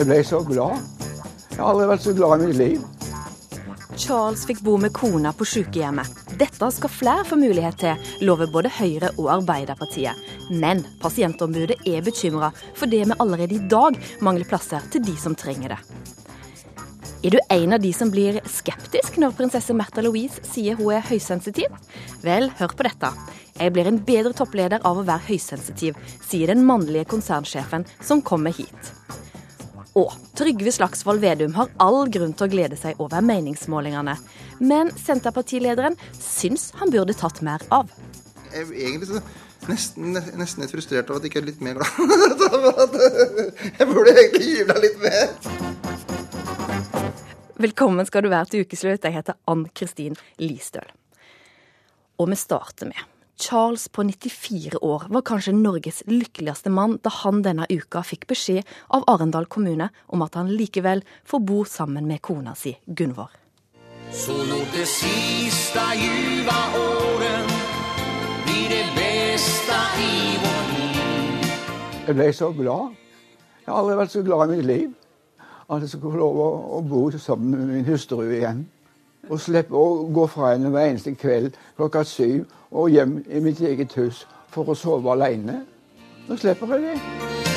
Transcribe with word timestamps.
Jeg 0.00 0.06
ble 0.08 0.22
så 0.24 0.38
glad. 0.40 0.78
Jeg 1.50 1.58
har 1.58 1.74
aldri 1.74 1.86
vært 1.90 2.04
så 2.06 2.12
glad 2.16 2.40
i 2.40 2.46
mitt 2.48 2.56
liv. 2.56 2.84
Charles 4.00 4.46
fikk 4.48 4.62
bo 4.64 4.78
med 4.80 4.94
kona 4.96 5.34
på 5.36 5.44
sykehjemmet. 5.44 6.14
Dette 6.40 6.70
skal 6.72 6.92
flere 6.94 7.26
få 7.28 7.36
mulighet 7.36 7.76
til, 7.82 8.06
lover 8.24 8.48
både 8.48 8.70
Høyre 8.78 9.10
og 9.20 9.28
Arbeiderpartiet. 9.34 10.16
Men 10.56 10.80
pasientombudet 11.02 11.76
er 11.84 12.00
bekymra 12.06 12.48
for 12.78 12.88
det 12.88 13.02
vi 13.10 13.18
allerede 13.20 13.58
i 13.58 13.68
dag 13.68 13.98
mangler 14.24 14.48
plasser 14.48 14.86
til 14.88 15.04
de 15.04 15.18
som 15.20 15.36
trenger 15.36 15.74
det. 15.74 15.80
Er 17.20 17.36
du 17.36 17.38
en 17.52 17.76
av 17.76 17.84
de 17.84 17.92
som 17.92 18.08
blir 18.08 18.40
skeptisk 18.48 19.20
når 19.20 19.36
prinsesse 19.36 19.76
Märtha 19.76 20.00
Louise 20.06 20.40
sier 20.48 20.80
hun 20.80 20.94
er 20.96 21.04
høysensitiv? 21.10 21.68
Vel, 22.24 22.48
hør 22.56 22.72
på 22.72 22.88
dette. 22.88 23.12
Jeg 23.60 23.76
blir 23.76 23.92
en 23.92 24.00
bedre 24.00 24.32
toppleder 24.32 24.80
av 24.80 24.96
å 24.96 25.04
være 25.04 25.28
høysensitiv, 25.28 26.00
sier 26.24 26.54
den 26.54 26.64
mannlige 26.64 27.10
konsernsjefen 27.12 27.84
som 28.00 28.24
kommer 28.24 28.56
hit. 28.56 28.94
Og 30.00 30.12
Trygve 30.38 30.72
Slagsvold 30.72 31.20
Vedum 31.20 31.52
har 31.58 31.68
all 31.82 32.08
grunn 32.12 32.32
til 32.36 32.46
å 32.46 32.52
glede 32.52 32.76
seg 32.78 33.00
over 33.02 33.20
meningsmålingene. 33.26 34.14
Men 34.64 34.92
Senterpartilederen 34.96 35.98
syns 36.16 36.70
han 36.80 36.92
burde 36.94 37.16
tatt 37.18 37.42
mer 37.44 37.60
av. 37.74 37.90
Jeg 38.50 38.64
er 38.64 38.72
egentlig 38.86 39.20
nesten, 39.68 40.16
nesten 40.40 40.64
litt 40.64 40.72
frustrert 40.72 41.10
over 41.10 41.20
at 41.20 41.26
jeg 41.26 41.34
ikke 41.34 41.42
er 41.42 41.50
litt 41.50 41.64
mer 41.64 41.76
glad. 41.80 42.96
jeg 43.78 43.90
burde 43.90 44.16
egentlig 44.16 44.48
jubla 44.54 44.76
litt 44.86 44.98
mer. 45.04 45.26
Velkommen 47.60 48.08
skal 48.08 48.24
du 48.24 48.32
være 48.32 48.54
til 48.54 48.64
ukeslutt. 48.64 49.04
Jeg 49.04 49.18
heter 49.18 49.36
Ann 49.52 49.68
Kristin 49.76 50.16
Listøl. 50.40 50.88
Og 52.20 52.32
vi 52.32 52.36
starter 52.40 52.88
med 52.88 53.19
Charles 53.40 53.88
på 53.88 54.02
94 54.02 54.78
år 54.84 55.06
var 55.08 55.22
kanskje 55.24 55.54
Norges 55.56 56.02
lykkeligste 56.06 56.70
mann 56.70 56.98
da 57.04 57.12
han 57.22 57.40
denne 57.42 57.64
uka 57.70 58.02
fikk 58.04 58.26
beskjed 58.28 58.68
av 58.92 59.06
Arendal 59.08 59.46
kommune 59.48 59.88
om 60.12 60.24
at 60.26 60.36
han 60.36 60.50
likevel 60.52 61.00
får 61.24 61.40
bo 61.48 61.62
sammen 61.64 62.08
med 62.10 62.20
kona 62.20 62.52
si 62.54 62.74
Gunvor. 62.84 63.32
Så 64.12 64.34
lot 64.34 64.74
det 64.74 64.84
siste 64.90 65.84
ljuva 65.96 66.58
åren 66.82 67.48
bli 68.44 68.66
det 68.74 68.84
beste 68.98 69.78
i 70.04 70.36
vårt 70.44 70.74
liv. 70.76 71.46
Jeg 72.08 72.18
ble 72.18 72.32
så 72.36 72.50
glad. 72.52 72.98
Jeg 73.64 73.72
har 73.72 73.80
aldri 73.80 73.96
vært 74.02 74.16
så 74.18 74.24
glad 74.26 74.44
i 74.44 74.58
mitt 74.58 74.68
liv. 74.68 74.92
At 75.70 75.80
jeg 75.80 75.94
skulle 75.94 76.12
få 76.12 76.20
lov 76.20 76.44
å 76.76 76.82
bo 76.82 77.06
sammen 77.14 77.54
med 77.54 77.72
min 77.72 77.88
hustru 77.88 78.24
igjen. 78.26 78.66
Og 79.28 79.40
slippe 79.42 79.76
å 79.76 80.06
gå 80.14 80.24
fra 80.32 80.54
henne 80.54 80.72
hver 80.72 80.88
eneste 80.88 81.12
kveld 81.18 81.58
klokka 81.76 82.04
syv 82.08 82.46
og 82.70 82.90
hjem 82.94 83.18
i 83.28 83.42
mitt 83.44 83.60
eget 83.60 83.92
hus 83.98 84.24
for 84.50 84.70
å 84.70 84.78
sove 84.78 85.12
alene. 85.12 85.64
Nå 86.28 86.38
slipper 86.38 86.76
jeg 86.76 86.94
det. 86.94 87.48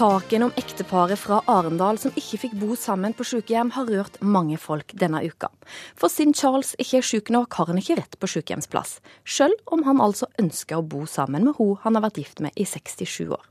Saken 0.00 0.46
om 0.46 0.52
ekteparet 0.56 1.20
fra 1.20 1.42
Arendal 1.50 1.98
som 2.00 2.14
ikke 2.16 2.38
fikk 2.40 2.52
bo 2.56 2.72
sammen 2.78 3.12
på 3.12 3.24
sykehjem, 3.28 3.72
har 3.74 3.84
rørt 3.84 4.14
mange 4.24 4.56
folk 4.56 4.94
denne 4.96 5.20
uka. 5.20 5.50
For 5.92 6.08
siden 6.08 6.32
Charles 6.32 6.70
ikke 6.80 7.02
er 7.02 7.04
syk 7.04 7.28
nok, 7.34 7.52
har 7.58 7.68
han 7.68 7.80
ikke 7.82 7.98
rett 7.98 8.16
på 8.16 8.30
sykehjemsplass. 8.32 8.94
Selv 9.28 9.60
om 9.68 9.84
han 9.84 10.00
altså 10.00 10.30
ønsker 10.40 10.80
å 10.80 10.86
bo 10.88 11.04
sammen 11.04 11.50
med 11.50 11.60
hun 11.60 11.76
han 11.82 11.98
har 11.98 12.06
vært 12.06 12.22
gift 12.22 12.40
med 12.40 12.56
i 12.56 12.64
67 12.64 13.28
år. 13.28 13.44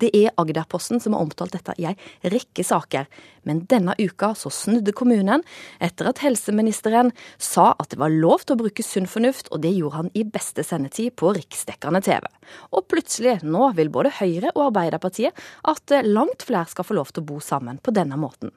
Det 0.00 0.10
er 0.16 0.34
Agderposten 0.40 1.00
som 1.02 1.16
har 1.16 1.24
omtalt 1.24 1.54
dette 1.56 1.74
i 1.80 1.86
ei 1.90 1.94
rekke 2.32 2.64
saker. 2.64 3.08
Men 3.44 3.64
denne 3.70 3.96
uka 3.98 4.32
så 4.38 4.52
snudde 4.52 4.94
kommunen 4.96 5.44
etter 5.82 6.08
at 6.10 6.22
helseministeren 6.24 7.12
sa 7.38 7.72
at 7.78 7.92
det 7.92 8.00
var 8.00 8.14
lov 8.14 8.44
til 8.44 8.56
å 8.56 8.62
bruke 8.64 8.86
sunn 8.86 9.08
fornuft, 9.10 9.50
og 9.52 9.62
det 9.64 9.74
gjorde 9.74 10.00
han 10.02 10.12
i 10.14 10.24
beste 10.24 10.64
sendetid 10.64 11.16
på 11.20 11.34
riksdekkende 11.36 12.00
TV. 12.04 12.24
Og 12.72 12.88
plutselig, 12.88 13.40
nå 13.44 13.72
vil 13.76 13.92
både 13.92 14.14
Høyre 14.20 14.54
og 14.54 14.70
Arbeiderpartiet 14.70 15.44
at 15.70 15.98
langt 16.06 16.46
flere 16.46 16.70
skal 16.70 16.88
få 16.88 16.96
lov 16.98 17.12
til 17.12 17.24
å 17.24 17.28
bo 17.34 17.40
sammen 17.44 17.80
på 17.82 17.94
denne 17.94 18.18
måten. 18.20 18.54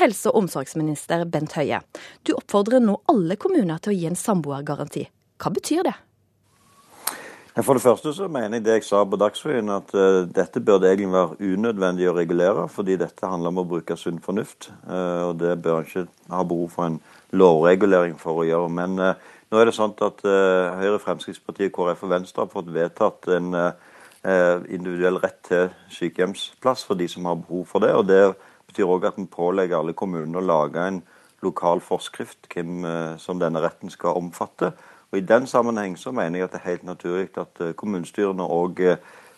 Helse- 0.00 0.30
og 0.30 0.44
omsorgsminister 0.44 1.26
Bent 1.28 1.52
Høie, 1.58 1.82
du 2.24 2.32
oppfordrer 2.36 2.80
nå 2.80 2.96
alle 3.12 3.36
kommuner 3.36 3.82
til 3.82 3.92
å 3.92 3.98
gi 3.98 4.08
en 4.08 4.16
samboergaranti. 4.16 5.04
Hva 5.42 5.52
betyr 5.52 5.84
det? 5.90 5.98
For 7.60 7.76
det 7.76 7.82
første 7.84 8.14
så 8.16 8.30
mener 8.32 8.56
jeg 8.56 8.64
det 8.64 8.74
jeg 8.78 8.84
sa 8.86 9.02
på 9.04 9.18
Dagsrevyen, 9.20 9.68
at 9.74 9.90
uh, 9.92 10.22
dette 10.24 10.60
burde 10.64 10.88
egentlig 10.88 11.12
være 11.12 11.50
unødvendig 11.52 12.06
å 12.08 12.14
regulere, 12.16 12.62
fordi 12.72 12.94
dette 12.96 13.28
handler 13.28 13.52
om 13.52 13.58
å 13.60 13.64
bruke 13.68 13.96
sunn 14.00 14.22
fornuft. 14.24 14.70
Uh, 14.86 15.28
og 15.28 15.34
det 15.42 15.58
bør 15.60 15.82
en 15.82 15.90
ikke 15.90 16.06
ha 16.32 16.46
behov 16.48 16.70
for 16.72 16.86
en 16.88 16.96
lovregulering 17.36 18.14
for 18.20 18.40
å 18.40 18.46
gjøre. 18.48 18.70
Men 18.72 18.96
uh, 18.96 19.10
nå 19.52 19.60
er 19.60 19.68
det 19.68 19.74
sånn 19.76 19.92
at 20.00 20.24
Høyre, 20.24 20.96
Fremskrittspartiet, 21.02 21.74
KrF 21.76 22.06
og 22.06 22.14
Venstre 22.14 22.46
har 22.46 22.48
fått 22.54 22.70
vedtatt 22.72 23.28
en 23.36 23.52
individuell 24.72 25.18
rett 25.20 25.42
til 25.44 25.66
sykehjemsplass 25.92 26.86
for 26.88 26.96
de 26.96 27.04
som 27.10 27.26
har 27.28 27.36
behov 27.36 27.66
for 27.68 27.84
det. 27.84 27.90
og 27.92 28.06
Det 28.08 28.22
betyr 28.70 28.88
òg 28.88 29.04
at 29.10 29.18
vi 29.20 29.26
pålegger 29.28 29.82
alle 29.82 29.92
kommunene 29.98 30.40
å 30.40 30.46
lage 30.46 30.86
en 30.88 31.02
lokal 31.44 31.84
forskrift 31.84 32.48
hvem 32.54 32.86
som 33.20 33.42
denne 33.42 33.60
retten 33.60 33.92
skal 33.92 34.16
omfatte. 34.22 34.70
Og 35.12 35.18
I 35.18 35.26
den 35.28 35.46
sammenheng 35.46 35.98
så 36.00 36.12
mener 36.12 36.40
jeg 36.40 36.48
at 36.48 36.54
det 36.54 36.60
er 36.62 36.70
helt 36.70 36.86
naturlig 36.88 37.28
at 37.40 37.60
eh, 37.60 37.74
kommunestyrene 37.78 38.46
òg 38.46 38.84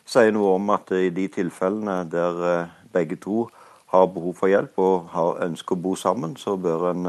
sier 0.06 0.34
noe 0.36 0.54
om 0.58 0.70
at 0.74 0.92
i 0.94 1.08
de 1.14 1.28
tilfellene 1.32 2.02
der 2.12 2.68
begge 2.92 3.16
to 3.16 3.48
har 3.94 4.06
behov 4.12 4.36
for 4.36 4.52
hjelp 4.52 4.78
og 4.78 5.08
har 5.14 5.40
ønsker 5.46 5.76
å 5.76 5.80
bo 5.80 5.94
sammen, 5.96 6.36
så 6.36 6.56
bør 6.60 6.90
en 6.90 7.08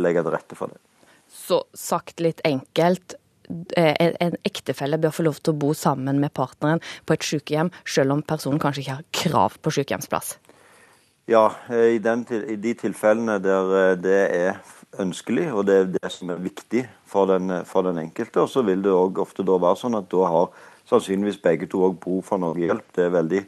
legge 0.00 0.22
til 0.22 0.32
rette 0.32 0.56
for 0.56 0.72
det. 0.72 0.80
Så 1.28 1.60
sagt 1.76 2.22
litt 2.24 2.40
enkelt, 2.46 3.18
Eh, 3.76 3.94
en 4.20 4.34
ektefelle 4.42 4.98
bør 4.98 5.14
få 5.14 5.26
lov 5.26 5.38
til 5.38 5.54
å 5.54 5.60
bo 5.60 5.70
sammen 5.76 6.18
med 6.22 6.34
partneren 6.34 6.82
på 7.06 7.14
et 7.14 7.26
sykehjem, 7.26 7.70
selv 7.86 8.16
om 8.16 8.22
personen 8.26 8.58
kanskje 8.62 8.82
ikke 8.82 8.96
har 8.96 9.06
krav 9.20 9.58
på 9.62 9.72
sykehjemsplass? 9.76 10.36
Ja, 11.30 11.44
eh, 11.70 11.96
i, 11.96 12.00
den, 12.02 12.24
i 12.26 12.56
de 12.62 12.74
tilfellene 12.78 13.38
der 13.42 13.74
eh, 13.82 13.92
det 14.02 14.20
er 14.34 14.58
ønskelig, 15.02 15.46
og 15.52 15.66
det 15.68 15.76
er 15.76 15.90
det 15.96 16.10
som 16.12 16.30
er 16.32 16.42
viktig 16.42 16.84
for 17.08 17.28
den, 17.30 17.52
for 17.68 17.86
den 17.86 18.00
enkelte. 18.02 18.42
Og 18.42 18.50
så 18.52 18.62
vil 18.66 18.82
det 18.84 18.94
òg 18.94 19.20
ofte 19.22 19.46
da 19.46 19.58
være 19.62 19.80
sånn 19.82 19.98
at 19.98 20.08
da 20.12 20.30
har 20.32 20.48
sannsynligvis 20.88 21.42
begge 21.42 21.68
to 21.70 21.82
òg 21.88 21.98
behov 22.02 22.22
for 22.28 22.42
noe 22.42 22.58
hjelp. 22.60 22.86
Det 22.94 23.06
er 23.06 23.16
veldig 23.16 23.42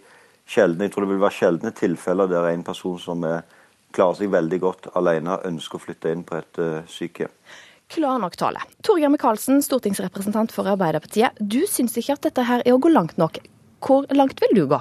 sjelden, 0.49 0.83
Jeg 0.87 0.93
tror 0.93 1.05
det 1.05 1.13
vil 1.13 1.25
være 1.25 1.39
sjeldne 1.39 1.73
tilfeller 1.77 2.29
der 2.31 2.51
en 2.51 2.65
person 2.65 2.99
som 2.99 3.25
er, 3.25 3.43
klarer 3.93 4.21
seg 4.21 4.31
veldig 4.33 4.61
godt 4.61 4.91
alene, 4.97 5.41
ønsker 5.45 5.77
å 5.77 5.85
flytte 5.87 6.13
inn 6.13 6.25
på 6.25 6.37
et 6.41 6.61
uh, 6.61 6.85
sykehjem 6.89 7.35
klar 7.89 8.19
nok 8.21 8.37
tale. 8.37 8.61
Torgeir 8.85 9.09
Micaelsen, 9.09 9.63
stortingsrepresentant 9.65 10.53
for 10.53 10.69
Arbeiderpartiet. 10.69 11.39
Du 11.41 11.63
syns 11.71 11.97
ikke 11.97 12.19
at 12.19 12.27
dette 12.29 12.45
her 12.45 12.65
er 12.65 12.77
å 12.77 12.83
gå 12.83 12.93
langt 12.93 13.17
nok. 13.21 13.41
Hvor 13.85 14.07
langt 14.13 14.41
vil 14.43 14.57
du 14.59 14.67
gå? 14.71 14.81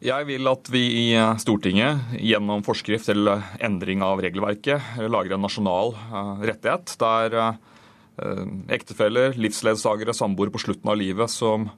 Jeg 0.00 0.24
vil 0.30 0.48
at 0.48 0.68
vi 0.72 0.80
i 0.96 1.08
Stortinget 1.42 2.14
gjennom 2.16 2.62
forskrift 2.64 3.10
eller 3.12 3.42
endring 3.60 4.00
av 4.00 4.22
regelverket 4.24 4.96
lager 5.12 5.36
en 5.36 5.44
nasjonal 5.44 5.92
eh, 5.92 6.46
rettighet 6.48 6.94
der 7.02 7.36
eh, 7.42 8.46
ektefeller, 8.72 9.36
livsledsagere, 9.36 10.16
samboere 10.16 10.54
på 10.54 10.62
slutten 10.64 10.88
av 10.88 10.96
livet 10.96 11.28
som 11.28 11.68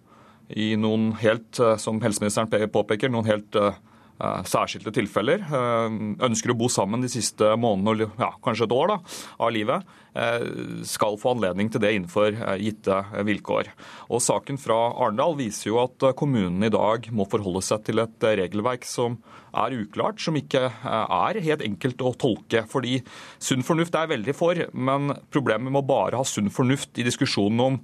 i 0.55 0.77
noen 0.79 1.11
helt, 1.19 1.59
eh, 1.59 1.75
som 1.83 1.99
helseministeren 2.05 2.71
påpeker, 2.71 3.11
noen 3.11 3.27
helt 3.27 3.59
Eh, 3.59 3.89
særskilte 4.21 4.93
tilfeller 4.95 5.43
eh, 5.43 5.97
ønsker 6.23 6.53
å 6.53 6.59
bo 6.59 6.69
sammen 6.71 7.03
de 7.03 7.11
siste 7.11 7.53
månedene, 7.59 8.11
ja, 8.21 8.31
kanskje 8.45 8.69
et 8.69 8.75
år 8.77 8.93
da, 8.93 8.97
av 9.43 9.53
livet, 9.55 9.89
eh, 10.15 10.45
skal 10.87 11.19
få 11.21 11.35
anledning 11.35 11.73
til 11.73 11.83
det 11.83 11.95
innenfor 11.97 12.37
gitte 12.63 12.99
vilkår. 13.27 13.73
Og 14.13 14.23
Saken 14.23 14.61
fra 14.63 14.79
Arendal 14.93 15.37
viser 15.41 15.73
jo 15.73 15.81
at 15.83 16.07
kommunene 16.19 16.69
i 16.69 16.75
dag 16.75 17.09
må 17.15 17.27
forholde 17.31 17.65
seg 17.67 17.87
til 17.89 18.03
et 18.03 18.29
regelverk 18.43 18.87
som 18.89 19.19
er 19.53 19.75
uklart, 19.83 20.21
som 20.23 20.37
ikke 20.39 20.69
er 20.83 21.41
helt 21.45 21.65
enkelt 21.67 22.05
å 22.05 22.15
tolke. 22.17 22.65
Fordi 22.71 23.01
sunn 23.43 23.65
fornuft 23.67 23.97
er 23.99 24.13
veldig 24.13 24.37
for, 24.37 24.61
men 24.73 25.13
problemet 25.33 25.69
med 25.69 25.83
å 25.83 25.91
bare 25.93 26.21
ha 26.21 26.29
sunn 26.29 26.53
fornuft 26.53 27.01
i 27.01 27.07
diskusjonen 27.07 27.67
om 27.67 27.83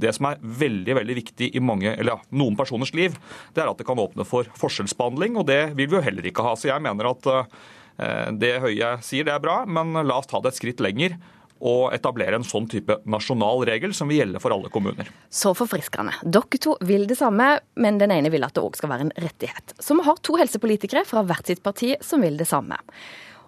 det 0.00 0.14
som 0.16 0.30
er 0.30 0.42
veldig 0.64 0.98
veldig 1.00 1.18
viktig 1.20 1.50
i 1.54 1.62
mange, 1.62 1.92
eller 1.94 2.16
ja, 2.16 2.18
noen 2.36 2.58
personers 2.58 2.94
liv, 2.96 3.16
det 3.54 3.64
er 3.64 3.70
at 3.70 3.80
det 3.80 3.86
kan 3.88 4.00
åpne 4.00 4.26
for 4.28 4.48
forskjellsbehandling, 4.60 5.38
og 5.40 5.48
det 5.50 5.62
vil 5.78 5.88
vi 5.88 5.98
jo 5.98 6.04
heller 6.04 6.28
ikke 6.30 6.44
ha. 6.46 6.56
Så 6.58 6.70
jeg 6.70 6.84
mener 6.84 7.10
at 7.12 7.30
eh, 7.30 8.28
det 8.40 8.58
Høie 8.64 8.96
sier, 9.06 9.26
det 9.26 9.34
er 9.34 9.44
bra, 9.44 9.62
men 9.66 9.94
la 10.04 10.18
oss 10.18 10.30
ta 10.30 10.42
det 10.42 10.54
et 10.54 10.60
skritt 10.60 10.84
lenger 10.84 11.18
og 11.64 11.94
etablere 11.96 12.36
en 12.36 12.46
sånn 12.46 12.66
type 12.68 12.96
nasjonal 13.08 13.62
regel 13.68 13.94
som 13.96 14.10
vil 14.10 14.20
gjelde 14.20 14.40
for 14.42 14.52
alle 14.52 14.70
kommuner. 14.72 15.08
Så 15.32 15.54
forfriskende. 15.56 16.16
Dere 16.22 16.60
to 16.60 16.74
vil 16.84 17.06
det 17.08 17.16
samme, 17.20 17.54
men 17.80 18.00
den 18.00 18.12
ene 18.12 18.32
vil 18.32 18.44
at 18.44 18.56
det 18.56 18.64
òg 18.64 18.76
skal 18.78 18.92
være 18.92 19.06
en 19.06 19.14
rettighet. 19.24 19.76
Så 19.78 19.96
vi 19.96 20.04
har 20.04 20.20
to 20.20 20.36
helsepolitikere 20.40 21.06
fra 21.08 21.24
hvert 21.24 21.48
sitt 21.48 21.62
parti 21.64 21.94
som 22.04 22.24
vil 22.24 22.36
det 22.40 22.48
samme. 22.50 22.76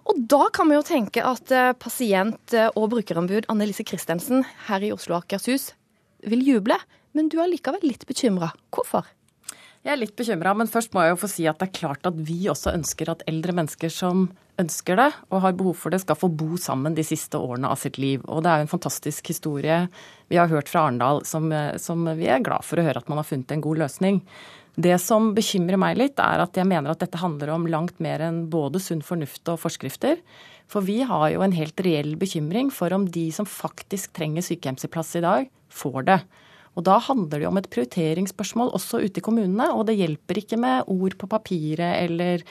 Og 0.07 0.21
da 0.31 0.47
kan 0.55 0.69
vi 0.69 0.77
jo 0.77 0.85
tenke 0.87 1.23
at 1.25 1.51
eh, 1.51 1.73
pasient- 1.75 2.55
og 2.73 2.87
brukerombud 2.93 3.49
Annelise 3.51 3.83
Christensen 3.87 4.45
her 4.69 4.85
i 4.87 4.93
Oslo 4.95 5.17
og 5.17 5.25
Akershus 5.25 5.73
vil 6.25 6.43
juble, 6.45 6.77
men 7.17 7.29
du 7.29 7.39
er 7.41 7.51
likevel 7.51 7.83
litt 7.85 8.05
bekymra. 8.09 8.51
Hvorfor? 8.73 9.05
Jeg 9.85 9.93
er 9.93 10.01
litt 10.01 10.17
bekymra, 10.19 10.51
men 10.57 10.67
først 10.67 10.91
må 10.91 11.05
jeg 11.05 11.13
jo 11.13 11.21
få 11.21 11.29
si 11.31 11.45
at 11.47 11.61
det 11.61 11.69
er 11.69 11.77
klart 11.77 12.07
at 12.09 12.17
vi 12.27 12.41
også 12.51 12.73
ønsker 12.75 13.11
at 13.13 13.23
eldre 13.29 13.53
mennesker 13.55 13.93
som 13.93 14.27
ønsker 14.59 14.97
det 14.97 15.07
og 15.29 15.43
har 15.43 15.55
behov 15.57 15.77
for 15.77 15.93
det, 15.93 16.01
skal 16.01 16.17
få 16.17 16.29
bo 16.33 16.57
sammen 16.59 16.97
de 16.97 17.05
siste 17.05 17.39
årene 17.39 17.69
av 17.69 17.79
sitt 17.79 17.99
liv. 18.01 18.23
Og 18.25 18.41
det 18.43 18.51
er 18.51 18.61
jo 18.61 18.67
en 18.67 18.73
fantastisk 18.73 19.29
historie 19.31 19.83
vi 20.31 20.39
har 20.41 20.49
hørt 20.51 20.69
fra 20.71 20.87
Arendal 20.87 21.21
som, 21.29 21.51
som 21.79 22.09
vi 22.17 22.27
er 22.27 22.43
glad 22.43 22.65
for 22.65 22.81
å 22.81 22.87
høre 22.87 23.03
at 23.03 23.11
man 23.11 23.21
har 23.21 23.29
funnet 23.29 23.53
en 23.53 23.63
god 23.63 23.83
løsning. 23.85 24.21
Det 24.77 24.97
som 25.01 25.31
bekymrer 25.37 25.79
meg 25.81 25.97
litt, 25.97 26.19
er 26.21 26.43
at 26.43 26.57
jeg 26.57 26.67
mener 26.69 26.93
at 26.93 27.01
dette 27.01 27.17
handler 27.17 27.49
om 27.55 27.65
langt 27.69 27.97
mer 28.03 28.21
enn 28.27 28.43
både 28.51 28.81
sunn 28.83 29.01
fornuft 29.05 29.49
og 29.49 29.61
forskrifter. 29.63 30.19
For 30.69 30.85
vi 30.85 30.99
har 31.07 31.31
jo 31.33 31.41
en 31.45 31.55
helt 31.55 31.79
reell 31.85 32.13
bekymring 32.19 32.69
for 32.73 32.93
om 32.93 33.07
de 33.09 33.29
som 33.33 33.47
faktisk 33.47 34.13
trenger 34.17 34.45
sykehjemsplass 34.45 35.15
i 35.17 35.23
dag, 35.25 35.47
får 35.69 36.05
det. 36.07 36.19
Og 36.77 36.85
Da 36.85 36.99
handler 37.01 37.41
det 37.41 37.47
om 37.49 37.57
et 37.57 37.69
prioriteringsspørsmål 37.73 38.69
også 38.77 39.01
ute 39.01 39.17
i 39.17 39.25
kommunene. 39.25 39.71
Og 39.73 39.87
det 39.87 39.97
hjelper 39.97 40.37
ikke 40.37 40.59
med 40.61 40.85
ord 40.85 41.17
på 41.17 41.29
papiret 41.29 42.05
eller 42.05 42.43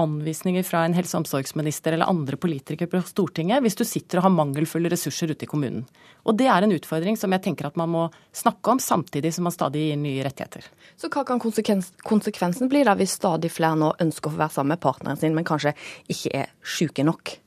anvisninger 0.00 0.64
fra 0.66 0.84
en 0.84 0.94
helse- 0.96 1.14
og 1.14 1.22
omsorgsminister 1.22 1.94
eller 1.94 2.08
andre 2.10 2.36
politikere 2.40 2.90
på 2.90 2.98
Stortinget 3.06 3.62
hvis 3.62 3.76
du 3.78 3.84
sitter 3.86 4.18
og 4.18 4.26
har 4.26 4.34
mangelfulle 4.34 4.90
ressurser 4.90 5.30
ute 5.30 5.46
i 5.46 5.50
kommunen. 5.50 5.84
Og 6.24 6.36
Det 6.36 6.48
er 6.50 6.64
en 6.64 6.72
utfordring 6.72 7.16
som 7.20 7.30
jeg 7.30 7.44
tenker 7.44 7.66
at 7.68 7.76
man 7.76 7.92
må 7.92 8.08
snakke 8.32 8.72
om, 8.72 8.80
samtidig 8.80 9.32
som 9.34 9.44
man 9.44 9.52
stadig 9.52 9.84
gir 9.90 10.00
nye 10.00 10.24
rettigheter. 10.24 10.66
Så 10.96 11.08
hva 11.08 11.22
kan 11.24 11.38
konsekvensen 11.38 12.68
bli 12.68 12.82
da 12.82 12.96
hvis 12.98 13.14
stadig 13.20 13.52
flere 13.52 13.76
nå 13.76 13.94
ønsker 14.00 14.30
å 14.30 14.34
få 14.34 14.42
være 14.42 14.56
sammen 14.56 14.74
med 14.74 14.82
partneren 14.82 15.20
sin, 15.20 15.34
men 15.34 15.44
kanskje 15.44 15.76
ikke 16.08 16.34
er 16.42 16.50
syke 16.64 17.04
nok? 17.04 17.43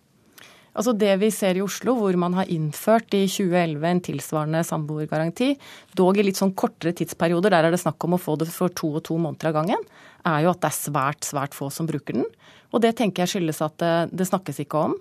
Altså 0.78 0.94
Det 0.94 1.10
vi 1.18 1.32
ser 1.34 1.58
i 1.58 1.64
Oslo, 1.66 1.96
hvor 1.98 2.14
man 2.22 2.36
har 2.38 2.50
innført 2.54 3.10
i 3.18 3.24
2011 3.26 3.88
en 3.90 4.02
tilsvarende 4.06 4.60
samboergaranti, 4.68 5.56
dog 5.98 6.20
i 6.20 6.26
litt 6.28 6.38
sånn 6.38 6.54
kortere 6.54 6.94
tidsperioder, 6.94 7.50
der 7.50 7.66
er 7.66 7.74
det 7.74 7.82
snakk 7.82 8.06
om 8.06 8.14
å 8.14 8.22
få 8.22 8.36
det 8.38 8.52
for 8.54 8.70
to 8.70 8.92
og 9.00 9.02
to 9.08 9.18
måneder 9.18 9.50
av 9.50 9.56
gangen, 9.58 9.88
er 10.22 10.46
jo 10.46 10.52
at 10.54 10.62
det 10.62 10.70
er 10.70 10.78
svært, 10.78 11.26
svært 11.26 11.58
få 11.58 11.72
som 11.74 11.90
bruker 11.90 12.20
den. 12.20 12.30
Og 12.70 12.84
det 12.84 12.94
tenker 13.00 13.24
jeg 13.24 13.34
skyldes 13.34 13.64
at 13.66 13.78
det, 13.82 13.96
det 14.22 14.30
snakkes 14.30 14.62
ikke 14.62 14.86
om. 14.92 14.96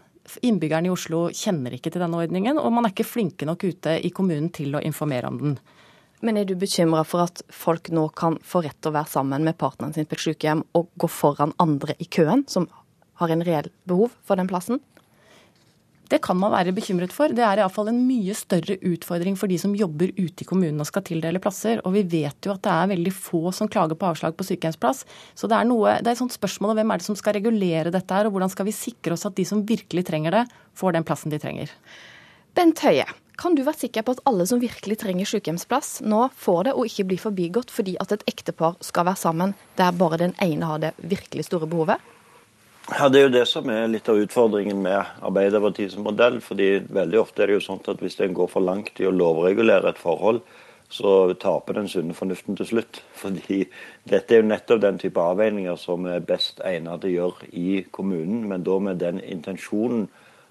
Innbyggerne 0.48 0.88
i 0.88 0.94
Oslo 0.94 1.26
kjenner 1.36 1.76
ikke 1.76 1.92
til 1.92 2.06
denne 2.06 2.24
ordningen, 2.24 2.56
og 2.56 2.72
man 2.72 2.88
er 2.88 2.96
ikke 2.96 3.10
flinke 3.10 3.46
nok 3.46 3.68
ute 3.68 3.98
i 4.00 4.14
kommunen 4.16 4.48
til 4.56 4.78
å 4.78 4.82
informere 4.82 5.28
om 5.28 5.42
den. 5.42 5.58
Men 6.24 6.40
er 6.40 6.48
du 6.48 6.56
bekymra 6.56 7.04
for 7.04 7.28
at 7.28 7.44
folk 7.52 7.92
nå 7.92 8.08
kan 8.16 8.40
få 8.40 8.64
rett 8.64 8.80
til 8.80 8.94
å 8.94 8.96
være 8.96 9.12
sammen 9.12 9.44
med 9.44 9.60
partneren 9.60 9.92
sin 9.92 10.08
på 10.08 10.16
et 10.16 10.24
sykehjem 10.24 10.64
og 10.78 10.88
gå 10.96 11.12
foran 11.12 11.52
andre 11.60 12.00
i 12.00 12.08
køen, 12.08 12.48
som 12.48 12.70
har 13.20 13.32
en 13.32 13.44
reell 13.44 13.68
behov 13.84 14.16
for 14.24 14.40
den 14.40 14.48
plassen? 14.48 14.80
Det 16.06 16.20
kan 16.22 16.38
man 16.38 16.52
være 16.54 16.74
bekymret 16.74 17.10
for. 17.10 17.32
Det 17.34 17.42
er 17.42 17.58
iallfall 17.58 17.88
en 17.90 18.04
mye 18.06 18.34
større 18.38 18.76
utfordring 18.86 19.34
for 19.38 19.50
de 19.50 19.56
som 19.58 19.74
jobber 19.74 20.12
ute 20.14 20.44
i 20.44 20.46
kommunen 20.46 20.78
og 20.82 20.86
skal 20.86 21.02
tildele 21.06 21.40
plasser. 21.42 21.80
Og 21.82 21.96
vi 21.96 22.04
vet 22.12 22.46
jo 22.46 22.54
at 22.54 22.62
det 22.62 22.74
er 22.74 22.92
veldig 22.92 23.14
få 23.16 23.50
som 23.56 23.70
klager 23.70 23.98
på 23.98 24.12
avslag 24.12 24.36
på 24.38 24.46
sykehjemsplass. 24.46 25.02
Så 25.34 25.50
det 25.50 25.58
er, 25.58 25.66
noe, 25.66 25.96
det 25.98 26.12
er 26.12 26.14
et 26.14 26.22
sånt 26.22 26.36
spørsmål 26.36 26.74
om 26.74 26.80
hvem 26.80 26.94
er 26.94 27.02
det 27.02 27.08
som 27.08 27.18
skal 27.18 27.34
regulere 27.40 27.94
dette 27.94 28.14
her, 28.14 28.28
og 28.28 28.36
hvordan 28.36 28.54
skal 28.54 28.70
vi 28.70 28.76
sikre 28.76 29.16
oss 29.18 29.26
at 29.26 29.34
de 29.34 29.48
som 29.48 29.66
virkelig 29.66 30.06
trenger 30.06 30.38
det, 30.38 30.46
får 30.78 30.94
den 30.94 31.06
plassen 31.08 31.34
de 31.34 31.42
trenger. 31.42 31.74
Bent 32.56 32.86
Høie, 32.86 33.04
kan 33.36 33.58
du 33.58 33.66
være 33.66 33.82
sikker 33.82 34.06
på 34.06 34.14
at 34.16 34.22
alle 34.30 34.46
som 34.48 34.62
virkelig 34.62 35.00
trenger 35.02 35.28
sykehjemsplass, 35.28 35.98
nå 36.06 36.28
får 36.38 36.68
det 36.68 36.76
og 36.78 36.86
ikke 36.88 37.10
blir 37.10 37.20
forbigått 37.20 37.74
fordi 37.74 37.98
at 38.00 38.14
et 38.14 38.24
ektepar 38.30 38.78
skal 38.84 39.10
være 39.10 39.20
sammen 39.26 39.58
der 39.76 39.96
bare 39.98 40.22
den 40.22 40.38
ene 40.44 40.70
har 40.70 40.80
det 40.86 40.94
virkelig 41.02 41.50
store 41.50 41.68
behovet? 41.68 42.00
Ja, 42.86 43.08
Det 43.08 43.18
er 43.18 43.24
jo 43.24 43.32
det 43.34 43.48
som 43.50 43.66
er 43.66 43.88
litt 43.90 44.06
av 44.08 44.20
utfordringen 44.22 44.78
med 44.78 45.18
Arbeiderpartiets 45.26 45.96
modell. 45.98 46.40
fordi 46.40 46.86
veldig 46.86 47.18
ofte 47.18 47.42
er 47.42 47.46
det 47.46 47.54
jo 47.54 47.64
sånn 47.64 47.80
at 47.82 47.98
hvis 47.98 48.20
en 48.20 48.34
går 48.34 48.46
for 48.46 48.62
langt 48.62 49.00
i 49.00 49.06
å 49.06 49.10
lovregulere 49.10 49.88
et 49.88 49.98
forhold, 49.98 50.40
så 50.88 51.34
taper 51.34 51.74
den 51.74 51.88
sunne 51.88 52.14
fornuften 52.14 52.56
til 52.56 52.66
slutt. 52.66 53.02
Fordi 53.22 53.66
dette 54.04 54.34
er 54.34 54.42
jo 54.42 54.46
nettopp 54.46 54.80
den 54.80 54.98
type 54.98 55.18
avveininger 55.18 55.76
som 55.76 56.06
er 56.06 56.20
best 56.20 56.60
egnet 56.62 57.00
til 57.00 57.10
å 57.10 57.16
gjøre 57.16 57.50
i 57.52 57.84
kommunen, 57.90 58.46
men 58.48 58.62
da 58.62 58.78
med 58.78 59.02
den 59.02 59.18
intensjonen 59.20 60.06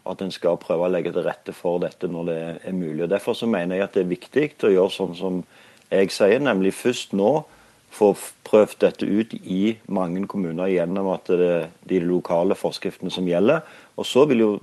at 0.06 0.22
en 0.22 0.32
skal 0.32 0.58
prøve 0.58 0.90
å 0.90 0.92
legge 0.92 1.14
til 1.14 1.24
rette 1.24 1.54
for 1.56 1.80
dette 1.80 2.08
når 2.12 2.26
det 2.26 2.40
er 2.68 2.74
mulig. 2.76 3.04
Og 3.04 3.10
Derfor 3.10 3.34
så 3.34 3.48
mener 3.48 3.78
jeg 3.78 3.84
at 3.88 3.94
det 3.94 4.04
er 4.04 4.12
viktig 4.12 4.50
å 4.68 4.76
gjøre 4.76 4.92
sånn 4.92 5.16
som 5.16 5.44
jeg 5.90 6.12
sier, 6.12 6.40
nemlig 6.44 6.76
først 6.76 7.14
nå 7.14 7.46
få 7.96 8.12
prøvd 8.48 8.80
dette 8.84 9.08
ut 9.08 9.34
i 9.40 9.76
mange 9.88 10.26
kommuner 10.32 10.72
gjennom 10.72 11.12
at 11.14 11.30
det 11.32 11.48
er 11.48 11.70
de 11.88 12.02
lokale 12.04 12.58
forskriftene 12.58 13.12
som 13.14 13.28
gjelder. 13.30 13.64
Og 13.96 14.08
så, 14.08 14.26
jo, 14.36 14.56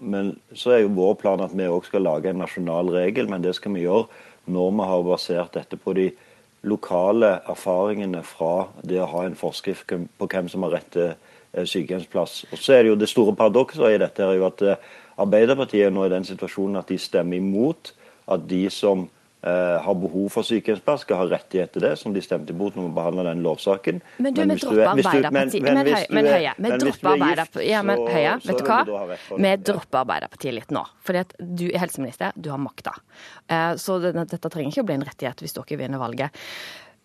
så 0.58 0.74
er 0.74 0.82
jo 0.82 0.92
vår 0.96 1.16
plan 1.22 1.44
at 1.44 1.54
vi 1.56 1.68
òg 1.70 1.86
skal 1.88 2.04
lage 2.04 2.32
en 2.32 2.42
nasjonal 2.42 2.92
regel, 2.92 3.30
men 3.30 3.44
det 3.44 3.54
skal 3.56 3.74
vi 3.76 3.86
gjøre 3.86 4.08
når 4.52 4.74
vi 4.76 4.88
har 4.90 5.06
basert 5.06 5.56
dette 5.56 5.78
på 5.78 5.94
de 5.96 6.10
lokale 6.66 7.38
erfaringene 7.50 8.22
fra 8.26 8.68
det 8.86 9.00
å 9.02 9.08
ha 9.10 9.24
en 9.26 9.38
forskrift 9.38 9.88
på 9.90 10.28
hvem 10.30 10.50
som 10.50 10.66
har 10.66 10.76
rett 10.76 10.92
til 10.94 11.08
eh, 11.10 11.64
sykehjemsplass. 11.66 12.44
Og 12.52 12.60
så 12.60 12.76
er 12.76 12.84
det 12.84 12.92
jo 12.92 13.00
Det 13.00 13.10
store 13.10 13.34
paradokset 13.38 13.96
i 13.96 14.02
dette 14.02 14.22
er 14.22 14.38
jo 14.38 14.46
at 14.50 14.62
Arbeiderpartiet 15.22 15.92
nå 15.92 16.04
er 16.04 16.12
i 16.12 16.14
den 16.14 16.24
situasjonen 16.28 16.80
at 16.80 16.88
de 16.88 16.96
stemmer 17.00 17.36
imot 17.36 17.92
at 18.30 18.46
de 18.48 18.64
som 18.72 19.04
Eh, 19.04 19.21
har 19.42 19.96
behov 19.98 20.28
for 20.30 20.46
sykehjemsplass, 20.46 21.02
skal 21.02 21.18
ha 21.18 21.24
rettighet 21.32 21.72
til 21.74 21.82
det, 21.82 21.96
som 21.98 22.14
de 22.14 22.22
stemte 22.22 22.54
imot 22.54 22.76
når 22.78 22.86
vi 22.86 22.92
behandla 22.94 23.24
den 23.26 23.42
lovsaken. 23.42 23.98
Men 24.22 24.36
du, 24.36 24.42
vi 24.44 24.58
dropper 24.60 24.90
Arbeiderpartiet. 24.92 25.66
Men, 25.66 25.90
men, 26.14 26.28
Høie, 26.30 26.52
vi 26.58 26.70
dropper 26.84 27.10
Arbeiderpartiet. 27.16 27.66
Ja, 27.66 27.80
men 27.86 28.04
Høie, 28.06 28.36
vet 28.46 28.62
du 28.62 28.68
hva? 28.68 29.02
Vi 29.34 29.52
dropper 29.66 30.02
Arbeiderpartiet 30.04 30.56
litt 30.60 30.70
nå. 30.74 30.84
Fordi 31.02 31.24
at 31.24 31.34
du 31.42 31.66
er 31.72 31.82
helseminister, 31.82 32.38
du 32.38 32.52
har 32.54 32.62
makta. 32.62 32.94
Eh, 33.50 33.74
så 33.82 33.98
dette 34.02 34.38
trenger 34.46 34.70
ikke 34.70 34.86
å 34.86 34.90
bli 34.92 34.98
en 35.00 35.06
rettighet 35.10 35.42
hvis 35.42 35.58
dere 35.58 35.80
vinner 35.80 36.02
valget. 36.02 36.42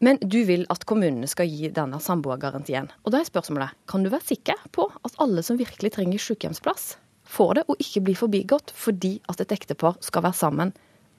Men 0.06 0.20
du 0.22 0.44
vil 0.46 0.66
at 0.70 0.86
kommunene 0.86 1.26
skal 1.30 1.50
gi 1.50 1.72
denne 1.74 1.98
samboergarantien. 2.04 2.92
Og 3.02 3.14
da 3.14 3.22
er 3.22 3.30
spørsmålet, 3.30 3.74
kan 3.90 4.06
du 4.06 4.12
være 4.14 4.30
sikker 4.30 4.68
på 4.76 4.86
at 4.94 5.18
alle 5.24 5.42
som 5.46 5.58
virkelig 5.58 5.96
trenger 5.96 6.22
sykehjemsplass, 6.22 6.92
får 7.28 7.58
det 7.58 7.64
og 7.68 7.82
ikke 7.84 8.06
blir 8.06 8.16
forbigått 8.16 8.72
fordi 8.78 9.18
at 9.28 9.42
et 9.44 9.52
ektepar 9.58 9.98
skal 10.06 10.24
være 10.24 10.38
sammen 10.38 10.70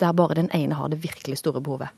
der 0.01 0.13
bare 0.13 0.39
den 0.39 0.51
ene 0.55 0.79
har 0.79 0.89
det 0.89 1.03
virkelig 1.03 1.39
store 1.39 1.61
behovet? 1.61 1.89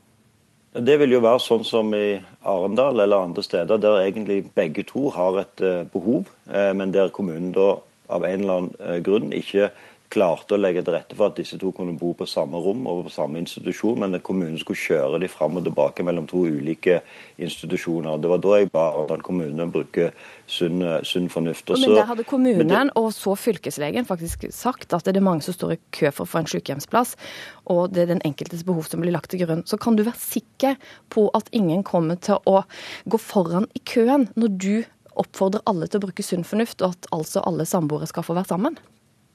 Det 0.71 0.95
vil 1.01 1.11
jo 1.11 1.19
være 1.19 1.41
sånn 1.43 1.65
som 1.67 1.89
i 1.91 2.21
Arendal 2.47 3.03
eller 3.03 3.25
andre 3.27 3.43
steder, 3.43 3.79
der 3.81 4.05
egentlig 4.05 4.45
begge 4.55 4.85
to 4.87 5.09
har 5.11 5.41
et 5.41 5.63
eh, 5.67 5.81
behov, 5.91 6.29
eh, 6.47 6.71
men 6.71 6.93
der 6.95 7.11
kommunen 7.11 7.51
da 7.55 7.73
av 8.11 8.23
en 8.23 8.45
eller 8.45 8.61
annen 8.61 8.77
eh, 8.79 9.01
grunn 9.03 9.35
ikke 9.35 9.67
klarte 10.11 10.55
å 10.55 10.59
legge 10.59 10.83
til 10.83 10.95
rette 10.95 11.15
for 11.17 11.31
at 11.31 11.37
disse 11.39 11.57
to 11.61 11.71
kunne 11.75 11.95
bo 11.99 12.11
på 12.17 12.27
samme 12.29 12.59
rom 12.61 12.83
og 12.89 13.05
på 13.07 13.13
samme 13.13 13.39
institusjon, 13.41 14.01
men 14.03 14.17
at 14.17 14.25
kommunen 14.27 14.59
skulle 14.59 14.79
kjøre 14.79 15.21
de 15.23 15.29
fram 15.31 15.59
og 15.59 15.65
tilbake 15.67 16.05
mellom 16.05 16.27
to 16.29 16.43
ulike 16.51 16.99
institusjoner. 17.41 18.19
Det 18.21 18.31
var 18.31 18.43
da 18.43 18.59
jeg 18.59 18.71
ba 18.73 18.85
Arendal 18.91 19.23
kommune 19.25 19.67
bruke 19.71 20.11
sunn, 20.51 20.83
sunn 21.07 21.29
fornuft. 21.31 21.71
Også, 21.71 21.87
men 21.87 21.97
der 22.01 22.09
hadde 22.11 22.27
kommunen 22.27 22.71
det, 22.71 22.83
og 22.99 23.11
så 23.15 23.35
fylkeslegen 23.39 24.07
faktisk 24.09 24.47
sagt 24.55 24.95
at 24.97 25.07
det 25.07 25.17
er 25.19 25.25
mange 25.25 25.45
som 25.45 25.55
står 25.55 25.75
i 25.77 25.81
kø 25.95 26.11
for 26.11 26.27
å 26.27 26.31
få 26.33 26.43
en 26.43 26.51
sykehjemsplass, 26.51 27.15
og 27.71 27.95
det 27.95 28.05
er 28.05 28.13
den 28.13 28.23
enkeltes 28.27 28.65
behov 28.67 28.89
som 28.89 29.03
blir 29.03 29.15
lagt 29.15 29.31
til 29.31 29.45
grunn. 29.45 29.63
Så 29.69 29.79
kan 29.81 29.97
du 29.97 30.03
være 30.03 30.19
sikker 30.19 30.79
på 31.13 31.29
at 31.37 31.51
ingen 31.55 31.85
kommer 31.87 32.19
til 32.19 32.41
å 32.49 32.63
gå 33.07 33.21
foran 33.21 33.69
i 33.77 33.83
køen 33.87 34.27
når 34.35 34.57
du 34.59 34.73
oppfordrer 35.19 35.63
alle 35.67 35.87
til 35.87 35.99
å 35.99 36.07
bruke 36.07 36.23
sunn 36.25 36.45
fornuft, 36.47 36.81
og 36.81 36.95
at 36.95 37.13
altså 37.15 37.43
alle 37.47 37.67
samboere 37.67 38.07
skal 38.09 38.25
få 38.25 38.35
være 38.37 38.51
sammen? 38.53 38.79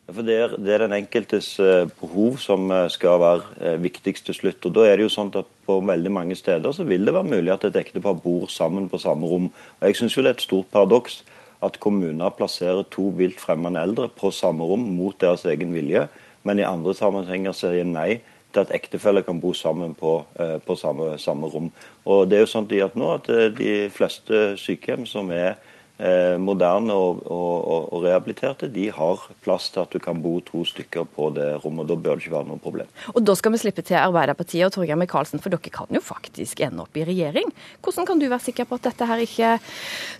For 0.06 0.22
det 0.22 0.34
er, 0.38 0.52
det 0.54 0.70
er, 0.70 0.84
den 0.84 0.94
enkeltes 0.94 1.48
eh, 1.58 1.88
behov 1.98 2.36
som 2.38 2.70
eh, 2.70 2.84
skal 2.94 3.18
være 3.18 3.46
eh, 3.58 3.78
viktigst 3.82 4.28
til 4.28 4.36
slutt. 4.38 4.68
Og 4.68 4.74
da 4.76 4.84
er 4.86 4.98
det 4.98 5.08
jo 5.08 5.14
sånn 5.16 5.32
at 5.34 5.50
På 5.66 5.80
veldig 5.82 6.12
mange 6.14 6.36
steder 6.38 6.70
så 6.70 6.84
vil 6.86 7.02
det 7.02 7.10
være 7.10 7.26
mulig 7.26 7.50
at 7.50 7.64
et 7.66 7.76
ektepar 7.80 8.14
bor 8.22 8.44
sammen 8.46 8.84
på 8.86 9.00
samme 9.02 9.26
rom. 9.26 9.48
Og 9.50 9.88
Jeg 9.88 9.96
syns 9.98 10.14
det 10.14 10.22
er 10.22 10.36
et 10.36 10.44
stort 10.44 10.68
paradoks 10.70 11.24
at 11.66 11.80
kommuner 11.82 12.30
plasserer 12.30 12.86
to 12.94 13.08
vilt 13.18 13.40
fremmede 13.42 13.82
eldre 13.82 14.06
på 14.06 14.30
samme 14.30 14.62
rom 14.62 14.84
mot 14.94 15.18
deres 15.18 15.42
egen 15.50 15.74
vilje, 15.74 16.04
men 16.46 16.60
i 16.60 16.68
andre 16.68 16.94
sammenhenger 16.94 17.56
sier 17.56 17.82
nei 17.82 18.20
til 18.54 18.62
at 18.62 18.70
ektefeller 18.70 19.26
kan 19.26 19.40
bo 19.42 19.50
sammen 19.58 19.96
på, 19.98 20.20
på 20.36 20.76
samme, 20.78 21.16
samme, 21.18 21.50
rom. 21.50 21.72
Og 22.06 22.28
det 22.30 22.38
er 22.38 22.44
jo 22.44 22.52
sånn 22.52 22.70
at 22.70 22.94
nå 22.94 23.10
at 23.16 23.26
De 23.58 23.74
fleste 23.90 24.54
sykehjem 24.54 25.02
som 25.02 25.34
er 25.34 25.56
moderne 25.96 26.92
og, 26.92 27.22
og, 27.32 27.86
og, 27.88 28.02
rehabiliterte, 28.04 28.68
de 28.68 28.90
har 28.92 29.22
plass 29.44 29.70
til 29.72 29.80
at 29.80 29.94
du 29.94 30.02
kan 30.02 30.18
bo 30.20 30.34
to 30.44 30.60
stykker 30.68 31.06
på 31.08 31.30
det 31.32 31.46
rommet. 31.62 31.88
Da 31.88 31.96
bør 31.96 32.18
det 32.18 32.26
ikke 32.26 32.34
være 32.34 32.48
noe 32.50 32.60
problem. 32.60 32.90
Og 33.14 33.24
Da 33.24 33.36
skal 33.38 33.54
vi 33.54 33.62
slippe 33.62 33.84
til 33.86 33.96
Arbeiderpartiet 33.96 34.66
og 34.68 34.74
Torgeir 34.74 35.00
Micaelsen, 35.00 35.40
for 35.40 35.54
dere 35.54 35.72
kan 35.72 35.88
jo 35.96 36.02
faktisk 36.04 36.60
ende 36.66 36.84
opp 36.84 37.00
i 37.00 37.06
regjering. 37.08 37.48
Hvordan 37.80 38.08
kan 38.10 38.20
du 38.20 38.28
være 38.28 38.44
sikker 38.44 38.68
på 38.68 38.76
at 38.76 38.90
dette 38.90 39.08
her 39.08 39.24
ikke 39.24 39.56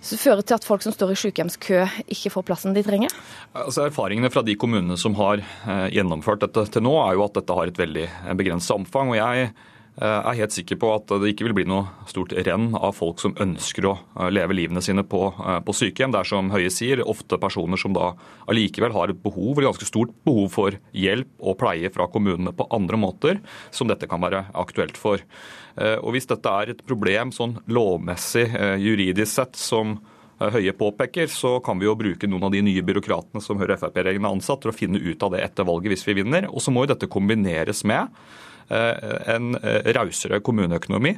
fører 0.07 0.41
til 0.41 0.57
at 0.57 0.65
folk 0.65 0.85
som 0.85 0.95
står 0.95 1.13
i 1.13 1.21
sykehjemskø, 1.27 1.85
ikke 2.17 2.33
får 2.33 2.49
plassen 2.49 2.73
de 2.77 2.85
trenger? 2.87 3.13
Altså 3.53 3.85
Erfaringene 3.85 4.33
fra 4.33 4.41
de 4.41 4.57
kommunene 4.57 4.97
som 4.97 5.15
har 5.21 5.45
eh, 5.45 5.87
gjennomført 5.93 6.41
dette 6.47 6.67
til 6.73 6.87
nå, 6.89 6.97
er 7.05 7.17
jo 7.17 7.27
at 7.29 7.37
dette 7.37 7.61
har 7.61 7.69
et 7.69 7.81
veldig 7.85 8.09
begrenset 8.39 8.79
omfang. 8.81 9.13
og 9.13 9.21
jeg 9.21 9.51
Eh, 9.51 9.76
er 10.05 10.37
helt 10.37 10.53
sikker 10.53 10.77
på 10.77 10.89
at 10.93 11.09
det 11.09 11.31
ikke 11.31 11.47
vil 11.47 11.55
bli 11.57 11.65
noe 11.69 11.87
stort 12.09 12.33
renn 12.45 12.69
av 12.77 12.93
folk 12.97 13.21
som 13.21 13.33
ønsker 13.41 13.87
å 13.89 13.95
eh, 13.97 14.27
leve 14.29 14.53
livene 14.53 14.81
sine 14.85 15.01
på, 15.01 15.21
eh, 15.41 15.59
på 15.65 15.73
sykehjem. 15.73 16.13
Det 16.13 16.19
er 16.21 16.29
som 16.29 16.51
Høie 16.53 16.69
sier, 16.73 17.01
ofte 17.01 17.39
personer 17.41 17.81
som 17.81 17.95
da 17.97 18.11
allikevel 18.51 18.93
har 18.93 19.13
et 19.13 19.23
behov, 19.23 19.55
eller 19.55 19.71
ganske 19.71 19.89
stort 19.89 20.13
behov 20.27 20.51
for 20.53 20.77
hjelp 20.93 21.31
og 21.41 21.57
pleie 21.63 21.89
fra 21.93 22.09
kommunene 22.13 22.53
på 22.53 22.69
andre 22.77 23.01
måter, 23.01 23.41
som 23.73 23.89
dette 23.89 24.09
kan 24.09 24.21
være 24.21 24.45
aktuelt 24.57 24.99
for. 24.99 25.23
Og 25.77 26.09
Hvis 26.13 26.25
dette 26.25 26.49
er 26.49 26.71
et 26.71 26.79
problem 26.89 27.29
sånn 27.35 27.59
lovmessig, 27.69 28.47
juridisk 28.81 29.29
sett, 29.29 29.59
som 29.61 29.99
Høie 30.37 30.73
påpeker, 30.77 31.29
så 31.33 31.55
kan 31.65 31.79
vi 31.81 31.87
jo 31.87 31.95
bruke 31.97 32.27
noen 32.29 32.45
av 32.45 32.51
de 32.53 32.61
nye 32.65 32.81
byråkratene 32.85 33.41
som 33.41 33.57
Høyre 33.57 33.77
Frp-regjeringen 33.81 34.27
har 34.27 34.35
ansatt, 34.37 34.61
til 34.61 34.69
å 34.69 34.75
finne 34.75 35.01
ut 35.01 35.23
av 35.25 35.33
det 35.33 35.41
etter 35.41 35.65
valget 35.65 35.95
hvis 35.95 36.05
vi 36.05 36.19
vinner. 36.19 36.45
Og 36.51 36.61
så 36.61 36.73
må 36.73 36.85
jo 36.85 36.91
dette 36.93 37.09
kombineres 37.09 37.81
med 37.89 38.13
en 38.69 39.55
rausere 39.95 40.39
kommuneøkonomi. 40.43 41.13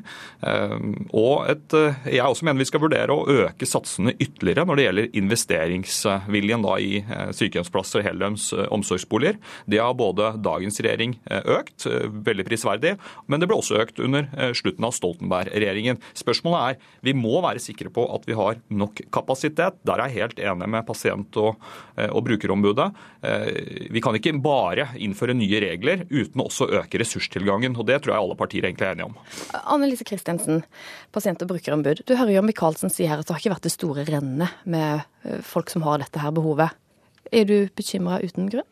Og 1.18 1.50
et, 1.50 1.76
jeg 2.14 2.26
også 2.26 2.46
mener 2.46 2.62
vi 2.62 2.68
skal 2.70 2.84
vurdere 2.84 3.16
å 3.16 3.26
øke 3.46 3.68
satsene 3.68 4.14
ytterligere 4.18 4.66
når 4.68 4.80
det 4.80 4.86
gjelder 4.86 5.10
investeringsviljen 5.22 6.66
da 6.66 6.76
i 6.82 6.92
sykehjemsplasser 7.36 8.02
og 8.02 8.08
heldøgns 8.10 8.50
omsorgsboliger. 8.70 9.40
Det 9.70 9.82
har 9.82 9.98
både 9.98 10.34
dagens 10.44 10.80
regjering 10.84 11.18
økt, 11.30 11.88
veldig 12.30 12.46
prisverdig, 12.48 12.96
men 13.28 13.42
det 13.42 13.50
ble 13.50 13.60
også 13.60 13.80
økt 13.84 14.02
under 14.04 14.30
slutten 14.58 14.88
av 14.88 14.96
Stoltenberg-regjeringen. 14.98 16.02
Spørsmålet 16.18 16.60
er 16.76 16.94
vi 17.10 17.16
må 17.18 17.42
være 17.46 17.64
sikre 17.64 17.92
på 17.94 18.06
at 18.14 18.28
vi 18.30 18.38
har 18.38 18.62
nok 18.70 19.02
kapasitet. 19.14 19.82
Der 19.88 19.98
er 19.98 20.10
jeg 20.12 20.24
helt 20.24 20.44
enig 20.52 20.70
med 20.70 20.88
pasient- 20.88 21.40
og, 21.40 21.58
og 22.10 22.22
brukerombudet. 22.28 22.90
Vi 23.90 24.04
kan 24.04 24.16
ikke 24.18 24.36
bare 24.44 24.90
innføre 25.00 25.36
nye 25.38 25.64
regler 25.64 26.06
uten 26.10 26.44
å 26.44 26.50
øke 26.70 26.90
øke 26.90 27.02
ressurstilgangen. 27.40 27.78
og 27.78 27.86
Det 27.86 28.02
tror 28.02 28.14
jeg 28.14 28.22
alle 28.24 28.36
partier 28.36 28.64
egentlig 28.64 28.88
er 28.88 28.96
enige 28.96 29.06
om. 29.06 29.16
Anne-Lise 29.66 30.06
Christensen, 30.06 30.64
pasient- 31.12 31.42
og 31.42 31.50
brukerombud. 31.50 32.06
Du 32.06 32.16
hører 32.16 32.36
jo 32.36 32.42
Michaelsen 32.42 32.90
si 32.90 33.06
her 33.06 33.20
at 33.20 33.28
det 33.28 33.34
har 33.34 33.40
ikke 33.40 33.56
vært 33.56 33.68
det 33.68 33.76
store 33.76 34.06
rennet 34.06 34.50
med 34.66 35.02
eh, 35.24 35.42
folk 35.42 35.70
som 35.70 35.82
har 35.84 36.00
dette 36.00 36.20
her 36.20 36.32
behovet. 36.32 36.72
Er 37.32 37.46
du 37.46 37.70
bekymra 37.76 38.22
uten 38.24 38.50
grunn? 38.50 38.68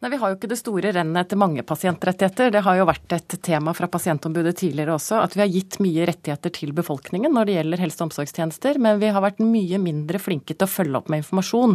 Nei, 0.00 0.10
Vi 0.10 0.16
har 0.16 0.30
jo 0.30 0.36
ikke 0.36 0.48
det 0.48 0.60
store 0.60 0.92
rennet 0.94 1.26
etter 1.26 1.36
mange 1.36 1.62
pasientrettigheter. 1.66 2.52
Det 2.54 2.60
har 2.62 2.76
jo 2.78 2.84
vært 2.86 3.12
et 3.16 3.34
tema 3.42 3.72
fra 3.74 3.88
pasientombudet 3.90 4.54
tidligere 4.60 4.94
også, 4.94 5.18
at 5.24 5.34
vi 5.34 5.42
har 5.42 5.50
gitt 5.50 5.80
mye 5.82 6.06
rettigheter 6.06 6.52
til 6.54 6.70
befolkningen 6.72 7.34
når 7.34 7.48
det 7.48 7.56
gjelder 7.56 7.82
helse- 7.82 7.98
og 7.98 8.06
omsorgstjenester, 8.06 8.78
men 8.78 9.00
vi 9.02 9.10
har 9.10 9.24
vært 9.24 9.42
mye 9.42 9.80
mindre 9.82 10.20
flinke 10.22 10.54
til 10.54 10.68
å 10.68 10.70
følge 10.70 11.00
opp 11.00 11.10
med 11.10 11.24
informasjon. 11.24 11.74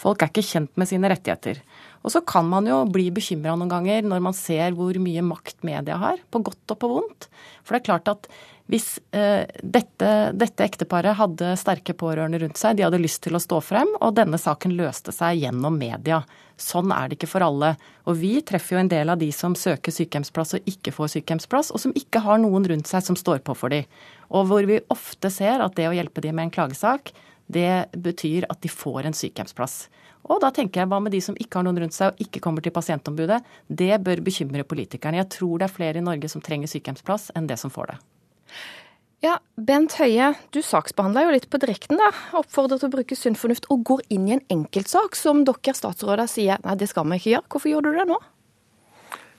Folk 0.00 0.24
er 0.24 0.32
ikke 0.32 0.48
kjent 0.48 0.72
med 0.80 0.88
sine 0.88 1.12
rettigheter. 1.12 1.60
Og 2.04 2.12
så 2.14 2.22
kan 2.22 2.46
man 2.48 2.68
jo 2.68 2.82
bli 2.90 3.08
bekymra 3.14 3.56
noen 3.58 3.72
ganger 3.72 4.06
når 4.06 4.22
man 4.28 4.36
ser 4.36 4.76
hvor 4.76 4.96
mye 5.02 5.24
makt 5.26 5.64
media 5.66 5.98
har, 6.00 6.20
på 6.30 6.42
godt 6.46 6.74
og 6.74 6.80
på 6.80 6.92
vondt. 6.92 7.28
For 7.64 7.74
det 7.74 7.82
er 7.82 7.88
klart 7.90 8.12
at 8.12 8.30
hvis 8.68 8.98
eh, 9.16 9.48
dette, 9.64 10.08
dette, 10.36 10.64
ekteparet 10.64 11.16
hadde 11.16 11.54
sterke 11.56 11.94
pårørende 11.96 12.42
rundt 12.42 12.60
seg, 12.60 12.76
de 12.76 12.84
hadde 12.84 13.00
lyst 13.00 13.22
til 13.24 13.38
å 13.38 13.40
stå 13.40 13.62
frem, 13.64 13.94
og 14.04 14.12
denne 14.18 14.36
saken 14.40 14.74
løste 14.76 15.14
seg 15.14 15.40
gjennom 15.40 15.78
media. 15.80 16.20
Sånn 16.60 16.92
er 16.92 17.08
det 17.08 17.16
ikke 17.16 17.30
for 17.32 17.46
alle. 17.46 17.72
Og 18.04 18.18
vi 18.20 18.34
treffer 18.44 18.76
jo 18.76 18.82
en 18.82 18.90
del 18.92 19.08
av 19.08 19.22
de 19.22 19.30
som 19.32 19.56
søker 19.56 19.94
sykehjemsplass 19.94 20.58
og 20.58 20.68
ikke 20.68 20.92
får 20.92 21.14
sykehjemsplass, 21.14 21.72
og 21.72 21.80
som 21.80 21.96
ikke 21.96 22.20
har 22.26 22.42
noen 22.42 22.68
rundt 22.68 22.90
seg 22.90 23.06
som 23.06 23.16
står 23.16 23.40
på 23.46 23.56
for 23.56 23.72
dem. 23.72 23.88
Og 24.28 24.50
hvor 24.50 24.68
vi 24.68 24.82
ofte 24.92 25.32
ser 25.32 25.64
at 25.64 25.78
det 25.78 25.88
å 25.88 25.96
hjelpe 25.96 26.20
dem 26.24 26.36
med 26.36 26.50
en 26.50 26.54
klagesak, 26.58 27.14
det 27.48 27.88
betyr 27.96 28.44
at 28.52 28.60
de 28.60 28.68
får 28.68 29.08
en 29.08 29.16
sykehjemsplass. 29.16 29.86
Og 30.26 30.40
da 30.42 30.50
tenker 30.54 30.82
jeg 30.82 30.90
hva 30.90 30.98
med 31.00 31.14
de 31.14 31.20
som 31.24 31.36
ikke 31.38 31.60
har 31.60 31.66
noen 31.68 31.78
rundt 31.84 31.96
seg 31.96 32.12
og 32.12 32.24
ikke 32.24 32.42
kommer 32.44 32.64
til 32.64 32.74
pasientombudet? 32.74 33.38
Det 33.68 33.94
bør 34.04 34.24
bekymre 34.26 34.66
politikerne. 34.68 35.20
Jeg 35.22 35.30
tror 35.38 35.60
det 35.60 35.68
er 35.68 35.76
flere 35.76 36.02
i 36.02 36.04
Norge 36.04 36.30
som 36.32 36.44
trenger 36.44 36.70
sykehjemsplass 36.70 37.30
enn 37.38 37.48
det 37.48 37.58
som 37.60 37.72
får 37.72 37.94
det. 37.94 37.98
Ja, 39.24 39.40
Bent 39.58 39.96
Høie, 39.98 40.30
du 40.54 40.60
saksbehandla 40.62 41.24
jo 41.24 41.34
litt 41.34 41.48
på 41.50 41.58
direkten, 41.58 41.98
da. 41.98 42.12
Oppfordrer 42.38 42.78
til 42.78 42.86
å 42.86 42.92
bruke 42.92 43.16
sunn 43.18 43.38
fornuft 43.38 43.66
og 43.74 43.82
går 43.88 44.04
inn 44.14 44.28
i 44.28 44.36
en 44.36 44.44
enkeltsak 44.54 45.18
som 45.18 45.42
dere 45.48 45.74
statsråder 45.74 46.30
sier 46.30 46.60
nei, 46.62 46.76
det 46.78 46.86
skal 46.90 47.08
vi 47.08 47.18
ikke 47.18 47.32
gjøre. 47.32 47.48
Hvorfor 47.50 47.72
gjorde 47.72 47.90
du 47.90 47.98
det 47.98 48.06
nå? 48.12 48.18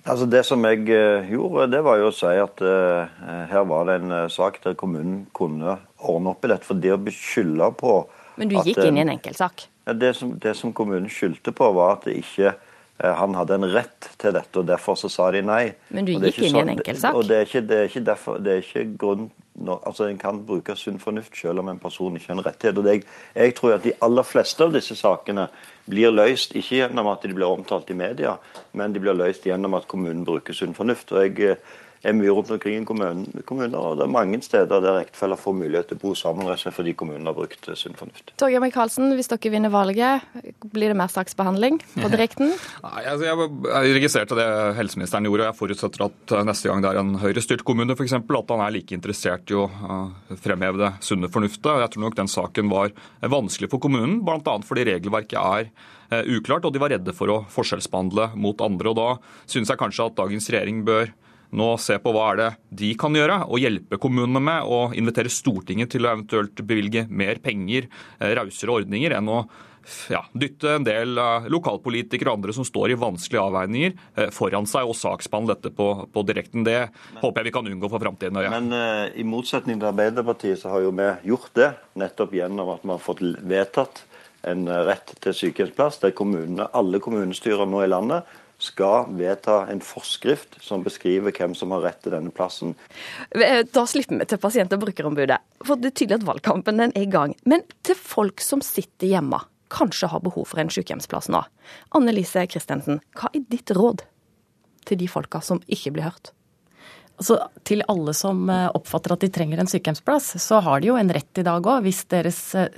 Altså 0.09 0.27
Det 0.27 0.41
som 0.47 0.63
jeg 0.67 0.83
uh, 0.89 1.23
gjorde, 1.31 1.69
det 1.71 1.79
var 1.85 1.99
jo 2.01 2.09
å 2.09 2.15
si 2.15 2.33
at 2.43 2.63
uh, 2.63 3.23
her 3.51 3.65
var 3.71 3.87
det 3.87 3.99
en 4.01 4.15
uh, 4.15 4.31
sak 4.31 4.59
der 4.65 4.75
kommunen 4.79 5.25
kunne 5.37 5.77
ordne 5.95 6.33
opp 6.33 6.43
i 6.43 6.51
dette. 6.51 6.67
For 6.67 6.79
det 6.79 6.91
å 6.95 6.99
beskylde 6.99 7.71
på 7.79 8.01
Men 8.39 8.51
du 8.51 8.57
gikk 8.59 8.83
inn 8.83 8.99
i 8.99 9.05
en 9.05 9.15
enkeltsak? 9.15 9.69
Det, 9.93 10.13
som, 10.17 10.33
det 10.39 10.55
som 10.57 10.73
kommunen 10.73 11.09
skyldte 11.09 11.53
på, 11.55 11.71
var 11.73 11.97
at 11.97 12.09
det 12.09 12.19
ikke 12.21 12.55
han 12.99 13.35
hadde 13.37 13.55
en 13.55 13.67
rett 13.71 14.09
til 14.19 14.33
dette, 14.35 14.59
og 14.59 14.65
derfor 14.67 14.97
så 14.99 15.07
sa 15.07 15.29
de 15.31 15.39
nei. 15.45 15.69
Men 15.95 16.07
du 16.07 16.11
gikk 16.17 16.41
inn 16.43 16.57
i 16.57 16.63
en 16.65 16.71
enkeltsak? 16.73 17.15
Og 17.15 17.29
det 17.29 17.37
er 17.37 17.45
ikke, 17.47 17.61
det 17.63 17.77
er 17.77 17.87
ikke, 17.87 18.01
derfor, 18.09 18.41
det 18.43 18.51
er 18.51 18.65
ikke 18.65 18.87
grunn 18.99 19.29
altså 19.67 20.05
En 20.07 20.17
kan 20.17 20.37
bruke 20.45 20.75
sunn 20.79 20.99
fornuft 20.99 21.35
selv 21.35 21.59
om 21.59 21.67
en 21.67 21.79
person 21.79 22.15
ikke 22.15 22.31
har 22.31 22.37
en 22.37 22.45
rettighet. 22.45 22.77
og 22.77 22.83
det, 22.83 23.03
Jeg 23.35 23.55
tror 23.55 23.73
at 23.73 23.83
de 23.83 23.91
aller 24.01 24.23
fleste 24.23 24.63
av 24.63 24.73
disse 24.73 24.95
sakene 24.95 25.49
blir 25.89 26.11
løst 26.11 26.55
ikke 26.55 26.79
gjennom 26.79 27.07
at 27.11 27.21
de 27.23 27.33
blir 27.33 27.47
omtalt 27.47 27.89
i 27.89 27.93
media, 27.93 28.37
men 28.73 28.93
de 28.93 28.99
blir 28.99 29.17
løst 29.17 29.43
gjennom 29.43 29.73
at 29.73 29.87
kommunen 29.87 30.23
bruker 30.25 30.53
sunn 30.53 30.73
fornuft. 30.73 31.11
og 31.11 31.37
jeg 31.37 31.57
er 32.05 32.15
mye 32.15 32.31
rundt 32.31 32.51
omkring 32.53 32.79
i 32.79 32.85
kommuner, 32.87 33.75
og 33.75 33.97
det 33.99 34.05
er 34.05 34.11
mange 34.11 34.39
steder 34.43 34.83
der 34.83 35.01
ektefeller 35.01 35.39
får 35.39 35.55
mulighet 35.57 35.89
til 35.89 35.99
å 35.99 36.01
bo 36.03 36.13
sammen 36.17 36.47
fordi 36.49 36.93
kommunen 36.97 37.27
har 37.27 37.35
brukt 37.35 37.67
sunn 37.75 37.97
fornuft. 37.99 38.31
Torgeir 38.39 38.63
Micaelsen, 38.63 39.11
hvis 39.17 39.29
dere 39.31 39.51
vinner 39.51 39.73
valget, 39.73 40.23
blir 40.71 40.93
det 40.93 40.97
mer 40.99 41.11
saksbehandling 41.11 41.79
på 41.97 42.11
direkten? 42.13 42.53
Nei, 42.85 43.03
altså 43.03 43.27
jeg, 43.27 43.93
registrerte 43.99 44.39
det 44.39 44.47
helseministeren 44.79 45.27
gjorde, 45.27 45.43
og 45.43 45.51
jeg 45.51 45.59
forutsetter 45.59 46.07
at 46.07 46.35
eh, 46.37 46.47
neste 46.47 46.71
gang 46.71 46.83
det 46.83 46.91
er 46.93 47.01
en 47.03 47.13
Høyre-styrt 47.19 47.65
kommune 47.67 47.97
f.eks., 47.97 48.15
at 48.15 48.53
han 48.55 48.63
er 48.63 48.73
like 48.73 48.95
interessert 48.95 49.51
i 49.51 49.57
å 49.59 49.67
uh, 49.67 50.35
fremheve 50.39 50.79
det 50.79 50.91
sunne 51.05 51.27
fornuftet. 51.31 51.83
Jeg 51.83 51.93
tror 51.93 52.05
nok 52.05 52.19
den 52.19 52.31
saken 52.31 52.71
var 52.71 52.93
vanskelig 53.19 53.71
for 53.71 53.83
kommunen, 53.83 54.21
bl.a. 54.25 54.59
fordi 54.65 54.87
regelverket 54.93 55.39
er 55.39 55.71
uklart, 56.09 56.65
og 56.65 56.73
de 56.73 56.81
var 56.81 56.89
redde 56.89 57.13
for 57.13 57.29
å 57.29 57.41
forskjellsbehandle 57.53 58.31
mot 58.39 58.61
andre. 58.65 58.89
og 58.89 58.97
Da 58.97 59.09
synes 59.51 59.69
jeg 59.69 59.77
kanskje 59.81 60.07
at 60.07 60.15
dagens 60.17 60.47
regjering 60.49 60.81
bør 60.87 61.11
nå 61.55 61.69
se 61.81 61.97
på 62.01 62.13
hva 62.13 62.27
er 62.33 62.39
det 62.39 62.49
de 62.81 62.91
kan 62.99 63.15
gjøre, 63.15 63.41
og 63.49 63.61
hjelpe 63.61 63.99
kommunene 64.01 64.41
med, 64.43 64.67
og 64.69 64.97
invitere 64.97 65.31
Stortinget 65.33 65.93
til 65.93 66.05
å 66.05 66.13
eventuelt 66.13 66.61
bevilge 66.61 67.07
mer 67.09 67.41
penger, 67.43 67.89
eh, 68.19 68.35
rausere 68.37 68.75
ordninger, 68.81 69.15
enn 69.17 69.33
å 69.33 69.43
ja, 70.09 70.21
dytte 70.37 70.75
en 70.75 70.85
del 70.85 71.17
uh, 71.17 71.47
lokalpolitikere 71.51 72.29
og 72.29 72.39
andre 72.39 72.53
som 72.55 72.65
står 72.67 72.93
i 72.93 72.97
vanskelige 72.99 73.45
avveininger, 73.45 73.95
uh, 74.19 74.27
foran 74.35 74.67
seg 74.69 74.89
og 74.89 74.97
saksbehandle 74.97 75.55
dette 75.55 75.71
på, 75.75 75.87
på 76.13 76.23
direkten. 76.27 76.65
Det 76.67 76.77
Men, 76.89 77.21
håper 77.23 77.41
jeg 77.41 77.49
vi 77.49 77.55
kan 77.55 77.71
unngå 77.71 77.89
for 77.91 78.03
framtiden. 78.03 78.41
Ja. 78.45 78.51
Men 78.53 78.75
uh, 78.75 79.07
i 79.09 79.25
motsetning 79.27 79.79
til 79.79 79.89
Arbeiderpartiet 79.89 80.61
så 80.61 80.73
har 80.73 80.85
jo 80.85 80.93
vi 80.99 81.09
gjort 81.31 81.49
det 81.57 81.71
nettopp 81.99 82.35
gjennom 82.37 82.75
at 82.75 82.85
vi 82.85 82.93
har 82.93 83.01
fått 83.03 83.23
vedtatt 83.39 84.03
en 84.49 84.69
rett 84.87 85.17
til 85.19 85.35
sykehjemsplass, 85.35 85.99
der 85.99 86.13
kommunene, 86.15 86.69
alle 86.77 87.01
kommunestyrer 87.03 87.67
nå 87.67 87.83
i 87.83 87.89
landet 87.91 88.29
skal 88.59 89.07
vedta 89.15 89.61
en 89.71 89.79
forskrift 89.83 90.57
som 90.63 90.83
beskriver 90.83 91.33
hvem 91.35 91.55
som 91.55 91.71
har 91.75 91.85
rett 91.87 92.01
til 92.03 92.13
denne 92.13 92.31
plassen. 92.35 92.75
Eh, 93.31 93.63
da 93.63 93.85
slipper 93.87 94.19
vi 94.19 94.27
til 94.27 94.41
pasient- 94.41 94.73
og 94.75 94.83
brukerombudet. 94.83 95.39
For 95.63 95.79
det 95.79 95.93
er 95.93 95.97
tydelig 96.01 96.19
at 96.19 96.27
valgkampen 96.27 96.81
den 96.81 96.93
er 96.95 97.07
i 97.07 97.11
gang. 97.11 97.35
Men 97.45 97.63
til 97.87 97.95
folk 97.95 98.43
som 98.43 98.63
sitter 98.65 99.07
hjemme, 99.07 99.39
kanskje 99.71 100.09
har 100.11 100.23
behov 100.25 100.49
for 100.49 100.61
en 100.61 100.71
sykehjemsplass 100.73 101.29
nå. 101.31 101.43
Anne 101.95 102.15
Lise 102.15 102.43
Christensen, 102.49 102.99
hva 103.15 103.31
er 103.33 103.45
ditt 103.47 103.71
råd 103.75 104.03
til 104.89 104.99
de 104.99 105.07
folka 105.07 105.41
som 105.45 105.61
ikke 105.69 105.93
blir 105.95 106.09
hørt? 106.09 106.33
Altså, 107.19 107.35
til 107.67 107.83
alle 107.91 108.13
som 108.15 108.45
eh, 108.51 108.67
oppfatter 108.75 109.15
at 109.15 109.23
de 109.23 109.31
trenger 109.35 109.59
en 109.59 109.67
sykehjemsplass, 109.67 110.37
så 110.39 110.61
har 110.63 110.79
de 110.79 110.91
jo 110.91 110.99
en 110.99 111.11
rett 111.11 111.41
i 111.41 111.43
dag 111.43 111.63
òg, 111.63 111.83
hvis, 111.83 112.05
eh, 112.15 112.69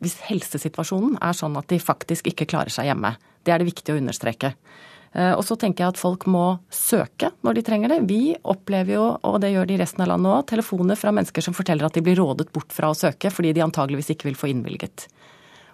hvis 0.00 0.20
helsesituasjonen 0.28 1.18
er 1.20 1.36
sånn 1.36 1.58
at 1.60 1.68
de 1.68 1.80
faktisk 1.80 2.30
ikke 2.32 2.48
klarer 2.48 2.72
seg 2.72 2.88
hjemme. 2.88 3.12
Det 3.44 3.52
er 3.52 3.60
det 3.60 3.68
viktig 3.68 3.92
å 3.92 4.00
understreke. 4.00 4.54
Eh, 5.12 5.32
og 5.34 5.42
så 5.46 5.56
tenker 5.58 5.84
jeg 5.84 5.94
at 5.94 6.00
folk 6.00 6.26
må 6.30 6.44
søke 6.74 7.32
når 7.46 7.58
de 7.58 7.64
trenger 7.66 7.94
det. 7.94 8.00
Vi 8.10 8.36
opplever 8.40 8.94
jo, 8.94 9.06
og 9.26 9.40
det 9.42 9.52
gjør 9.54 9.66
de 9.66 9.76
i 9.76 9.80
resten 9.82 10.04
av 10.04 10.12
landet 10.12 10.32
òg, 10.32 10.46
telefoner 10.52 10.98
fra 10.98 11.12
mennesker 11.14 11.44
som 11.44 11.56
forteller 11.56 11.88
at 11.88 11.96
de 11.98 12.04
blir 12.06 12.18
rådet 12.20 12.50
bort 12.54 12.70
fra 12.74 12.92
å 12.92 12.98
søke 12.98 13.32
fordi 13.34 13.54
de 13.56 13.64
antageligvis 13.66 14.12
ikke 14.14 14.30
vil 14.30 14.38
få 14.38 14.52
innvilget. 14.52 15.08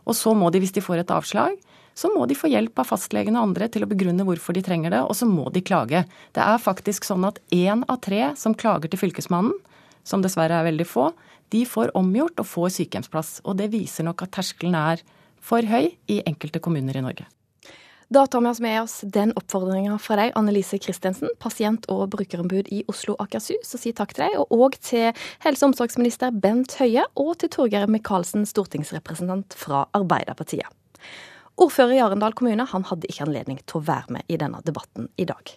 Og 0.07 0.17
så 0.17 0.33
må 0.39 0.53
de, 0.55 0.63
hvis 0.63 0.75
de 0.77 0.85
får 0.85 1.03
et 1.03 1.13
avslag, 1.13 1.57
så 1.97 2.11
må 2.13 2.27
de 2.29 2.37
få 2.37 2.51
hjelp 2.53 2.77
av 2.79 2.91
fastlegen 2.91 3.39
og 3.39 3.49
andre 3.49 3.69
til 3.73 3.85
å 3.87 3.91
begrunne 3.91 4.25
hvorfor 4.29 4.55
de 4.57 4.63
trenger 4.65 4.93
det, 4.93 5.01
og 5.03 5.17
så 5.17 5.29
må 5.29 5.49
de 5.53 5.65
klage. 5.65 6.05
Det 6.37 6.45
er 6.45 6.61
faktisk 6.63 7.09
sånn 7.09 7.25
at 7.29 7.41
én 7.57 7.87
av 7.89 8.03
tre 8.05 8.35
som 8.37 8.55
klager 8.55 8.93
til 8.93 9.01
Fylkesmannen, 9.01 9.55
som 10.07 10.23
dessverre 10.23 10.61
er 10.61 10.69
veldig 10.69 10.87
få, 10.87 11.09
de 11.51 11.65
får 11.67 11.95
omgjort 11.99 12.43
og 12.43 12.51
får 12.51 12.75
sykehjemsplass. 12.77 13.41
Og 13.49 13.57
det 13.59 13.73
viser 13.73 14.07
nok 14.07 14.27
at 14.27 14.37
terskelen 14.37 14.77
er 14.79 15.03
for 15.43 15.65
høy 15.67 15.97
i 16.13 16.21
enkelte 16.29 16.63
kommuner 16.63 17.01
i 17.01 17.05
Norge. 17.09 17.27
Da 18.09 18.27
tar 18.27 18.41
vi 18.41 18.47
oss 18.47 18.61
med 18.61 18.83
oss 18.83 19.01
den 19.03 19.33
oppfordringa 19.35 19.97
fra 19.99 20.15
deg, 20.21 20.31
Annelise 20.39 20.79
Christensen, 20.79 21.33
pasient- 21.43 21.89
og 21.91 22.05
brukerombud 22.13 22.71
i 22.71 22.85
Oslo 22.87 23.17
og 23.17 23.25
Akershus, 23.25 23.73
og 23.75 23.83
sier 23.83 23.97
takk 23.99 24.15
til 24.15 24.29
deg. 24.29 24.37
Og 24.45 24.55
òg 24.55 24.79
til 24.79 25.09
helse- 25.43 25.67
og 25.67 25.73
omsorgsminister 25.73 26.31
Bent 26.31 26.77
Høie, 26.79 27.03
og 27.19 27.35
til 27.43 27.51
Torgeir 27.51 27.91
Micaelsen, 27.91 28.47
stortingsrepresentant 28.47 29.59
fra 29.59 29.89
Arbeiderpartiet. 29.99 30.71
Ordfører 31.59 31.97
i 31.97 32.03
Arendal 32.05 32.37
kommune 32.39 32.69
han 32.71 32.87
hadde 32.87 33.11
ikke 33.11 33.27
anledning 33.27 33.59
til 33.67 33.81
å 33.81 33.87
være 33.91 34.19
med 34.19 34.31
i 34.31 34.39
denne 34.39 34.63
debatten 34.63 35.11
i 35.19 35.27
dag. 35.27 35.57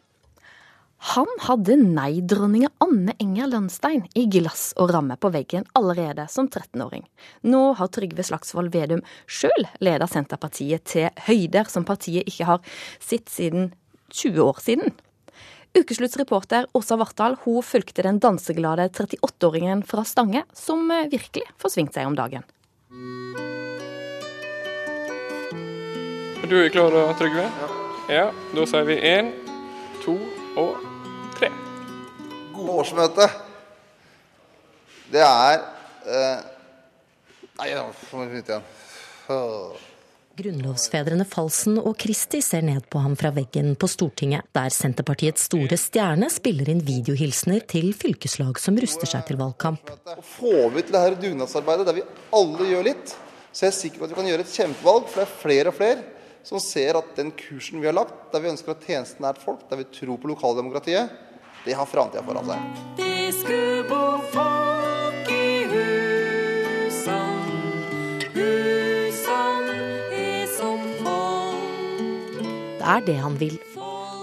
Han 1.00 1.30
hadde 1.46 1.78
nei-dronninga 1.80 2.68
Anne 2.84 3.14
Enger 3.24 3.48
Lønstein 3.48 4.02
i 4.20 4.26
glass 4.28 4.74
og 4.76 4.92
ramme 4.92 5.16
på 5.16 5.32
veggen 5.32 5.64
allerede 5.80 6.26
som 6.28 6.50
13-åring. 6.50 7.06
Nå 7.48 7.62
har 7.80 7.92
Trygve 7.96 8.26
Slagsvold 8.28 8.74
Vedum 8.74 9.00
sjøl 9.24 9.64
leda 9.80 10.10
Senterpartiet 10.12 10.84
til 10.92 11.08
høyder 11.30 11.72
som 11.72 11.88
partiet 11.88 12.28
ikke 12.28 12.50
har 12.50 12.74
sett 13.00 13.32
siden 13.32 13.72
20 14.12 14.44
år 14.44 14.60
siden. 14.66 14.92
Ukeslutts 15.78 16.20
reporter 16.20 16.68
Åsa 16.76 16.98
Vartdal 17.00 17.38
hun 17.46 17.64
fulgte 17.64 18.04
den 18.04 18.20
danseglade 18.20 18.90
38-åringen 18.90 19.86
fra 19.88 20.04
Stange, 20.04 20.44
som 20.52 20.84
virkelig 20.90 21.46
forsvingte 21.62 22.02
seg 22.02 22.12
om 22.12 22.20
dagen. 22.20 22.44
Du 26.50 26.58
er 26.60 26.70
klar, 26.74 26.92
Trygve? 27.16 27.48
Ja. 27.48 27.72
ja 28.12 28.30
da 28.58 28.68
sier 28.68 28.88
vi 28.90 29.00
én, 29.00 29.32
to 30.04 30.20
og 30.60 30.76
tre. 30.76 30.89
På 32.66 32.80
årsmøtet, 32.82 33.38
det 35.10 35.24
er 35.26 35.62
eh, 36.06 36.42
Nei, 37.60 37.72
nå 37.76 37.90
må 38.16 38.26
vite 38.32 38.56
igjen. 38.56 38.68
Grunnlovsfedrene 40.40 41.26
Falsen 41.28 41.76
og 41.82 41.98
Kristi 42.00 42.40
ser 42.46 42.64
ned 42.64 42.86
på 42.92 43.02
ham 43.04 43.18
fra 43.20 43.34
veggen 43.36 43.74
på 43.80 43.90
Stortinget, 43.92 44.48
der 44.56 44.72
Senterpartiets 44.72 45.50
store 45.50 45.76
stjerne 45.80 46.30
spiller 46.32 46.72
inn 46.72 46.80
videohilsener 46.88 47.66
til 47.68 47.92
fylkeslag 47.98 48.62
som 48.64 48.80
ruster 48.80 49.12
seg 49.12 49.26
til 49.28 49.40
valgkamp. 49.42 49.92
Får 50.38 50.72
vi 50.78 50.86
til 50.86 50.96
det 50.96 51.04
her 51.04 51.18
dugnadsarbeidet 51.20 51.90
der 51.90 52.00
vi 52.00 52.06
alle 52.40 52.70
gjør 52.72 52.88
litt, 52.88 53.18
så 53.52 53.66
er 53.66 53.74
jeg 53.74 53.80
sikker 53.82 54.00
på 54.00 54.08
at 54.08 54.14
vi 54.14 54.20
kan 54.22 54.32
gjøre 54.32 54.48
et 54.48 54.56
kjempevalg. 54.56 55.10
For 55.10 55.20
det 55.20 55.28
er 55.28 55.38
flere 55.44 55.74
og 55.74 55.80
flere 55.82 56.08
som 56.48 56.64
ser 56.64 56.98
at 56.98 57.12
den 57.18 57.34
kursen 57.36 57.84
vi 57.84 57.90
har 57.90 57.98
lagt, 57.98 58.30
der 58.32 58.44
vi 58.44 58.54
ønsker 58.54 58.72
at 58.72 58.86
tjenesten 58.88 59.26
er 59.28 59.36
et 59.36 59.44
folk, 59.44 59.66
der 59.68 59.82
vi 59.82 59.90
tror 59.92 60.22
på 60.22 60.32
lokaldemokratiet, 60.32 61.12
det 61.66 61.76
har 61.78 61.88
framtida 61.90 62.24
foran 62.26 62.46
seg. 62.50 62.58
Det 63.00 63.34
skulle 63.36 63.84
bo 63.90 64.06
folk 64.34 65.30
i 65.34 65.66
husan, 65.74 67.52
husan 68.38 69.70
er 70.16 70.48
som 70.56 70.82
folk. 71.04 72.42
Det 72.80 72.88
er 72.96 73.06
det 73.12 73.20
han 73.20 73.38
vil. 73.42 73.60